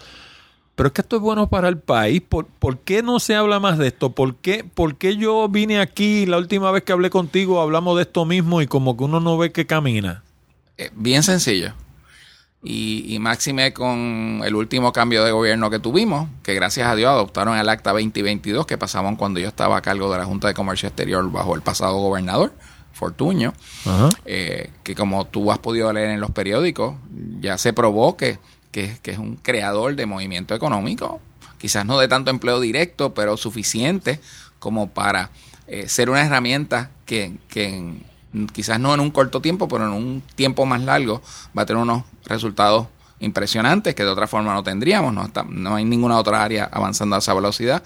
[0.74, 2.20] Pero es que esto es bueno para el país.
[2.20, 4.10] ¿Por, por qué no se habla más de esto?
[4.10, 8.02] ¿Por qué, por qué yo vine aquí la última vez que hablé contigo hablamos de
[8.02, 10.24] esto mismo y como que uno no ve que camina?
[10.76, 11.72] Eh, bien sencillo.
[12.64, 17.08] Y, y máxime con el último cambio de gobierno que tuvimos, que gracias a Dios
[17.08, 20.54] adoptaron el Acta 2022 que pasaban cuando yo estaba a cargo de la Junta de
[20.54, 22.52] Comercio Exterior bajo el pasado gobernador,
[23.00, 23.54] Fortuño.
[24.26, 26.94] Eh, que como tú has podido leer en los periódicos,
[27.40, 28.38] ya se probó que,
[28.72, 31.18] que- que es un creador de movimiento económico,
[31.56, 34.20] quizás no de tanto empleo directo, pero suficiente
[34.58, 35.30] como para
[35.66, 37.94] eh, ser una herramienta que, que
[38.52, 41.22] quizás no en un corto tiempo, pero en un tiempo más largo
[41.56, 42.86] va a tener unos resultados
[43.20, 47.16] impresionantes que de otra forma no tendríamos, no, está- no hay ninguna otra área avanzando
[47.16, 47.82] a esa velocidad,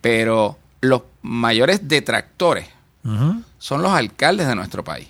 [0.00, 2.68] pero los mayores detractores
[3.58, 5.08] Son los alcaldes de nuestro país.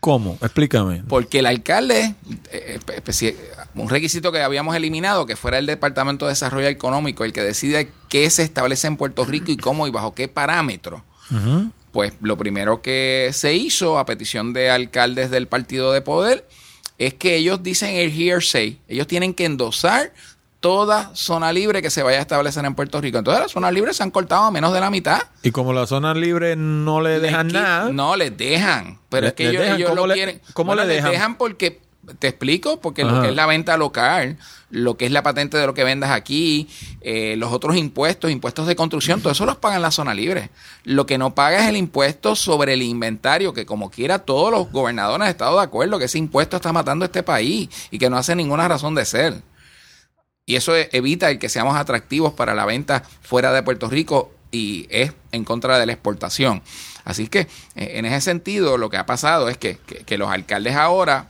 [0.00, 0.38] ¿Cómo?
[0.40, 1.02] Explícame.
[1.08, 2.14] Porque el alcalde,
[2.50, 3.34] eh, espe- especi-
[3.74, 7.90] un requisito que habíamos eliminado, que fuera el Departamento de Desarrollo Económico el que decide
[8.08, 11.70] qué se establece en Puerto Rico y cómo y bajo qué parámetros, Ujú.
[11.92, 16.48] pues lo primero que se hizo a petición de alcaldes del partido de poder
[16.96, 20.12] es que ellos dicen el hearsay, ellos tienen que endosar
[20.60, 23.18] toda zona libre que se vaya a establecer en Puerto Rico.
[23.18, 25.22] Entonces las zonas libres se han cortado a menos de la mitad.
[25.42, 27.90] Y como las zonas libres no le dejan Les nada.
[27.92, 28.98] No, les dejan.
[29.08, 30.40] Pero Le- es que ellos, dejan, ellos ¿cómo lo le- quieren.
[30.52, 31.10] cómo Bueno, le les dejan?
[31.12, 31.80] dejan porque
[32.18, 34.36] te explico, porque lo que es la venta local,
[34.70, 36.68] lo que es la patente de lo que vendas aquí,
[37.02, 40.50] eh, los otros impuestos, impuestos de construcción, todo eso los pagan la zona libre.
[40.84, 44.72] Lo que no paga es el impuesto sobre el inventario, que como quiera todos los
[44.72, 48.10] gobernadores han estado de acuerdo que ese impuesto está matando a este país y que
[48.10, 49.42] no hace ninguna razón de ser.
[50.50, 54.32] Y eso e- evita el que seamos atractivos para la venta fuera de Puerto Rico
[54.50, 56.60] y es en contra de la exportación.
[57.04, 57.46] Así que
[57.76, 61.28] eh, en ese sentido lo que ha pasado es que, que- que los alcaldes ahora,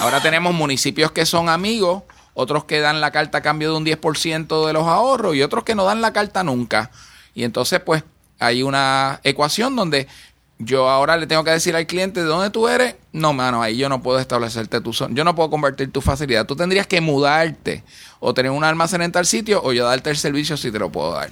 [0.00, 2.02] ahora tenemos municipios que son amigos,
[2.34, 5.62] otros que dan la carta a cambio de un 10% de los ahorros y otros
[5.62, 6.90] que no dan la carta nunca.
[7.36, 8.02] Y entonces pues
[8.40, 10.08] hay una ecuación donde
[10.58, 12.96] yo ahora le tengo que decir al cliente de dónde tú eres.
[13.12, 15.14] No, mano, ahí yo no puedo establecerte tu zona.
[15.14, 16.46] Yo no puedo convertir tu facilidad.
[16.46, 17.84] Tú tendrías que mudarte
[18.20, 20.90] o tener un almacén en tal sitio o yo darte el servicio si te lo
[20.90, 21.30] puedo dar.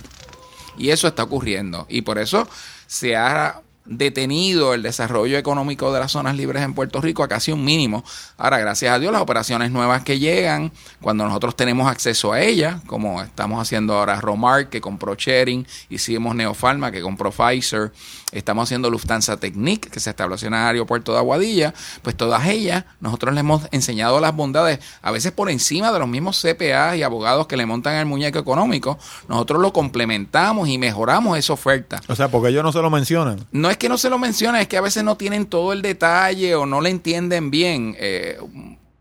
[0.76, 1.86] Y eso está ocurriendo.
[1.88, 2.46] Y por eso
[2.86, 7.52] se ha detenido el desarrollo económico de las zonas libres en Puerto Rico a casi
[7.52, 8.02] un mínimo.
[8.38, 12.80] Ahora, gracias a Dios, las operaciones nuevas que llegan, cuando nosotros tenemos acceso a ellas,
[12.86, 17.92] como estamos haciendo ahora Romar, que compró Chering, hicimos Neopharma, que compró Pfizer,
[18.34, 22.84] estamos haciendo Lufthansa Technique, que se estableció en el aeropuerto de Aguadilla, pues todas ellas,
[23.00, 27.02] nosotros les hemos enseñado las bondades, a veces por encima de los mismos CPA y
[27.02, 28.98] abogados que le montan el muñeco económico,
[29.28, 32.00] nosotros lo complementamos y mejoramos esa oferta.
[32.08, 33.46] O sea, porque ellos no se lo mencionan.
[33.52, 35.82] No es que no se lo menciona, es que a veces no tienen todo el
[35.82, 37.96] detalle o no le entienden bien.
[37.98, 38.38] Eh,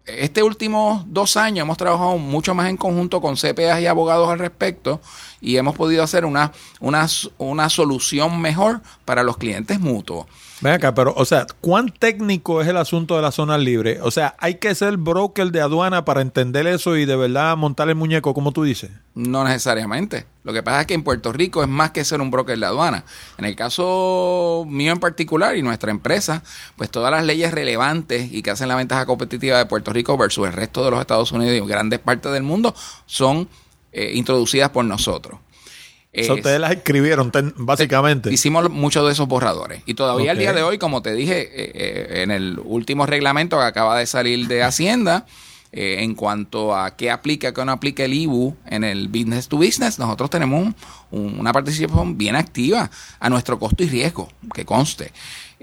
[0.05, 4.39] este último dos años hemos trabajado mucho más en conjunto con CPAs y abogados al
[4.39, 5.01] respecto
[5.39, 7.07] y hemos podido hacer una, una,
[7.37, 10.25] una solución mejor para los clientes mutuos.
[10.63, 13.99] Ven acá, pero, o sea, ¿cuán técnico es el asunto de la zona libre?
[14.01, 17.89] O sea, ¿hay que ser broker de aduana para entender eso y de verdad montar
[17.89, 18.89] el muñeco, como tú dices?
[19.13, 20.25] No necesariamente.
[20.45, 22.65] Lo que pasa es que en Puerto Rico es más que ser un broker de
[22.65, 23.03] aduana.
[23.37, 26.43] En el caso mío en particular y nuestra empresa,
[26.77, 30.47] pues todas las leyes relevantes y que hacen la ventaja competitiva de Puerto Rico versus
[30.47, 32.73] el resto de los Estados Unidos y grandes partes del mundo
[33.05, 33.49] son
[33.91, 35.39] eh, introducidas por nosotros.
[36.15, 38.31] O sea, Es- ustedes las escribieron, ten- básicamente.
[38.31, 39.81] Hicimos muchos de esos borradores.
[39.87, 40.41] Y todavía al Ok.
[40.41, 44.05] día de hoy, como te dije, eh, eh, en el último reglamento que acaba de
[44.05, 45.25] salir de Hacienda,
[45.71, 49.57] eh, en cuanto a qué aplica, qué no aplica el IBU en el business to
[49.57, 50.75] business, nosotros tenemos un-
[51.09, 55.11] un- una participación bien activa a nuestro costo y riesgo, que conste.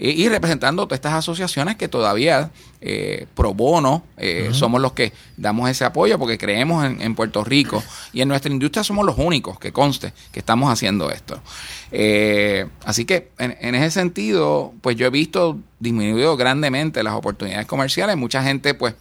[0.03, 2.51] Eh, y representando todas estas asociaciones que todavía
[2.81, 7.45] eh, pro bono eh, somos los que damos ese apoyo porque creemos en, en Puerto
[7.45, 11.39] Rico y en nuestra industria somos los únicos que conste que estamos haciendo esto.
[11.93, 17.67] Eh, así que en, en ese sentido, pues yo he visto disminuido grandemente las oportunidades
[17.67, 18.17] comerciales.
[18.17, 18.95] Mucha gente, pues,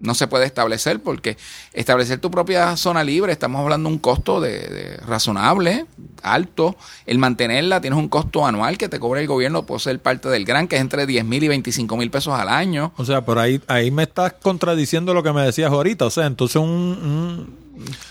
[0.00, 1.36] no se puede establecer porque
[1.72, 5.86] establecer tu propia zona libre, estamos hablando de un costo de, de razonable,
[6.22, 6.76] alto.
[7.06, 10.44] El mantenerla tienes un costo anual que te cobra el gobierno por ser parte del
[10.44, 12.92] gran, que es entre 10 mil y 25 mil pesos al año.
[12.96, 16.06] O sea, por ahí, ahí me estás contradiciendo lo que me decías ahorita.
[16.06, 17.65] O sea, entonces un, un,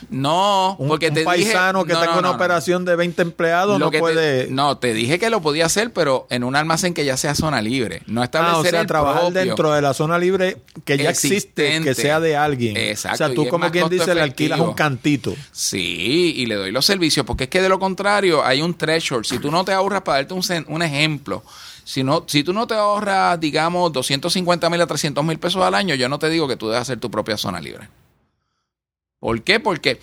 [0.09, 2.95] No, un- porque un te paisano dije, que no, tenga no, una no, operación de
[2.95, 4.47] 20 empleados Lo no que te- puede...
[4.49, 7.61] no, te dije que lo podía hacer, pero en un almacén que ya sea zona
[7.61, 8.01] libre.
[8.07, 9.39] No establecer Ah, o sea, el trabajar propio.
[9.41, 12.77] dentro de la zona libre que ya existe, que sea de alguien.
[12.77, 14.69] Exacto, O sea, tú como quien dice le alquilas efectivo.
[14.69, 15.35] un cantito.
[15.51, 19.25] Sí, y le doy los servicios, porque es que de lo contrario hay un threshold.
[19.25, 20.33] Si tú no te ahorras, para darte
[20.67, 21.43] un ejemplo,
[21.83, 25.75] si, no, si tú no te ahorras, digamos, 250 mil a 300 mil pesos al
[25.75, 27.87] año, yo no te digo que tú debes hacer tu propia zona libre.
[29.26, 29.60] ¿Por qué?
[29.60, 29.99] Porque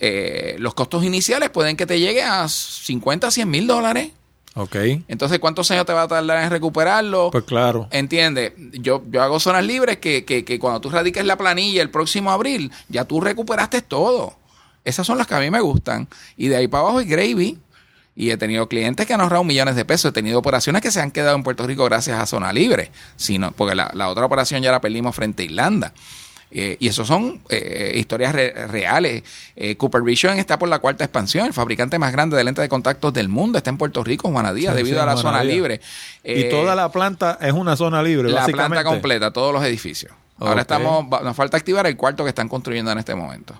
[0.00, 4.12] eh, los costos iniciales pueden que te lleguen a 50, 100 mil dólares.
[4.54, 4.76] Ok.
[5.06, 7.30] Entonces, ¿cuántos años te va a tardar en recuperarlo?
[7.30, 7.88] Pues claro.
[7.90, 11.90] Entiende, yo, yo hago zonas libres que, que, que cuando tú radiques la planilla el
[11.90, 14.34] próximo abril, ya tú recuperaste todo.
[14.82, 16.08] Esas son las que a mí me gustan.
[16.38, 17.58] Y de ahí para abajo es gravy.
[18.16, 20.08] Y he tenido clientes que han ahorrado millones de pesos.
[20.08, 22.92] He tenido operaciones que se han quedado en Puerto Rico gracias a zona libre.
[23.16, 25.92] Sino, porque la, la otra operación ya la perdimos frente a Irlanda.
[26.56, 29.24] Eh, y eso son eh, historias re- reales.
[29.56, 31.46] Eh, Cooper Vision está por la cuarta expansión.
[31.46, 34.52] El fabricante más grande de lentes de contactos del mundo está en Puerto Rico, Juana
[34.54, 35.54] Díaz, Sí, debido sí, a la Juana zona Díaz.
[35.54, 35.80] libre.
[36.22, 38.70] y Eh, toda la planta es una zona libre, la básicamente.
[38.74, 40.12] planta completa, todos los edificios.
[40.38, 43.54] Ahora estamos, nos falta activar el cuarto que están construyendo en este momento.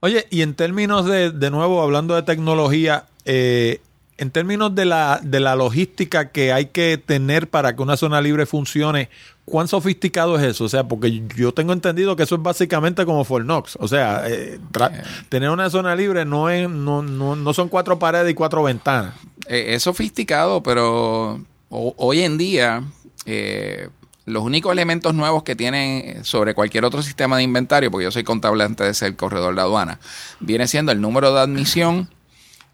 [0.00, 3.80] Oye, y en términos de, de nuevo, hablando de tecnología, eh,
[4.16, 8.20] en términos de la, de la logística que hay que tener para que una zona
[8.20, 9.08] libre funcione,
[9.44, 10.64] ¿cuán sofisticado es eso?
[10.64, 13.76] O sea, porque yo tengo entendido que eso es básicamente como Fort Knox.
[13.80, 14.92] O sea, eh, tra-
[15.28, 19.14] tener una zona libre no, es, no, no, no son cuatro paredes y cuatro ventanas.
[19.48, 22.84] Eh, es sofisticado, pero ho- hoy en día
[23.26, 23.88] eh,
[24.26, 28.22] los únicos elementos nuevos que tienen sobre cualquier otro sistema de inventario, porque yo soy
[28.22, 29.98] contable antes de ser corredor de aduana,
[30.38, 32.08] viene siendo el número de admisión,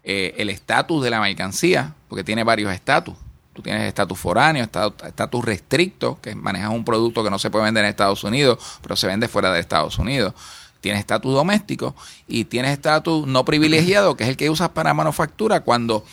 [0.03, 3.15] eh, el estatus de la mercancía, porque tiene varios estatus.
[3.57, 7.85] Tú tienes estatus foráneo, estatus restricto, que manejas un producto que no se puede vender
[7.85, 10.35] en Estados Unidos, pero se vende fuera de Estados Unidos.
[10.79, 11.95] Tienes estatus doméstico
[12.27, 16.05] y tienes estatus no privilegiado, que es el que usas para manufactura cuando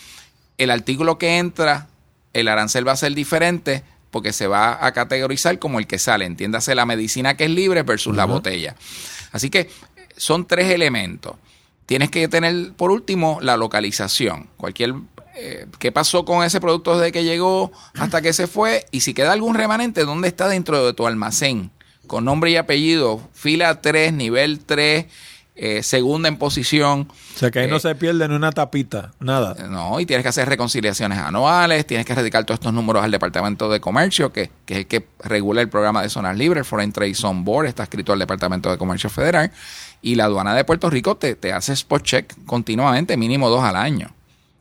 [0.56, 1.88] el artículo que entra,
[2.32, 6.24] el arancel va a ser diferente porque se va a categorizar como el que sale.
[6.24, 8.74] Entiéndase la medicina que es libre versus la botella.
[9.32, 9.68] Así que
[10.16, 11.36] son tres elementos.
[11.84, 14.48] Tienes que tener, por último, la localización.
[14.56, 14.94] Cualquier
[15.36, 19.14] eh, qué pasó con ese producto desde que llegó hasta que se fue y si
[19.14, 21.70] queda algún remanente, ¿dónde está dentro de tu almacén?
[22.06, 25.06] Con nombre y apellido, fila 3, nivel 3,
[25.56, 27.08] eh, segunda en posición.
[27.34, 29.54] O sea que ahí no eh, se pierde ni una tapita, nada.
[29.68, 33.68] No, y tienes que hacer reconciliaciones anuales, tienes que dedicar todos estos números al Departamento
[33.68, 36.92] de Comercio, que, que es el que regula el programa de zonas libres, el Foreign
[36.92, 39.50] Trade Zone Board, está escrito al Departamento de Comercio Federal,
[40.00, 43.76] y la aduana de Puerto Rico te, te hace spot check continuamente, mínimo dos al
[43.76, 44.14] año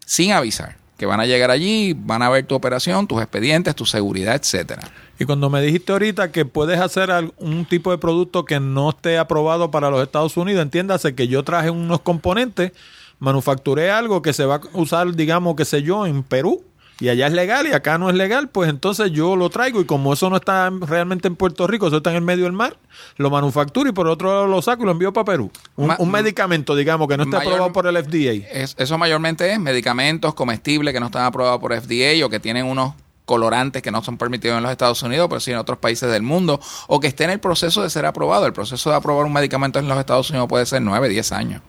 [0.06, 0.78] sin avisar.
[0.98, 4.84] Que van a llegar allí, van a ver tu operación, tus expedientes, tu seguridad, etcétera.
[5.20, 9.18] Y cuando me dijiste ahorita que puedes hacer un tipo de producto que no esté
[9.18, 12.72] aprobado para los Estados Unidos, entiéndase que yo traje unos componentes,
[13.20, 16.64] manufacturé algo que se va a usar, digamos, qué sé yo, en Perú,
[17.00, 19.86] y allá es legal y acá no es legal, pues entonces yo lo traigo y
[19.86, 22.78] como eso no está realmente en Puerto Rico, eso está en el medio del mar,
[23.18, 25.52] lo manufacturo y por otro lado lo saco y lo envío para Perú.
[25.76, 28.48] Un, medicamento, digamos, que no esté aprobado por el FDA.
[28.78, 32.94] eso mayormente es medicamentos comestibles que no están aprobados por FDA o que tienen unos
[33.26, 36.24] colorantes que no son permitidos en los Estados Unidos, pero sí en otros países del
[36.24, 38.46] mundo, o que esté en el proceso de ser aprobado.
[38.46, 41.62] El proceso de aprobar un medicamento en los Estados Unidos puede ser 9, 10 años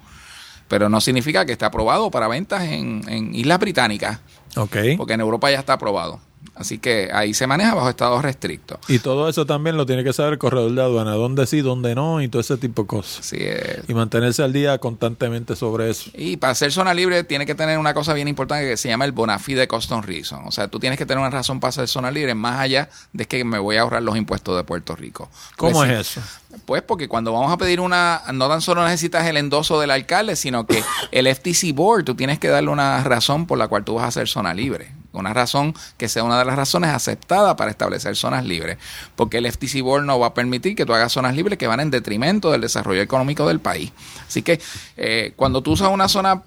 [0.69, 4.21] pero no significa que esté aprobado para ventas en, en Islas Británicas.
[4.57, 4.77] Ok.
[4.97, 6.21] Porque en Europa ya está aprobado.
[6.55, 8.79] Así que ahí se maneja bajo estados restrictos.
[8.87, 11.95] Y todo eso también lo tiene que saber el corredor de aduana, dónde sí, dónde
[11.95, 13.27] no y todo ese tipo de cosas.
[13.27, 13.89] Sí, es.
[13.89, 16.11] Y mantenerse al día constantemente sobre eso.
[16.15, 19.05] Y para ser zona libre tiene que tener una cosa bien importante que se llama
[19.05, 20.43] el bona fide custom reason.
[20.47, 23.25] O sea, tú tienes que tener una razón para ser zona libre más allá de
[23.25, 25.29] que me voy a ahorrar los impuestos de Puerto Rico.
[25.57, 26.21] ¿Cómo pues es eso?
[26.65, 30.37] Pues porque cuando vamos a pedir una, no tan solo necesitas el endoso del alcalde,
[30.37, 30.83] sino que
[31.13, 34.11] el FTC Board, tú tienes que darle una razón por la cual tú vas a
[34.11, 38.45] ser zona libre una razón que sea una de las razones aceptadas para establecer zonas
[38.45, 38.79] libres,
[39.17, 41.81] porque el FTC Board no va a permitir que tú hagas zonas libres que van
[41.81, 43.93] en detrimento del desarrollo económico del país.
[44.27, 44.61] Así que
[44.97, 46.43] eh, cuando tú usas una zona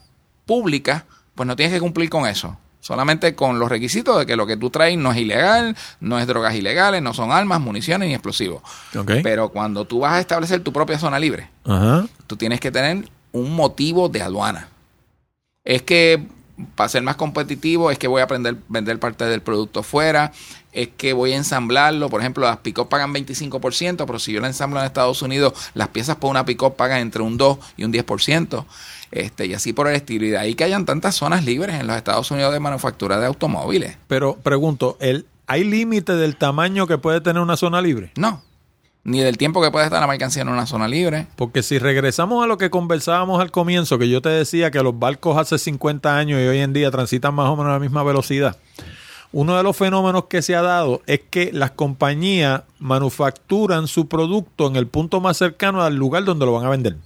[0.45, 1.05] pública,
[1.35, 2.57] pues no tienes que cumplir con eso.
[2.87, 6.25] Solamente con los requisitos de que lo que tú traes no es ilegal, no es
[6.25, 8.61] drogas ilegales, no son armas, municiones ni explosivos.
[9.23, 11.49] Pero cuando tú vas a establecer tu propia zona libre,
[12.27, 14.69] tú tienes que tener un motivo de aduana.
[15.65, 16.25] Es que
[16.75, 20.31] para ser más competitivo es que voy a aprender vender parte del producto fuera,
[20.71, 24.47] es que voy a ensamblarlo, por ejemplo, las pick pagan 25%, pero si yo la
[24.47, 27.91] ensamblo en Estados Unidos, las piezas por una pick pagan entre un 2 y un
[27.91, 28.65] 10%,
[29.11, 30.25] este, y así por el estilo.
[30.25, 33.25] Y de ahí que hayan tantas zonas libres en los Estados Unidos de manufactura de
[33.25, 33.97] automóviles.
[34.07, 38.11] Pero pregunto, ¿el, ¿hay límite del tamaño que puede tener una zona libre?
[38.15, 38.41] No,
[39.07, 41.27] ni del tiempo que puede estar la mercancía en una zona libre.
[41.37, 44.99] Porque si regresamos a lo que conversábamos al comienzo, que yo te decía que los
[44.99, 48.03] barcos hace 50 años y hoy en día transitan más o menos a la misma
[48.03, 48.57] velocidad,
[49.31, 54.67] uno de los fenómenos que se ha dado es que las compañías manufacturan su producto
[54.67, 56.97] en el punto más cercano al lugar donde lo van a vender.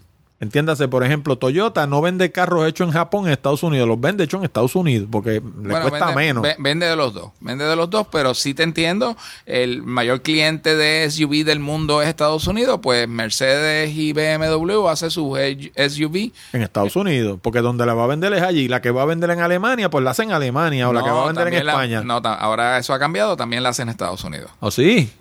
[0.42, 4.24] Entiéndase, por ejemplo, Toyota no vende carros hechos en Japón, en Estados Unidos, los vende
[4.24, 6.44] hechos en Estados Unidos porque le cuesta menos.
[6.58, 9.16] Vende de los dos, vende de los dos, pero sí te entiendo,
[9.46, 15.12] el mayor cliente de SUV del mundo es Estados Unidos, pues Mercedes y BMW hace
[15.12, 15.38] su
[15.76, 19.04] SUV en Estados Unidos, porque donde la va a vender es allí, la que va
[19.04, 21.50] a vender en Alemania, pues la hace en Alemania o la que va a vender
[21.50, 22.02] en España.
[22.02, 24.50] no, ahora eso ha cambiado, también la hace en Estados Unidos.
[24.60, 25.12] ¿Oh, sí?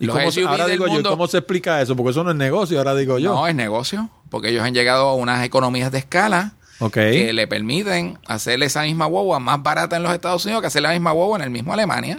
[0.00, 1.94] ¿Y cómo, ahora digo yo, ¿cómo se explica eso?
[1.94, 3.34] Porque eso no es negocio, ahora digo yo.
[3.34, 6.54] No, es negocio, porque ellos han llegado a unas economías de escala
[6.90, 10.80] que le permiten hacer esa misma guagua más barata en los Estados Unidos que hacer
[10.80, 12.18] la misma guagua en el mismo Alemania.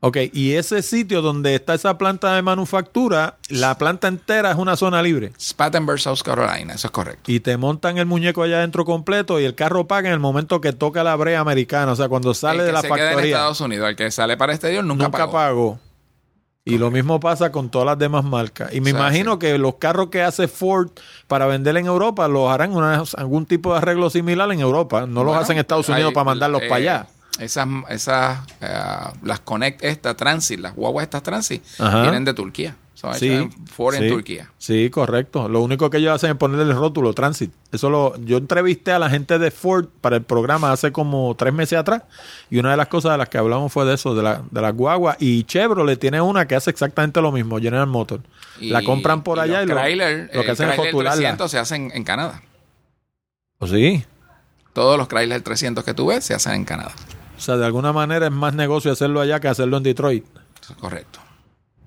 [0.00, 4.74] Ok, y ese sitio donde está esa planta de manufactura, la planta entera es una
[4.74, 5.30] zona libre.
[5.40, 7.30] Spartanburg, South Carolina, eso es correcto.
[7.30, 10.60] Y te montan el muñeco allá adentro completo y el carro paga en el momento
[10.60, 13.10] que toca la brea americana, o sea, cuando sale de la se factoría.
[13.12, 15.78] Queda en Estados Unidos, el que sale para este exterior nunca, nunca pagó.
[16.64, 18.72] Y lo mismo pasa con todas las demás marcas.
[18.72, 20.90] Y me imagino que los carros que hace Ford
[21.26, 22.72] para vender en Europa los harán
[23.16, 25.06] algún tipo de arreglo similar en Europa.
[25.06, 27.06] No los hacen en Estados Unidos para mandarlos para allá.
[27.38, 28.80] Eh, esas, esas eh,
[29.22, 32.76] las Connect, esta Transit, las guaguas estas Transit, vienen de Turquía
[33.14, 34.50] sí, Ford en Turquía.
[34.58, 35.48] Sí, correcto.
[35.48, 37.52] Lo único que ellos hacen es ponerle el rótulo Transit.
[37.72, 41.52] Eso lo, yo entrevisté a la gente de Ford para el programa hace como tres
[41.52, 42.02] meses atrás
[42.50, 44.60] y una de las cosas de las que hablamos fue de eso, de la, de
[44.60, 45.16] la guagua.
[45.18, 48.22] Y Chevrolet tiene una que hace exactamente lo mismo, General Motors.
[48.60, 49.74] la compran por allá y, lo,
[50.42, 51.48] que hacen es rotularla.
[51.48, 52.42] se hacen en Canadá.
[53.58, 54.04] ¿O sí?
[54.72, 56.92] Todos los Chrysler 300 que tú ves se hacen en Canadá.
[57.36, 60.24] sea, de alguna manera es más negocio hacerlo allá que hacerlo en Detroit.
[60.62, 61.20] Eso es correcto.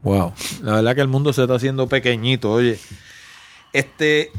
[0.06, 0.34] Wow.
[0.62, 2.80] La verdad que el mundo se está haciendo pequeñito, oye.
[3.74, 4.32] Este.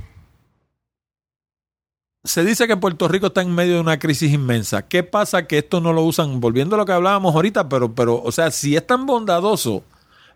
[2.23, 4.87] Se dice que Puerto Rico está en medio de una crisis inmensa.
[4.87, 6.41] ¿Qué pasa que esto no lo usan?
[6.41, 9.83] Volviendo a lo que hablábamos ahorita, pero, pero, o sea, si es tan bondadoso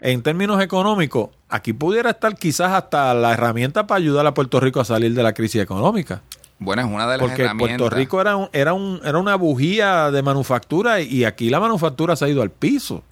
[0.00, 4.80] en términos económicos, aquí pudiera estar quizás hasta la herramienta para ayudar a Puerto Rico
[4.80, 6.22] a salir de la crisis económica.
[6.58, 7.78] Bueno, es una de las Porque herramientas.
[7.78, 12.16] Puerto Rico era, un, era, un, era una bujía de manufactura y aquí la manufactura
[12.16, 13.04] se ha ido al piso.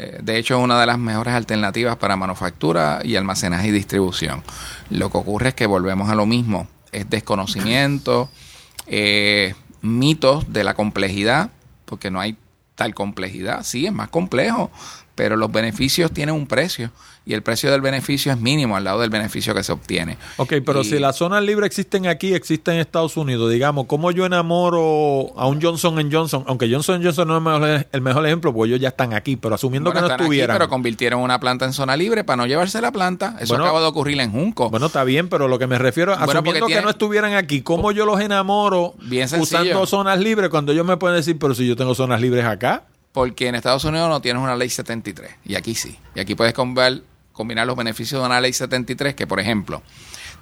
[0.00, 4.42] Eh, De hecho, es una de las mejores alternativas para manufactura y almacenaje y distribución.
[4.88, 6.66] Lo que ocurre es que volvemos a lo mismo.
[6.90, 8.30] Es desconocimiento,
[8.86, 11.50] eh, mitos de la complejidad,
[11.84, 12.36] porque no hay
[12.76, 13.62] tal complejidad.
[13.62, 14.70] Sí, es más complejo,
[15.14, 16.90] pero los beneficios tienen un precio
[17.30, 20.16] y el precio del beneficio es mínimo al lado del beneficio que se obtiene.
[20.36, 24.10] Ok, pero Y- si las zonas libres existen aquí, existen en Estados Unidos, digamos, ¿cómo
[24.10, 26.44] yo enamoro a un Johnson Johnson?
[26.46, 29.36] Aunque Johnson Johnson no es el mejor, el mejor ejemplo, porque ellos ya están aquí,
[29.36, 30.56] pero asumiendo Bueno, que no están aquí, estuvieran.
[30.56, 33.36] pero convirtieron una planta en zona libre para no llevarse la planta.
[33.40, 34.70] Eso Bueno, acaba de ocurrir en Junco.
[34.70, 37.92] Bueno, está bien, pero lo que me refiero, Bueno, asumiendo que no estuvieran aquí, ¿cómo
[37.92, 41.76] yo los enamoro Bien usando zonas libres cuando ellos me pueden decir, pero si yo
[41.76, 42.84] tengo zonas libres acá?
[43.12, 45.96] Porque en Estados Unidos no tienes una ley 73 y aquí sí.
[46.14, 47.00] Y aquí puedes combinar,
[47.40, 49.82] combinar los beneficios de una ley 73 que, por ejemplo,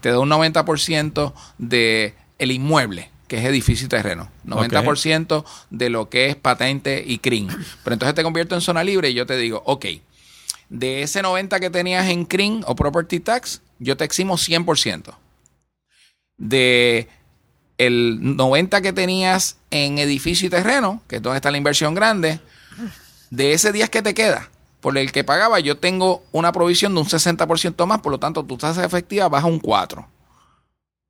[0.01, 4.33] te da un 90% de el inmueble, que es edificio y terreno.
[4.45, 7.47] 90% de lo que es patente y CRIM.
[7.85, 9.87] Pero entonces te convierto en zona libre y yo te digo, ok,
[10.71, 15.15] de ese 90 que tenías en CRIM o Property Tax, yo te eximo 100%.
[16.37, 17.09] De
[17.79, 22.41] el 90 que tenías en edificio y terreno, que es donde está la inversión grande,
[23.31, 24.51] de ese 10 que te queda,
[24.81, 28.45] por el que pagaba, yo tengo una provisión de un 60% más, por lo tanto,
[28.45, 30.07] tu tasa efectiva baja un 4.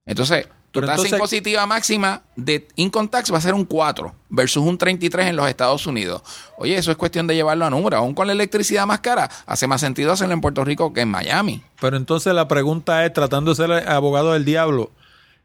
[0.06, 4.76] Entonces, tu tasa impositiva máxima de income tax va a ser un 4 versus un
[4.76, 6.22] 33 en los Estados Unidos.
[6.56, 7.96] Oye, eso es cuestión de llevarlo a número.
[7.96, 11.10] Aún con la electricidad más cara, hace más sentido hacerlo en Puerto Rico que en
[11.10, 11.62] Miami.
[11.80, 14.90] Pero entonces la pregunta es, tratando de ser abogado del diablo,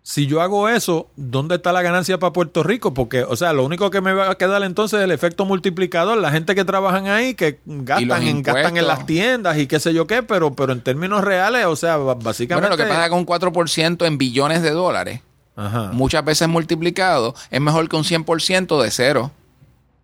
[0.06, 2.94] si yo hago eso, ¿dónde está la ganancia para Puerto Rico?
[2.94, 6.18] Porque, o sea, lo único que me va a quedar entonces es el efecto multiplicador.
[6.18, 9.94] La gente que trabajan ahí, que gastan, en, gastan en las tiendas y qué sé
[9.94, 12.68] yo qué, pero, pero en términos reales, o sea, básicamente...
[12.68, 15.22] Bueno, lo que pasa es que un 4% en billones de dólares,
[15.56, 19.32] Ajá, muchas veces multiplicado, es mejor que un 100% de cero.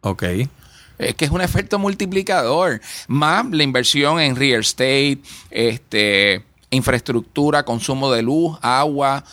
[0.02, 0.24] ok.
[0.98, 2.82] Es que es un efecto multiplicador.
[3.08, 5.20] Más la inversión en real estate,
[5.50, 9.24] este, infraestructura, consumo de luz, agua.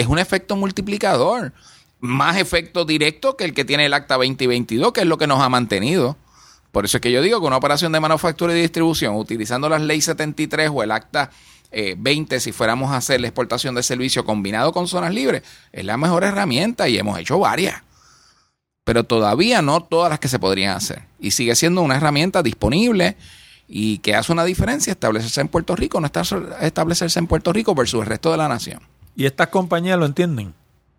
[0.00, 1.52] Es un efecto multiplicador.
[2.00, 5.40] Más efecto directo que el que tiene el Acta 2022, que es lo que nos
[5.42, 6.16] ha mantenido.
[6.72, 9.82] Por eso es que yo digo que una operación de manufactura y distribución, utilizando las
[9.82, 11.30] leyes 73 o el Acta
[11.70, 15.84] eh, 20, si fuéramos a hacer la exportación de servicio combinado con zonas libres, es
[15.84, 17.82] la mejor herramienta y hemos hecho varias
[18.90, 21.02] pero todavía no todas las que se podrían hacer.
[21.20, 23.16] Y sigue siendo una herramienta disponible
[23.68, 26.08] y que hace una diferencia establecerse en Puerto Rico, no
[26.60, 28.80] establecerse en Puerto Rico versus el resto de la nación.
[29.16, 30.54] ¿Y estas compañías lo entienden?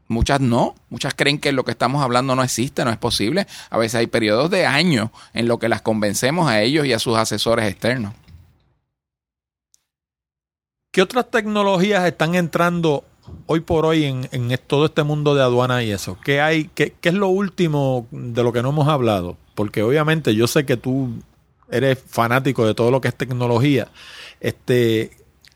[0.08, 3.48] Muchas no, muchas creen que lo que estamos hablando no existe, no es posible.
[3.70, 7.00] A veces hay periodos de años en los que las convencemos a ellos y a
[7.00, 8.14] sus asesores externos.
[10.92, 13.06] ¿Qué otras tecnologías están entrando
[13.46, 16.18] hoy por hoy en, todo este mundo de aduana y eso?
[16.22, 16.70] ¿Qué hay?
[16.76, 19.38] Qué, qué es lo último de lo que no hemos hablado?
[19.56, 21.14] Porque obviamente yo sé que tú
[21.70, 23.88] eres fanático de todo lo que es tecnología.
[24.42, 25.12] Este,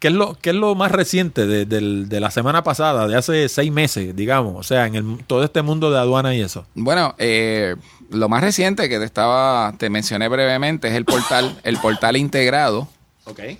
[0.05, 3.15] ¿qué es lo, qué es lo más reciente de, del- de la semana pasada, de
[3.17, 4.53] hace seis meses, digamos?
[4.55, 6.67] O sea, en el, todo este mundo de aduana y eso.
[6.75, 7.75] Bueno, eh,
[8.11, 12.87] lo más reciente que te estaba, te mencioné brevemente es el portal, el portal integrado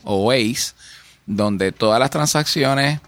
[0.04, 0.74] o Waze,
[1.26, 3.00] donde todas las transacciones,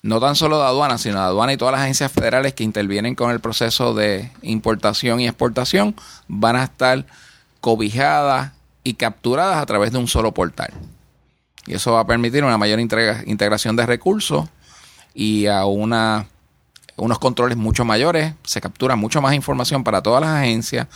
[0.00, 3.14] no tan solo de aduana, sino de aduana y todas las agencias federales que intervienen
[3.14, 5.94] con el proceso de importación y exportación,
[6.28, 7.04] van a estar
[7.60, 8.52] cobijadas
[8.84, 10.72] y capturadas a través de un solo portal.
[11.66, 14.48] Y eso va a permitir una mayor integra- integración de recursos
[15.14, 16.26] y a una,
[16.96, 18.34] unos controles mucho mayores.
[18.44, 20.88] Se captura mucho más información para todas las agencias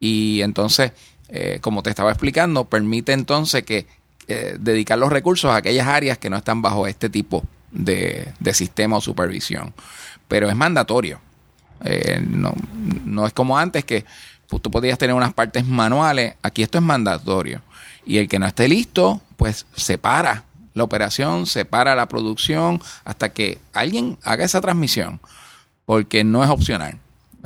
[0.00, 0.92] y entonces,
[1.28, 3.86] eh, como te estaba explicando, permite entonces que
[4.28, 8.54] eh, dedicar los recursos a aquellas áreas que no están bajo este tipo de, de
[8.54, 9.74] sistema o supervisión.
[10.26, 11.20] Pero es mandatorio.
[11.84, 12.54] Eh, no,
[13.04, 14.04] no es como antes que
[14.48, 16.34] pues, tú podías tener unas partes manuales.
[16.42, 17.62] Aquí esto es mandatorio.
[18.08, 23.58] Y el que no esté listo, pues separa la operación, separa la producción hasta que
[23.74, 25.20] alguien haga esa transmisión.
[25.84, 26.98] Porque no es opcional.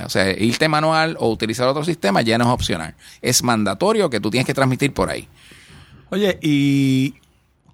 [0.05, 2.94] O sea, irte manual o utilizar otro sistema ya no es opcional.
[3.20, 5.28] Es mandatorio que tú tienes que transmitir por ahí.
[6.10, 7.16] Oye, ¿y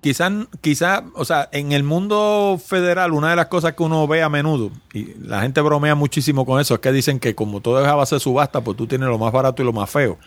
[0.01, 0.33] quizás,
[0.63, 4.31] quizás, o sea, en el mundo federal, una de las cosas que uno ve a
[4.31, 7.89] menudo, y la gente bromea muchísimo con eso, es que dicen que como todo es
[7.89, 10.19] a base de subasta, pues tú tienes lo más barato y lo más feo.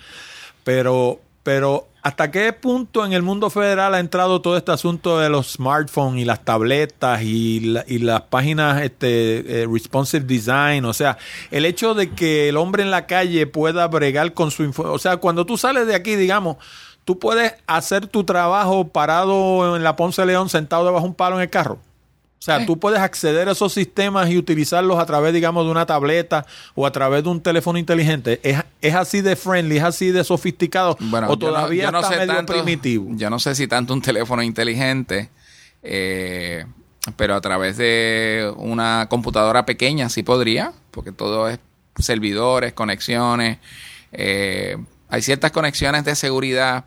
[0.63, 5.29] Pero, pero, ¿hasta qué punto en el mundo federal ha entrado todo este asunto de
[5.29, 10.85] los smartphones y las tabletas y, la- y las páginas este, eh, responsive design?
[10.85, 11.17] O sea,
[11.51, 14.83] el hecho de que el hombre en la calle pueda bregar con su info.
[14.91, 16.57] O sea, cuando tú sales de aquí, digamos,
[17.05, 21.35] tú puedes hacer tu trabajo parado en la Ponce León sentado debajo de un palo
[21.37, 21.79] en el carro.
[22.41, 22.65] O sea, Sí.
[22.65, 26.43] tú puedes acceder a esos sistemas y utilizarlos a través, digamos, de una tableta
[26.73, 28.39] o a través de un teléfono inteligente.
[28.41, 31.91] ¿Es, es así de friendly, es así de sofisticado Bueno, o yo no- todavía yo
[31.91, 33.07] no está sé medio tanto- primitivo?
[33.11, 35.29] Yo no sé si tanto un teléfono inteligente,
[35.83, 36.65] eh,
[37.15, 41.59] pero a través de una computadora pequeña sí podría, porque todo es
[41.99, 43.59] servidores, conexiones.
[44.13, 44.77] eh,
[45.09, 46.85] hay ciertas conexiones de seguridad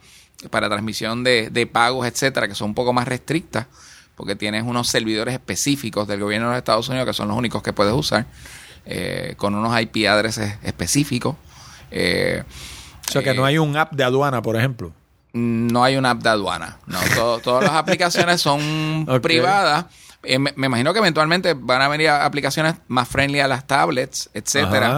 [0.51, 3.67] para transmisión de, de pagos, etcétera, que son un poco más restrictas,
[4.17, 7.63] porque tienes unos servidores específicos del gobierno de los Estados Unidos que son los únicos
[7.63, 8.27] que puedes usar,
[8.87, 11.37] eh, con unos IP addresses específicos.
[11.91, 12.43] Eh,
[13.09, 14.93] o sea, que no hay un app de aduana, por ejemplo.
[15.33, 16.79] no hay una app de aduana.
[16.87, 19.87] No, todo- todas las aplicaciones son privadas.
[20.23, 24.31] Eh, me, me imagino que eventualmente van a venir aplicaciones más friendly a las tablets,
[24.33, 24.89] etcétera.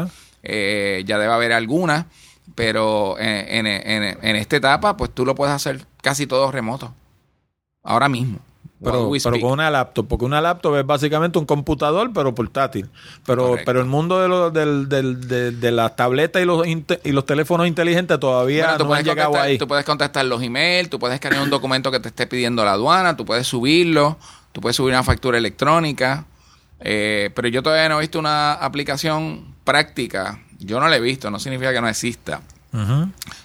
[0.43, 2.05] Eh, ya debe haber algunas,
[2.55, 6.95] pero en, en- en- en esta etapa, pues tú lo puedes hacer casi todo remoto.
[7.83, 8.39] Ahora mismo.
[8.83, 12.91] Pero, pero con una laptop, porque una laptop es básicamente un computador, pero portátil.
[13.25, 13.63] Pero, Correcto.
[13.65, 17.25] pero el mundo de, los del, del- de, de las tabletas y los, y los
[17.25, 19.57] teléfonos inteligentes todavía Bueno, no han llegado ahí.
[19.57, 22.73] tú puedes contestar los emails, tú puedes escanear un documento que te esté pidiendo la
[22.73, 24.19] aduana, tú puedes subirlo,
[24.53, 26.27] tú puedes subir una factura electrónica.
[26.81, 30.39] eh, pero yo todavía no he visto una aplicación práctica.
[30.59, 32.43] Yo no la he visto, no significa que no exista.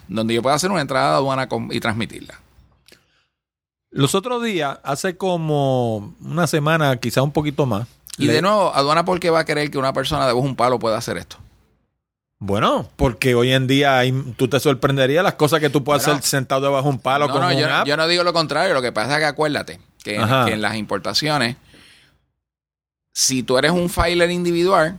[0.08, 2.34] Donde yo pueda hacer una entrada de aduana y transmitirla.
[3.92, 7.86] Los otros días, hace como una semana, quizá un poquito más.
[8.18, 10.56] Y le- de nuevo, aduana, ¿por qué va a querer que una persona de un
[10.56, 11.36] palo pueda hacer esto?
[12.38, 16.18] Bueno, porque hoy en día hay- tú te sorprenderías las cosas que tú puedes Bueno.
[16.18, 17.86] hacer sentado debajo de un palo No, con no, un yo, app.
[17.86, 18.74] yo no digo lo contrario.
[18.74, 20.46] Lo que pasa es que acuérdate que, en- Ajá.
[20.46, 21.56] que en las importaciones,
[23.14, 24.98] si tú eres un filer individual,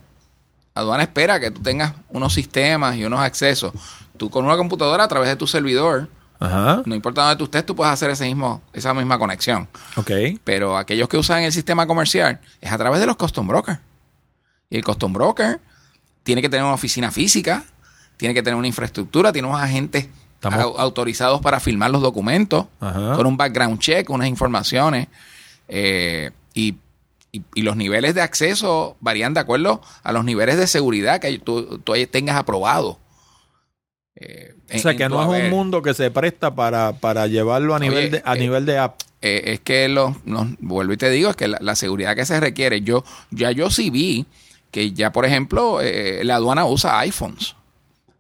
[0.76, 3.74] aduana espera que tú tengas unos sistemas y unos accesos.
[4.18, 6.08] Tú con una computadora a través de tu servidor,
[6.40, 6.82] Ajá.
[6.86, 9.68] no importa dónde tú estés, tú puedes hacer ese mismo, esa misma conexión.
[9.96, 10.12] Ok.
[10.44, 13.80] Pero aquellos que usan el sistema comercial es a través de los custom brokers.
[14.70, 15.60] Y el custom broker
[16.24, 17.64] tiene que tener una oficina física,
[18.18, 23.14] tiene que tener una infraestructura, tiene unos agentes Estamos- autorizados para firmar los documentos, Ajá.
[23.16, 25.08] con un background check, unas informaciones.
[25.70, 26.76] eh, y,
[27.32, 31.40] y- y los niveles de acceso varían de acuerdo a los niveles de seguridad que
[31.40, 33.00] tú, tú tengas aprobado.
[34.16, 37.78] Eh, O sea, que no es un mundo que se presta para, para llevarlo a
[37.78, 39.00] Oye, nivel de, a eh, nivel de app.
[39.22, 42.26] Eh, es que los, los- vuelvo y te digo, es que la, la seguridad que
[42.26, 44.26] se requiere, yo ya yo sí vi
[44.72, 47.56] que ya, por ejemplo, eh, la aduana usa iPhones.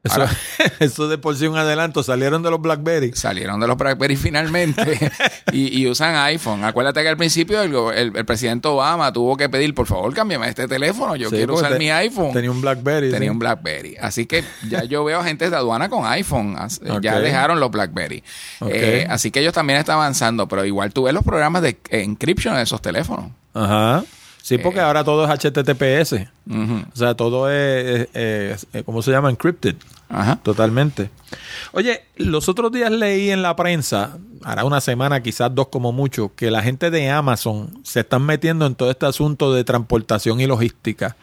[0.03, 0.31] Eso, ahora-
[0.79, 2.03] eso de por sí un adelanto.
[2.03, 3.13] Salieron de los BlackBerry.
[3.13, 4.99] Salieron de los BlackBerry finalmente
[5.53, 6.65] y, y usan iPhone.
[6.65, 10.49] Acuérdate que al principio el, el- el presidente Obama tuvo que pedir, por favor, cámbiame
[10.49, 12.33] este teléfono, yo Sí, quiero usar te- mi iPhone.
[12.33, 13.11] Tenía un BlackBerry.
[13.11, 13.31] Tenía sí.
[13.31, 13.95] un BlackBerry.
[14.01, 16.57] Así que ya yo veo agentes de aduana con iPhone.
[16.57, 17.01] Ok.
[17.01, 18.23] Ya dejaron los BlackBerry.
[18.67, 22.01] Eh, así que ellos también están avanzando, pero igual tú ves los programas de eh,
[22.03, 23.31] encryption de esos teléfonos.
[23.53, 24.03] Ajá.
[24.45, 24.83] Sí, porque Eh.
[24.83, 26.27] ahora todo es HTTPS.
[26.51, 29.29] O sea, todo es, es- es- ¿cómo se llama?
[29.29, 29.77] Encrypted.
[30.09, 30.35] Ajá.
[30.43, 31.09] Totalmente.
[31.71, 36.33] Oye, los otros días leí en la prensa, hará una semana, quizás dos como mucho,
[36.35, 40.45] que la gente de Amazon se están metiendo en todo este asunto de transportación y
[40.45, 41.15] logística.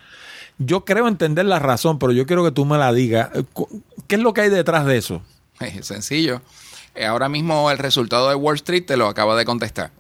[0.57, 3.29] Yo creo entender la razón, pero yo quiero que tú me la digas.
[3.53, 5.21] Cu- ¿Qué es lo que hay detrás de eso?
[5.61, 6.41] Es sencillo.
[6.95, 9.91] Eh, ahora mismo el resultado de Wall Street te lo acaba de contestar.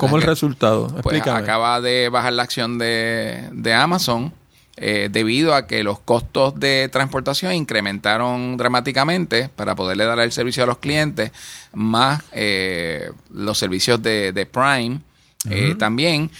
[0.00, 0.86] ¿Cómo el resultado?
[0.86, 1.38] Pues Explícame.
[1.38, 4.32] acaba de bajar la acción de, de Amazon
[4.76, 10.62] eh, debido a que los costos de transportación incrementaron dramáticamente para poderle dar el servicio
[10.62, 11.32] a los clientes,
[11.74, 15.00] más eh, los servicios de, de Prime
[15.50, 16.30] eh, también,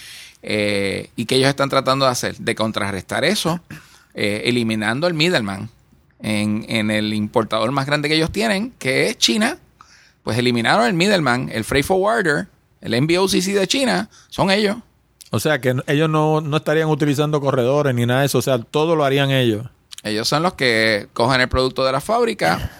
[0.41, 3.59] eh, y que ellos están tratando de hacer, de contrarrestar eso,
[4.15, 5.69] eliminando el middleman
[6.19, 9.57] en, en el importador más grande que ellos tienen, que es China,
[10.23, 12.47] pues eliminaron el middleman, el freight forwarder,
[12.81, 14.77] el MBOCC de China, son ellos.
[15.29, 18.39] O sea, que ellos no, no estarían utilizando corredores ni nada de eso.
[18.39, 19.65] O sea, todo lo harían ellos.
[20.03, 22.71] Ellos son los que cogen el producto de la fábrica,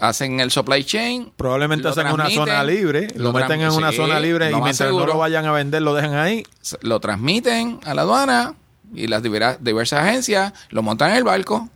[0.00, 1.32] hacen el supply chain.
[1.36, 4.86] Probablemente hacen una zona libre, lo, meten en una sí, zona libre y mientras no
[4.86, 5.06] seguro.
[5.06, 6.44] lo vayan a vender, lo dejan ahí.
[6.82, 8.54] Lo transmiten a la aduana
[8.92, 11.68] y las diversas agencias lo montan en el barco.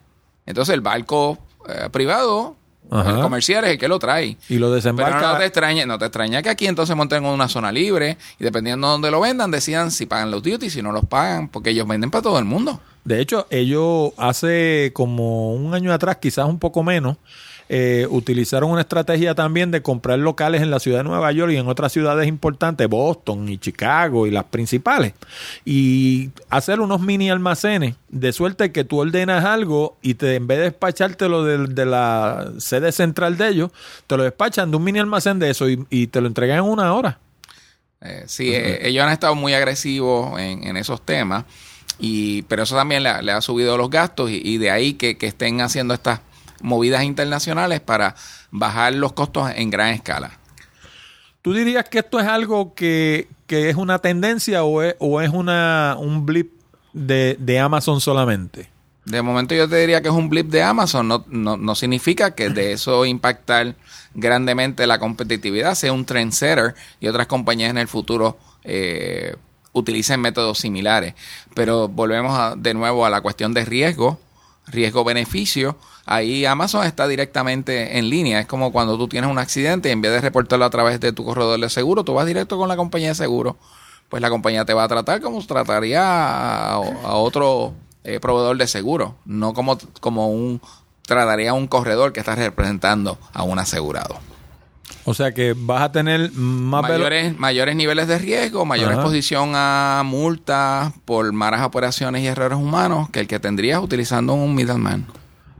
[0.45, 2.57] Entonces el barco eh, privado
[2.91, 3.11] Ajá.
[3.11, 4.37] El comercial es el que lo trae.
[4.49, 5.33] Y lo Pero desembarca.
[5.33, 8.45] no te extraña, no te extraña que aquí entonces monten en una zona libre y
[8.45, 11.71] dependiendo de dónde lo vendan, decidan si pagan los duties, si no los pagan, porque
[11.71, 12.81] ellos venden para todo el mundo.
[13.05, 17.17] De hecho, ellos hace como un año atrás, quizás un poco menos,
[17.69, 21.57] eh, utilizaron una estrategia también de comprar locales en la ciudad de Nueva York y
[21.57, 25.15] en otras ciudades importantes, Boston y Chicago y las principales,
[25.65, 30.59] y hacer unos mini almacenes, de suerte que tú ordenas algo y te, en vez
[30.59, 33.71] de despachártelo de, de la sede central de ellos,
[34.07, 36.95] te lo despachan de un mini almacén de eso y, te lo entregan en una
[36.95, 37.19] hora.
[38.01, 41.45] Eh, sí, eh, ellos han estado muy agresivos en, esos temas,
[41.99, 45.27] y, pero eso también le, ha- subido los gastos y, y de ahí que, que
[45.27, 46.21] estén haciendo estas
[46.61, 48.15] movidas internacionales para
[48.51, 50.39] bajar los costos en gran escala.
[51.43, 55.31] ¿Tú dirías que esto es algo que, que es una tendencia o es, o es
[55.31, 56.53] una, un blip
[56.93, 58.69] de, de Amazon solamente?
[59.05, 62.35] De momento yo te diría que es un blip de Amazon, no, no, no significa
[62.35, 63.77] que de eso impactar
[64.15, 69.37] grandemente la competitividad, sea un trendsetter y otras compañías en el futuro eh,
[69.73, 71.15] utilicen métodos similares.
[71.55, 74.19] Pero volvemos a- de nuevo a la cuestión de riesgo,
[74.67, 75.77] riesgo-beneficio.
[76.05, 78.41] Ahí Amazon está directamente en línea.
[78.41, 81.13] Es como cuando tú tienes un accidente y en vez de reportarlo a través de
[81.13, 83.57] tu corredor de seguro, tú vas directo con la compañía de seguro.
[84.09, 87.75] Pues la compañía te va a tratar como trataría a, otro
[88.05, 90.61] eh, proveedor de seguro, no como, como un
[91.07, 94.19] trataría a un corredor que está representando a un asegurado.
[95.09, 98.95] O sea que vas a tener más Mayores, mayores niveles de riesgo, mayor Ajá.
[99.01, 104.55] exposición a multas por malas operaciones y errores humanos que el que tendrías utilizando un
[104.55, 105.07] middleman.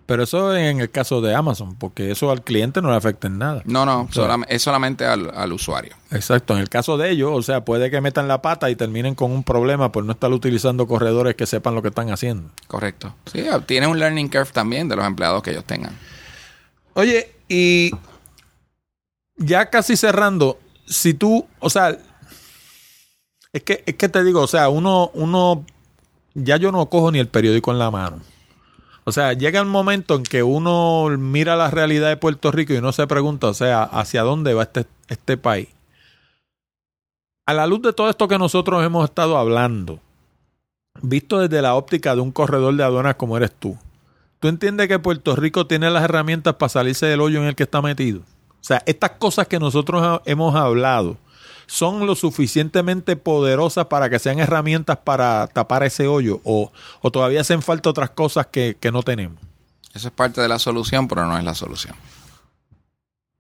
[0.07, 3.39] Pero eso en el caso de Amazon, porque eso al cliente no le afecta en
[3.39, 3.63] nada.
[3.65, 5.95] No, no, sea- solam- es solamente al, al usuario.
[6.13, 9.17] Exacto, en el caso de ellos, o sea, puede que metan la pata y terminen
[9.17, 12.51] con un problema por no estar utilizando corredores que sepan lo que están haciendo.
[12.69, 13.15] Correcto.
[13.33, 15.97] Sí, tiene un learning curve también de los empleados que ellos tengan.
[16.95, 17.91] Oye, y
[19.37, 21.99] ya casi cerrando, si tú, o sea,
[23.53, 25.65] es que, es que te digo, o sea, uno, uno,
[26.35, 28.21] ya yo no cojo ni el periódico en la mano.
[29.05, 32.79] O sea, llega el momento en que uno mira la realidad de Puerto Rico y
[32.79, 35.69] uno se pregunta, o sea, ¿hacia dónde va este, este país?
[37.47, 40.01] A la luz de todo esto que nosotros hemos estado hablando,
[41.01, 43.79] visto desde la óptica de un corredor de aduanas como eres tú,
[44.41, 47.63] ¿tú entiendes que Puerto Rico tiene las herramientas para salirse del hoyo en el que
[47.63, 48.23] está metido?
[48.67, 51.17] O sea, estas cosas que nosotros hemos hablado
[51.69, 57.43] son lo suficientemente poderosas para que sean herramientas para tapar ese hoyo o, o todavía
[57.43, 59.39] hacen falta otras cosas que, que no tenemos.
[59.95, 61.95] Eso es parte de la solución, pero no es la solución.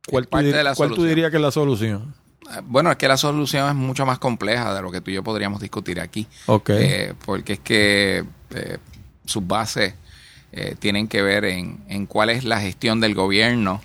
[0.09, 2.15] ¿Cuál, tú, dir- cuál tú dirías que es la solución?
[2.49, 5.15] Eh, Bueno, es que la solución es mucho más compleja de lo que tú y
[5.15, 6.29] yo podríamos discutir aquí.
[6.47, 6.71] Ok.
[6.71, 8.79] Eh, porque es que eh,
[9.25, 9.95] sus bases
[10.53, 13.81] eh, tienen que ver en, en cuál es la gestión del gobierno.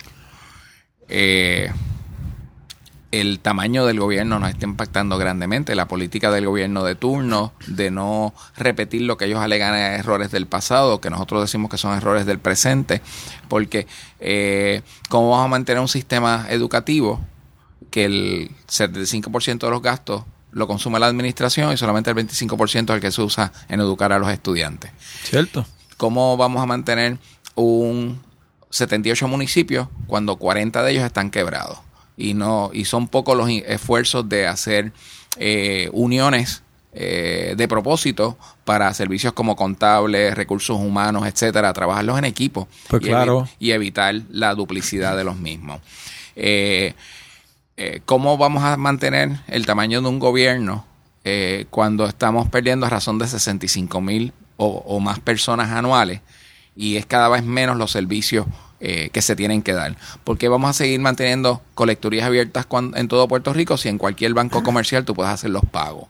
[1.14, 1.70] Eh,
[3.10, 5.74] el tamaño del gobierno nos está impactando grandemente.
[5.74, 10.30] La política del gobierno de turno, de no repetir lo que ellos alegan a errores
[10.30, 13.02] del pasado, que nosotros decimos que son errores del presente,
[13.48, 13.86] porque
[14.20, 14.80] eh,
[15.10, 17.20] ¿cómo vamos a mantener un sistema educativo
[17.90, 22.90] que el 75% de los gastos lo consume la administración y solamente el 25% es
[22.90, 24.90] el que se usa en educar a los estudiantes?
[25.24, 25.66] ¿Cierto?
[25.98, 27.18] ¿Cómo vamos a mantener
[27.54, 28.18] un
[28.72, 31.78] 78 municipios cuando 40 de ellos están quebrados?
[32.16, 34.92] Y no y son pocos los esfuerzos de hacer
[35.38, 36.62] eh, uniones
[36.92, 43.06] eh, de propósito para servicios como contables, recursos humanos, etcétera, trabajarlos en equipo Pues y,
[43.06, 43.42] claro.
[43.44, 45.80] evi- y evitar la duplicidad de los mismos.
[46.36, 46.92] Eh,
[47.78, 50.84] eh, ¿Cómo vamos a mantener el tamaño de un gobierno
[51.70, 56.20] cuando estamos perdiendo a razón de 65 mil o, o más personas anuales
[56.76, 58.46] y es cada vez menos los servicios
[58.80, 59.96] eh, que se tienen que dar?
[60.24, 63.98] ¿Por qué vamos a seguir manteniendo colecturías abiertas cuan- en todo Puerto Rico si en
[63.98, 66.08] cualquier banco comercial tú puedes hacer los pagos?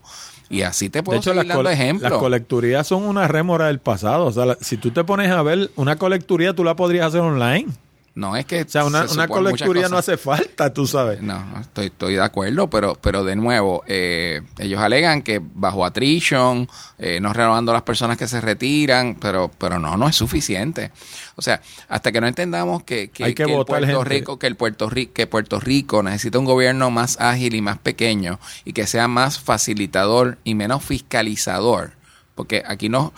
[0.49, 2.11] Y así te De puedo hecho, seguir las, dando col- ejemplos.
[2.11, 4.27] las colecturías son una rémora del pasado.
[4.27, 7.21] O sea, la- si tú te pones a ver una colecturía, tú la podrías hacer
[7.21, 7.67] online.
[8.15, 11.23] No es que O sea, una, se una colecturía no hace falta, tú sabes.
[11.23, 16.69] No, estoy, estoy de acuerdo, pero, pero de nuevo, eh, ellos alegan que bajo attrition,
[16.99, 20.91] eh, no renovando las personas que se retiran, pero, pero no, no es suficiente.
[21.37, 24.05] O sea, hasta que no entendamos que, que, Hay que el Puerto gente.
[24.05, 27.79] Rico, que el Puerto Rico, que Puerto Rico necesita un gobierno más ágil y más
[27.79, 31.93] pequeño y que sea más facilitador y menos fiscalizador.
[32.35, 33.13] Porque aquí no,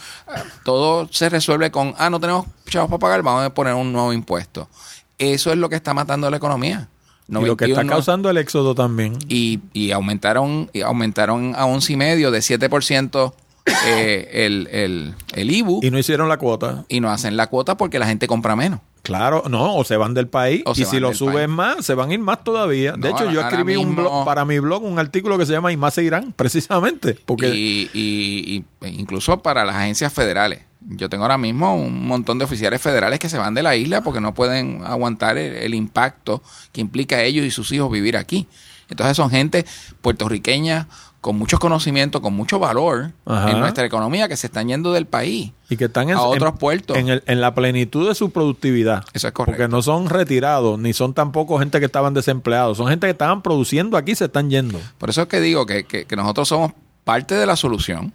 [0.65, 4.13] todo se resuelve con, ah, no tenemos chavos para pagar, vamos a poner un nuevo
[4.13, 4.69] impuesto.
[5.19, 6.89] Eso es lo que está matando la economía.
[7.29, 9.17] y lo que está 91 causando el éxodo también.
[9.29, 13.33] y, y aumentaron y aumentaron a once y medio de 7%
[13.87, 16.85] eh, el, el, el IBU Y y, no hicieron la cuota.
[17.01, 18.81] no hacen la cuota porque la gente compra menos.
[19.05, 21.49] Claro, no, o se van del país O y si lo país.
[21.49, 22.93] más, se van a ir más todavía.
[22.93, 25.71] de No, hecho, yo escribí un blog para mi blog un artículo que se llama
[25.71, 30.61] Y más se irán, precisamente, porque y, y- y incluso para las agencias federales.
[30.87, 34.03] Yo tengo ahora mismo un montón de oficiales federales que se van de la isla
[34.03, 38.47] porque no pueden aguantar el, el impacto que implica ellos y sus hijos vivir aquí.
[38.91, 39.65] Entonces son gente
[40.03, 40.89] puertorriqueña
[41.25, 43.51] con muchos conocimientos, con mucho valor Ajá.
[43.51, 45.53] en nuestra economía que se están yendo del país.
[45.71, 46.99] y que están en, a otros en- puertos.
[46.99, 49.03] En, el- en la plenitud de su productividad.
[49.15, 49.57] Eso es correcto.
[49.57, 52.77] Porque no son retirados, ni son tampoco gente que estaban desempleados.
[52.77, 54.79] Son gente que estaban produciendo aquí y se están yendo.
[54.99, 56.73] Por eso es que digo que, que- que nosotros somos
[57.05, 58.13] parte de la solución,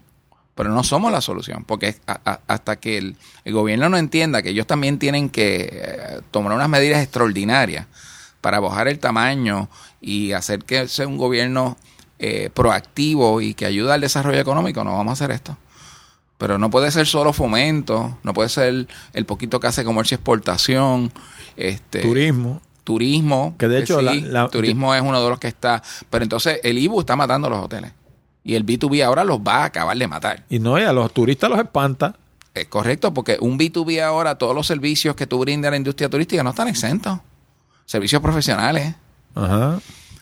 [0.53, 4.44] pero no somos la solución, porque a- a- hasta que el, el gobierno no entienda
[4.44, 7.88] que ellos también tienen que eh, tomar unas medidas extraordinarias
[8.40, 9.68] para bajar el tamaño
[9.99, 11.76] y hacer que sea un gobierno
[12.19, 15.57] eh, proactivo y que ayude al desarrollo económico, no vamos a hacer esto.
[16.37, 20.17] Pero no puede ser solo fomento, no puede ser el poquito que hace comercio y
[20.17, 21.11] exportación,
[21.57, 22.61] este, Turismo.
[22.85, 23.55] turismo.
[23.57, 25.83] Que de hecho sí, la- la- turismo es uno de los que está.
[26.09, 27.91] Pero entonces el IBU está matando los hoteles.
[28.43, 30.45] Y el B2B ahora los va a acabar de matar.
[30.49, 32.15] Y no, y a los turistas los espanta.
[32.53, 36.09] Es correcto, porque un B2B ahora, todos los servicios que tú brindas a la industria
[36.09, 37.19] turística no están exentos.
[37.85, 38.95] Servicios profesionales.
[39.35, 39.79] Ajá.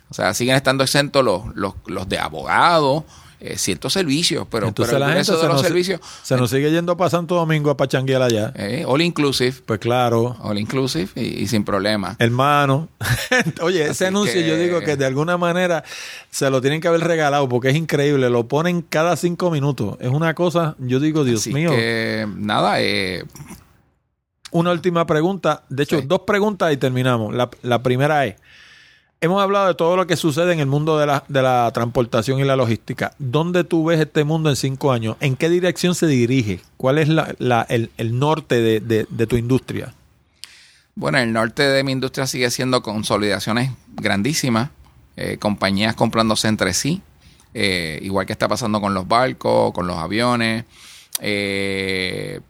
[0.10, 3.04] O sea, siguen estando exentos los, los, los de abogados,
[3.40, 6.38] eh, ciertos servicios, pero, Entonces pero la gente grueso se de los nos, servicios, se
[6.38, 8.52] nos sigue yendo para Santo Domingo a pachanguear allá.
[8.56, 10.36] eh, all inclusive, Pues claro.
[10.42, 12.16] all inclusive y, y sin problema.
[12.18, 12.88] Hermano,
[13.62, 15.84] oye, ese anuncio que- yo digo que de alguna manera
[16.32, 19.98] se lo tienen que haber regalado porque es increíble, lo ponen cada cinco minutos.
[20.00, 21.70] Es una cosa, yo digo, Dios Así mío.
[21.70, 23.24] que, nada, eh,
[24.52, 26.06] Una última pregunta, de hecho, Sí.
[26.08, 27.36] dos preguntas y terminamos.
[27.36, 28.36] La, la primera es,
[29.22, 32.40] hemos hablado de todo lo que sucede en el mundo de la, de la transportación
[32.40, 33.14] y la logística.
[33.18, 35.18] ¿Dónde tú ves este mundo en cinco años?
[35.20, 36.62] ¿En qué dirección se dirige?
[36.78, 37.36] ¿Cuál es la,
[37.70, 39.94] el, el norte de, de- tu industria?
[40.96, 44.70] Bueno, el norte de mi industria sigue siendo consolidaciones grandísimas,
[45.16, 47.02] eh, compañías comprándose entre sí,
[47.54, 50.66] eh, igual que está pasando con los barcos, con los aviones,
[51.20, 52.42] eh,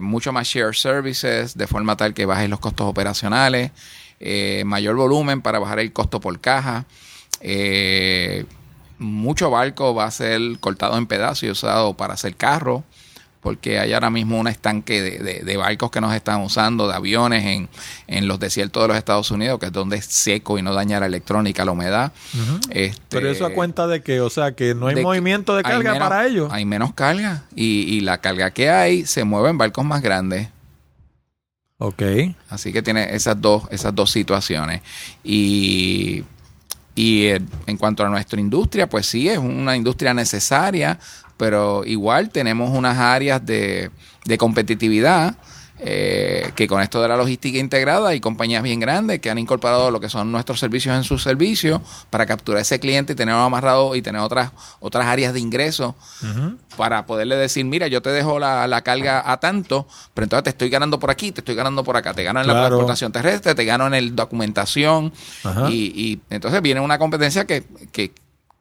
[0.00, 3.72] mucho más share services, de forma tal que bajen los costos operacionales,
[4.20, 6.84] eh, mayor volumen para bajar el costo por caja.
[7.40, 8.44] eh,
[8.98, 12.82] mucho barco va a ser cortado en pedazos y usado para hacer carros
[13.42, 16.94] porque hay ahora mismo un estanque de, de- de barcos que nos están usando, de
[16.94, 17.68] aviones en,
[18.06, 20.98] en los desiertos de los Estados Unidos, que es donde es seco y no daña
[20.98, 22.12] la electrónica, la humedad.
[22.70, 25.62] Este, Pero eso a cuenta de que, o sea, que no hay de movimiento de
[25.62, 26.48] carga menos- para ellos.
[26.52, 30.48] Hay menos carga y, y la carga que hay se mueve en barcos más grandes.
[31.78, 32.02] Ok.
[32.48, 34.80] Así que tiene esas dos, esas dos situaciones.
[35.22, 36.24] Y,
[36.94, 40.98] y eh, en cuanto a nuestra industria, pues sí, es una industria necesaria,
[41.36, 43.90] pero igual tenemos unas áreas de,
[44.24, 45.36] de competitividad.
[45.80, 49.90] Eh, que con esto de la logística integrada hay compañías bien grandes que han incorporado
[49.90, 51.80] lo que son nuestros servicios en sus servicios
[52.10, 55.96] para capturar ese cliente y tenerlo amarrado y tener otras otras áreas de ingreso
[56.76, 60.50] para poderle decir, mira, yo te dejo la, la carga a tanto, pero entonces te
[60.50, 63.54] estoy ganando por aquí, te estoy ganando por acá, te gano en la transportación terrestre,
[63.54, 65.12] te gano en la documentación,
[65.68, 68.12] y, y entonces viene una competencia que, que,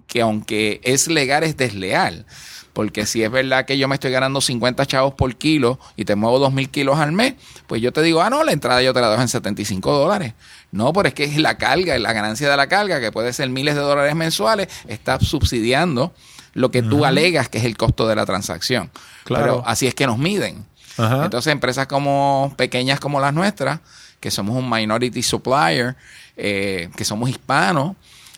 [0.08, 2.26] que aunque es legal, es desleal.
[2.74, 6.16] Porque si es verdad que yo me estoy ganando 50 chavos por kilo y te
[6.16, 7.36] muevo 2.000 kilos al mes,
[7.68, 10.34] pues yo te digo, ah, no, la entrada yo te la dejo en 75 dólares.
[10.72, 13.50] No, pero es que es la carga, la ganancia de la carga, que puede ser
[13.50, 16.14] miles de dólares mensuales, está subsidiando
[16.54, 18.90] lo que tú alegas que es el costo de la transacción.
[19.24, 19.44] Claro.
[19.44, 20.66] Pero así es que nos miden.
[20.98, 21.26] Ajá.
[21.26, 23.80] Entonces, empresas como pequeñas como las nuestras,
[24.20, 25.96] que somos un minority supplier,
[26.38, 27.96] eh, que somos hispanos,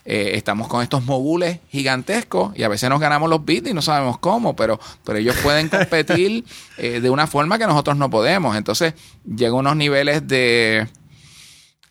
[0.08, 3.82] eh, estamos con estos mogules gigantescos y a veces nos ganamos los bits y no
[3.82, 6.44] sabemos cómo, pero, pero ellos pueden competir
[6.78, 8.56] eh, de una forma que nosotros no podemos.
[8.56, 8.94] Entonces,
[9.26, 10.86] llega unos niveles de...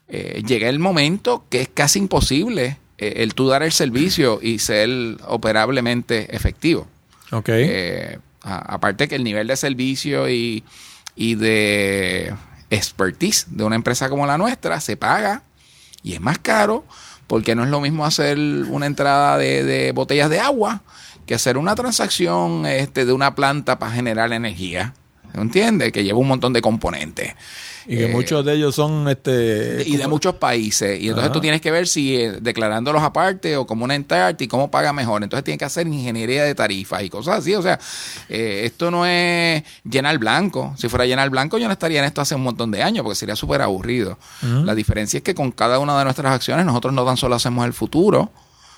[0.07, 4.89] eh, llega el momento que es casi imposible el tú dar el servicio y ser
[5.27, 6.87] operablemente efectivo.
[7.31, 7.49] ok.
[8.43, 10.63] A- aparte que el nivel de servicio y,
[11.15, 12.33] y de
[12.69, 15.43] expertise de una empresa como la nuestra se paga
[16.03, 16.85] y es más caro
[17.27, 20.81] porque no es lo mismo hacer una entrada de, de botellas de agua
[21.25, 24.93] que hacer una transacción este, de una planta para generar energía.
[25.33, 25.91] ¿Entiendes?
[25.91, 27.33] Que lleva un montón de componentes.
[27.87, 30.99] Y que eh, muchos de ellos son este y de muchos países.
[30.99, 31.33] Y entonces Ajá.
[31.33, 34.93] tú tienes que ver si eh, declarándolos aparte o como una entidad y cómo paga
[34.93, 35.23] mejor.
[35.23, 37.53] Entonces tienes que hacer ingeniería de tarifas y cosas así.
[37.53, 37.79] O sea,
[38.29, 40.73] eh, esto no es llenar blanco.
[40.77, 43.15] Si fuera llenar blanco, yo no estaría en esto hace un montón de años porque
[43.15, 44.17] sería súper aburrido.
[44.41, 47.65] La diferencia es que con cada una de nuestras acciones nosotros no tan solo hacemos
[47.65, 48.31] el futuro,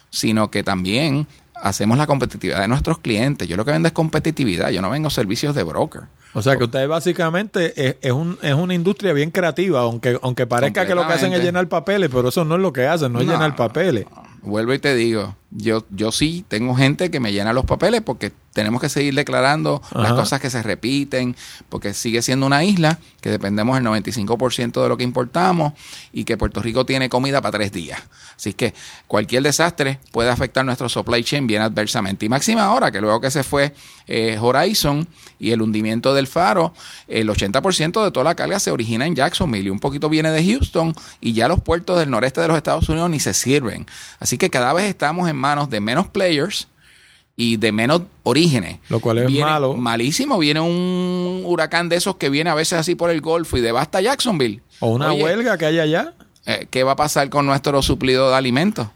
[0.09, 3.47] sino que también hacemos la competitividad de nuestros clientes.
[3.47, 4.69] Yo lo que vendo es competitividad.
[4.69, 6.03] Yo no vengo servicios de broker.
[6.37, 10.45] O sea que ustedes básicamente es, es, un, es una industria bien creativa, aunque, aunque
[10.45, 13.11] parezca que lo que hacen es llenar papeles, pero eso no es lo que hacen,
[13.11, 14.05] no, es llenar papeles.
[14.43, 18.31] Vuelvo y te digo, yo, yo sí tengo gente que me llena los papeles porque
[18.57, 21.35] tenemos que seguir declarando las cosas que se repiten,
[21.69, 25.73] porque sigue siendo una isla que dependemos del 95% de lo que importamos
[26.11, 28.01] y que Puerto Rico tiene comida para tres días.
[28.35, 28.73] Así que
[29.05, 32.25] cualquier desastre puede afectar nuestro supply chain bien adversamente.
[32.25, 33.75] Y máxima ahora, que luego que se fue
[34.07, 35.07] eh, Horizon
[35.37, 36.73] y el hundimiento del faro,
[37.07, 40.43] el 80% de toda la carga se origina en Jacksonville y un poquito viene de
[40.43, 43.85] Houston y ya los puertos del noreste de los Estados Unidos ni se sirven.
[44.19, 46.67] Así que cada vez estamos en manos de menos players
[47.35, 48.79] y de menos orígenes.
[48.89, 49.75] Lo cual es malo.
[49.75, 50.39] Malísimo.
[50.39, 54.01] Viene un huracán de esos que viene a veces así por el Golfo y devasta
[54.01, 54.61] Jacksonville.
[54.79, 56.13] O una huelga que haya allá.
[56.45, 58.87] Eh, ¿Qué va a pasar con nuestro suplido de alimentos?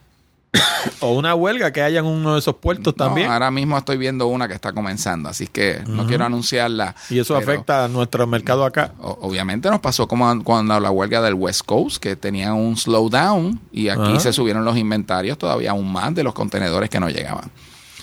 [0.99, 3.32] o una huelga que haya en uno de esos puertos también.
[3.32, 6.95] Ahora mismo estoy viendo una que está comenzando, así que no quiero anunciarla.
[7.10, 8.94] Y eso afecta a nuestro mercado acá.
[8.99, 13.90] Obviamente nos pasó como cuando la huelga del West Coast, que tenía un slowdown y
[13.90, 17.52] aquí se subieron los inventarios todavía aún más de los contenedores que no llegaban.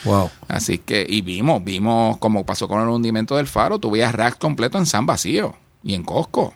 [0.05, 0.31] Wow.
[0.47, 4.37] Así que, y vimos, vimos como pasó con el hundimiento del faro, tú veías racks
[4.37, 6.55] completo en San Vacío y en Costco.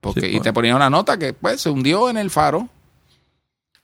[0.00, 2.68] Porque, Y te ponía una nota que pues se hundió en el faro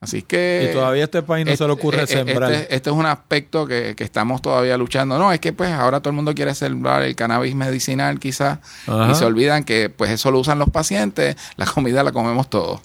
[0.00, 0.68] Así que...
[0.68, 2.52] Y todavía este país no se le ocurre este, sembrar.
[2.52, 5.18] Este, este, es un aspecto que, estamos todavía luchando.
[5.18, 9.14] No, es que pues ahora todo el mundo quiere sembrar el cannabis medicinal quizás y
[9.14, 12.80] se olvidan que pues eso lo usan los pacientes, la comida la comemos todos.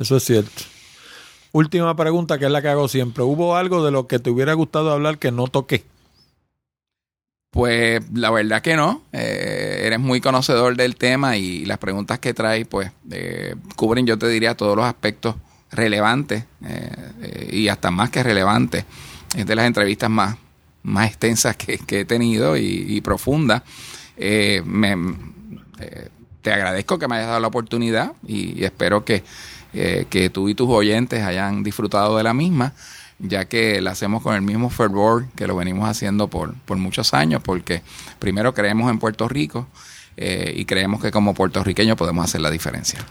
[0.00, 0.62] Eso es cierto.
[1.52, 3.22] Última pregunta que es la que hago siempre.
[3.22, 5.84] ¿Hubo algo de lo que te hubiera gustado hablar que no toqué?
[7.50, 9.02] Pues la verdad que no.
[9.12, 14.18] Eh, eres muy conocedor del tema y las preguntas que traes pues eh, cubren, yo
[14.18, 15.36] te diría, todos los aspectos
[15.74, 16.90] relevante eh,
[17.22, 18.84] eh, y hasta más que relevante.
[19.36, 20.36] Es de las entrevistas más,
[20.82, 23.62] más extensas que, he tenido y, profundas.
[24.16, 24.62] Eh,
[26.42, 29.24] te agradezco que me hayas dado la oportunidad y, espero que,
[29.72, 32.74] que tú y tus oyentes hayan disfrutado de la misma
[33.20, 37.14] ya que la hacemos con el mismo fervor que lo venimos haciendo por, por muchos
[37.14, 37.82] años, porque
[38.18, 39.66] primero creemos en Puerto Rico
[40.16, 43.04] y creemos que como puertorriqueños podemos hacer la diferencia.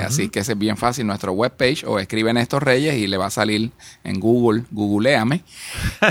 [0.00, 3.30] Así que es bien fácil nuestro webpage o escriben estos Reyes y le va a
[3.30, 3.70] salir
[4.04, 5.42] en Google, googleame.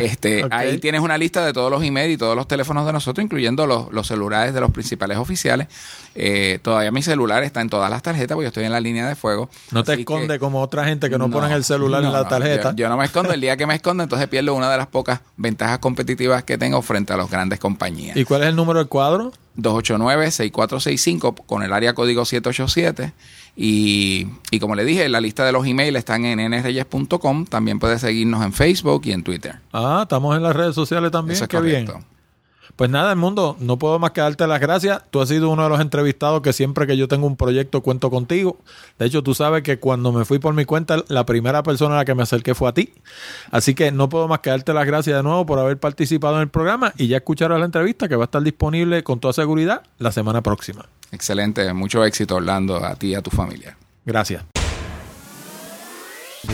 [0.01, 3.23] Este, Ahí tienes una lista de todos los emails y todos los teléfonos de nosotros,
[3.23, 5.68] incluyendo los, celulares de los principales oficiales.
[6.15, 9.07] Eh, todavía mi celular está en todas las tarjetas porque yo estoy en la línea
[9.07, 9.49] de fuego.
[9.72, 12.73] No te esconde como otra gente que no, ponen el celular en la tarjeta.
[12.76, 13.34] Yo, no me escondo.
[13.34, 16.81] El día que me escondo, entonces pierdo una de las pocas ventajas competitivas que tengo
[16.81, 18.18] frente a las grandes compañías.
[18.18, 19.34] ¿Y cuál es el número del cuadro?
[19.57, 23.14] 289-6465 con el área código 787.
[23.59, 27.45] Y, y, como le dije, la lista de los emails están en nreyes.com.
[27.45, 29.55] También puedes seguirnos en Facebook y en Twitter.
[29.73, 31.39] Ah, estamos en las redes sociales también.
[31.47, 31.88] Qué bien.
[32.77, 35.01] Pues nada, el mundo, no puedo más que darte las gracias.
[35.09, 38.11] Tú has sido uno de los entrevistados que siempre que yo tengo un proyecto cuento
[38.11, 38.59] contigo.
[38.99, 41.97] De hecho, tú sabes que cuando me fui por mi cuenta, la primera persona a
[41.97, 42.93] la que me acerqué fue a ti.
[43.49, 46.41] Así que no puedo más que darte las gracias de nuevo por haber participado en
[46.41, 49.81] el programa y ya escucharás la entrevista que va a estar disponible con toda seguridad
[49.97, 50.85] la semana próxima.
[51.11, 53.75] Excelente, mucho éxito Orlando, a ti y a tu familia.
[54.05, 54.56] Gracias.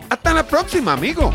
[0.10, 1.34] Hasta la próxima, amigos.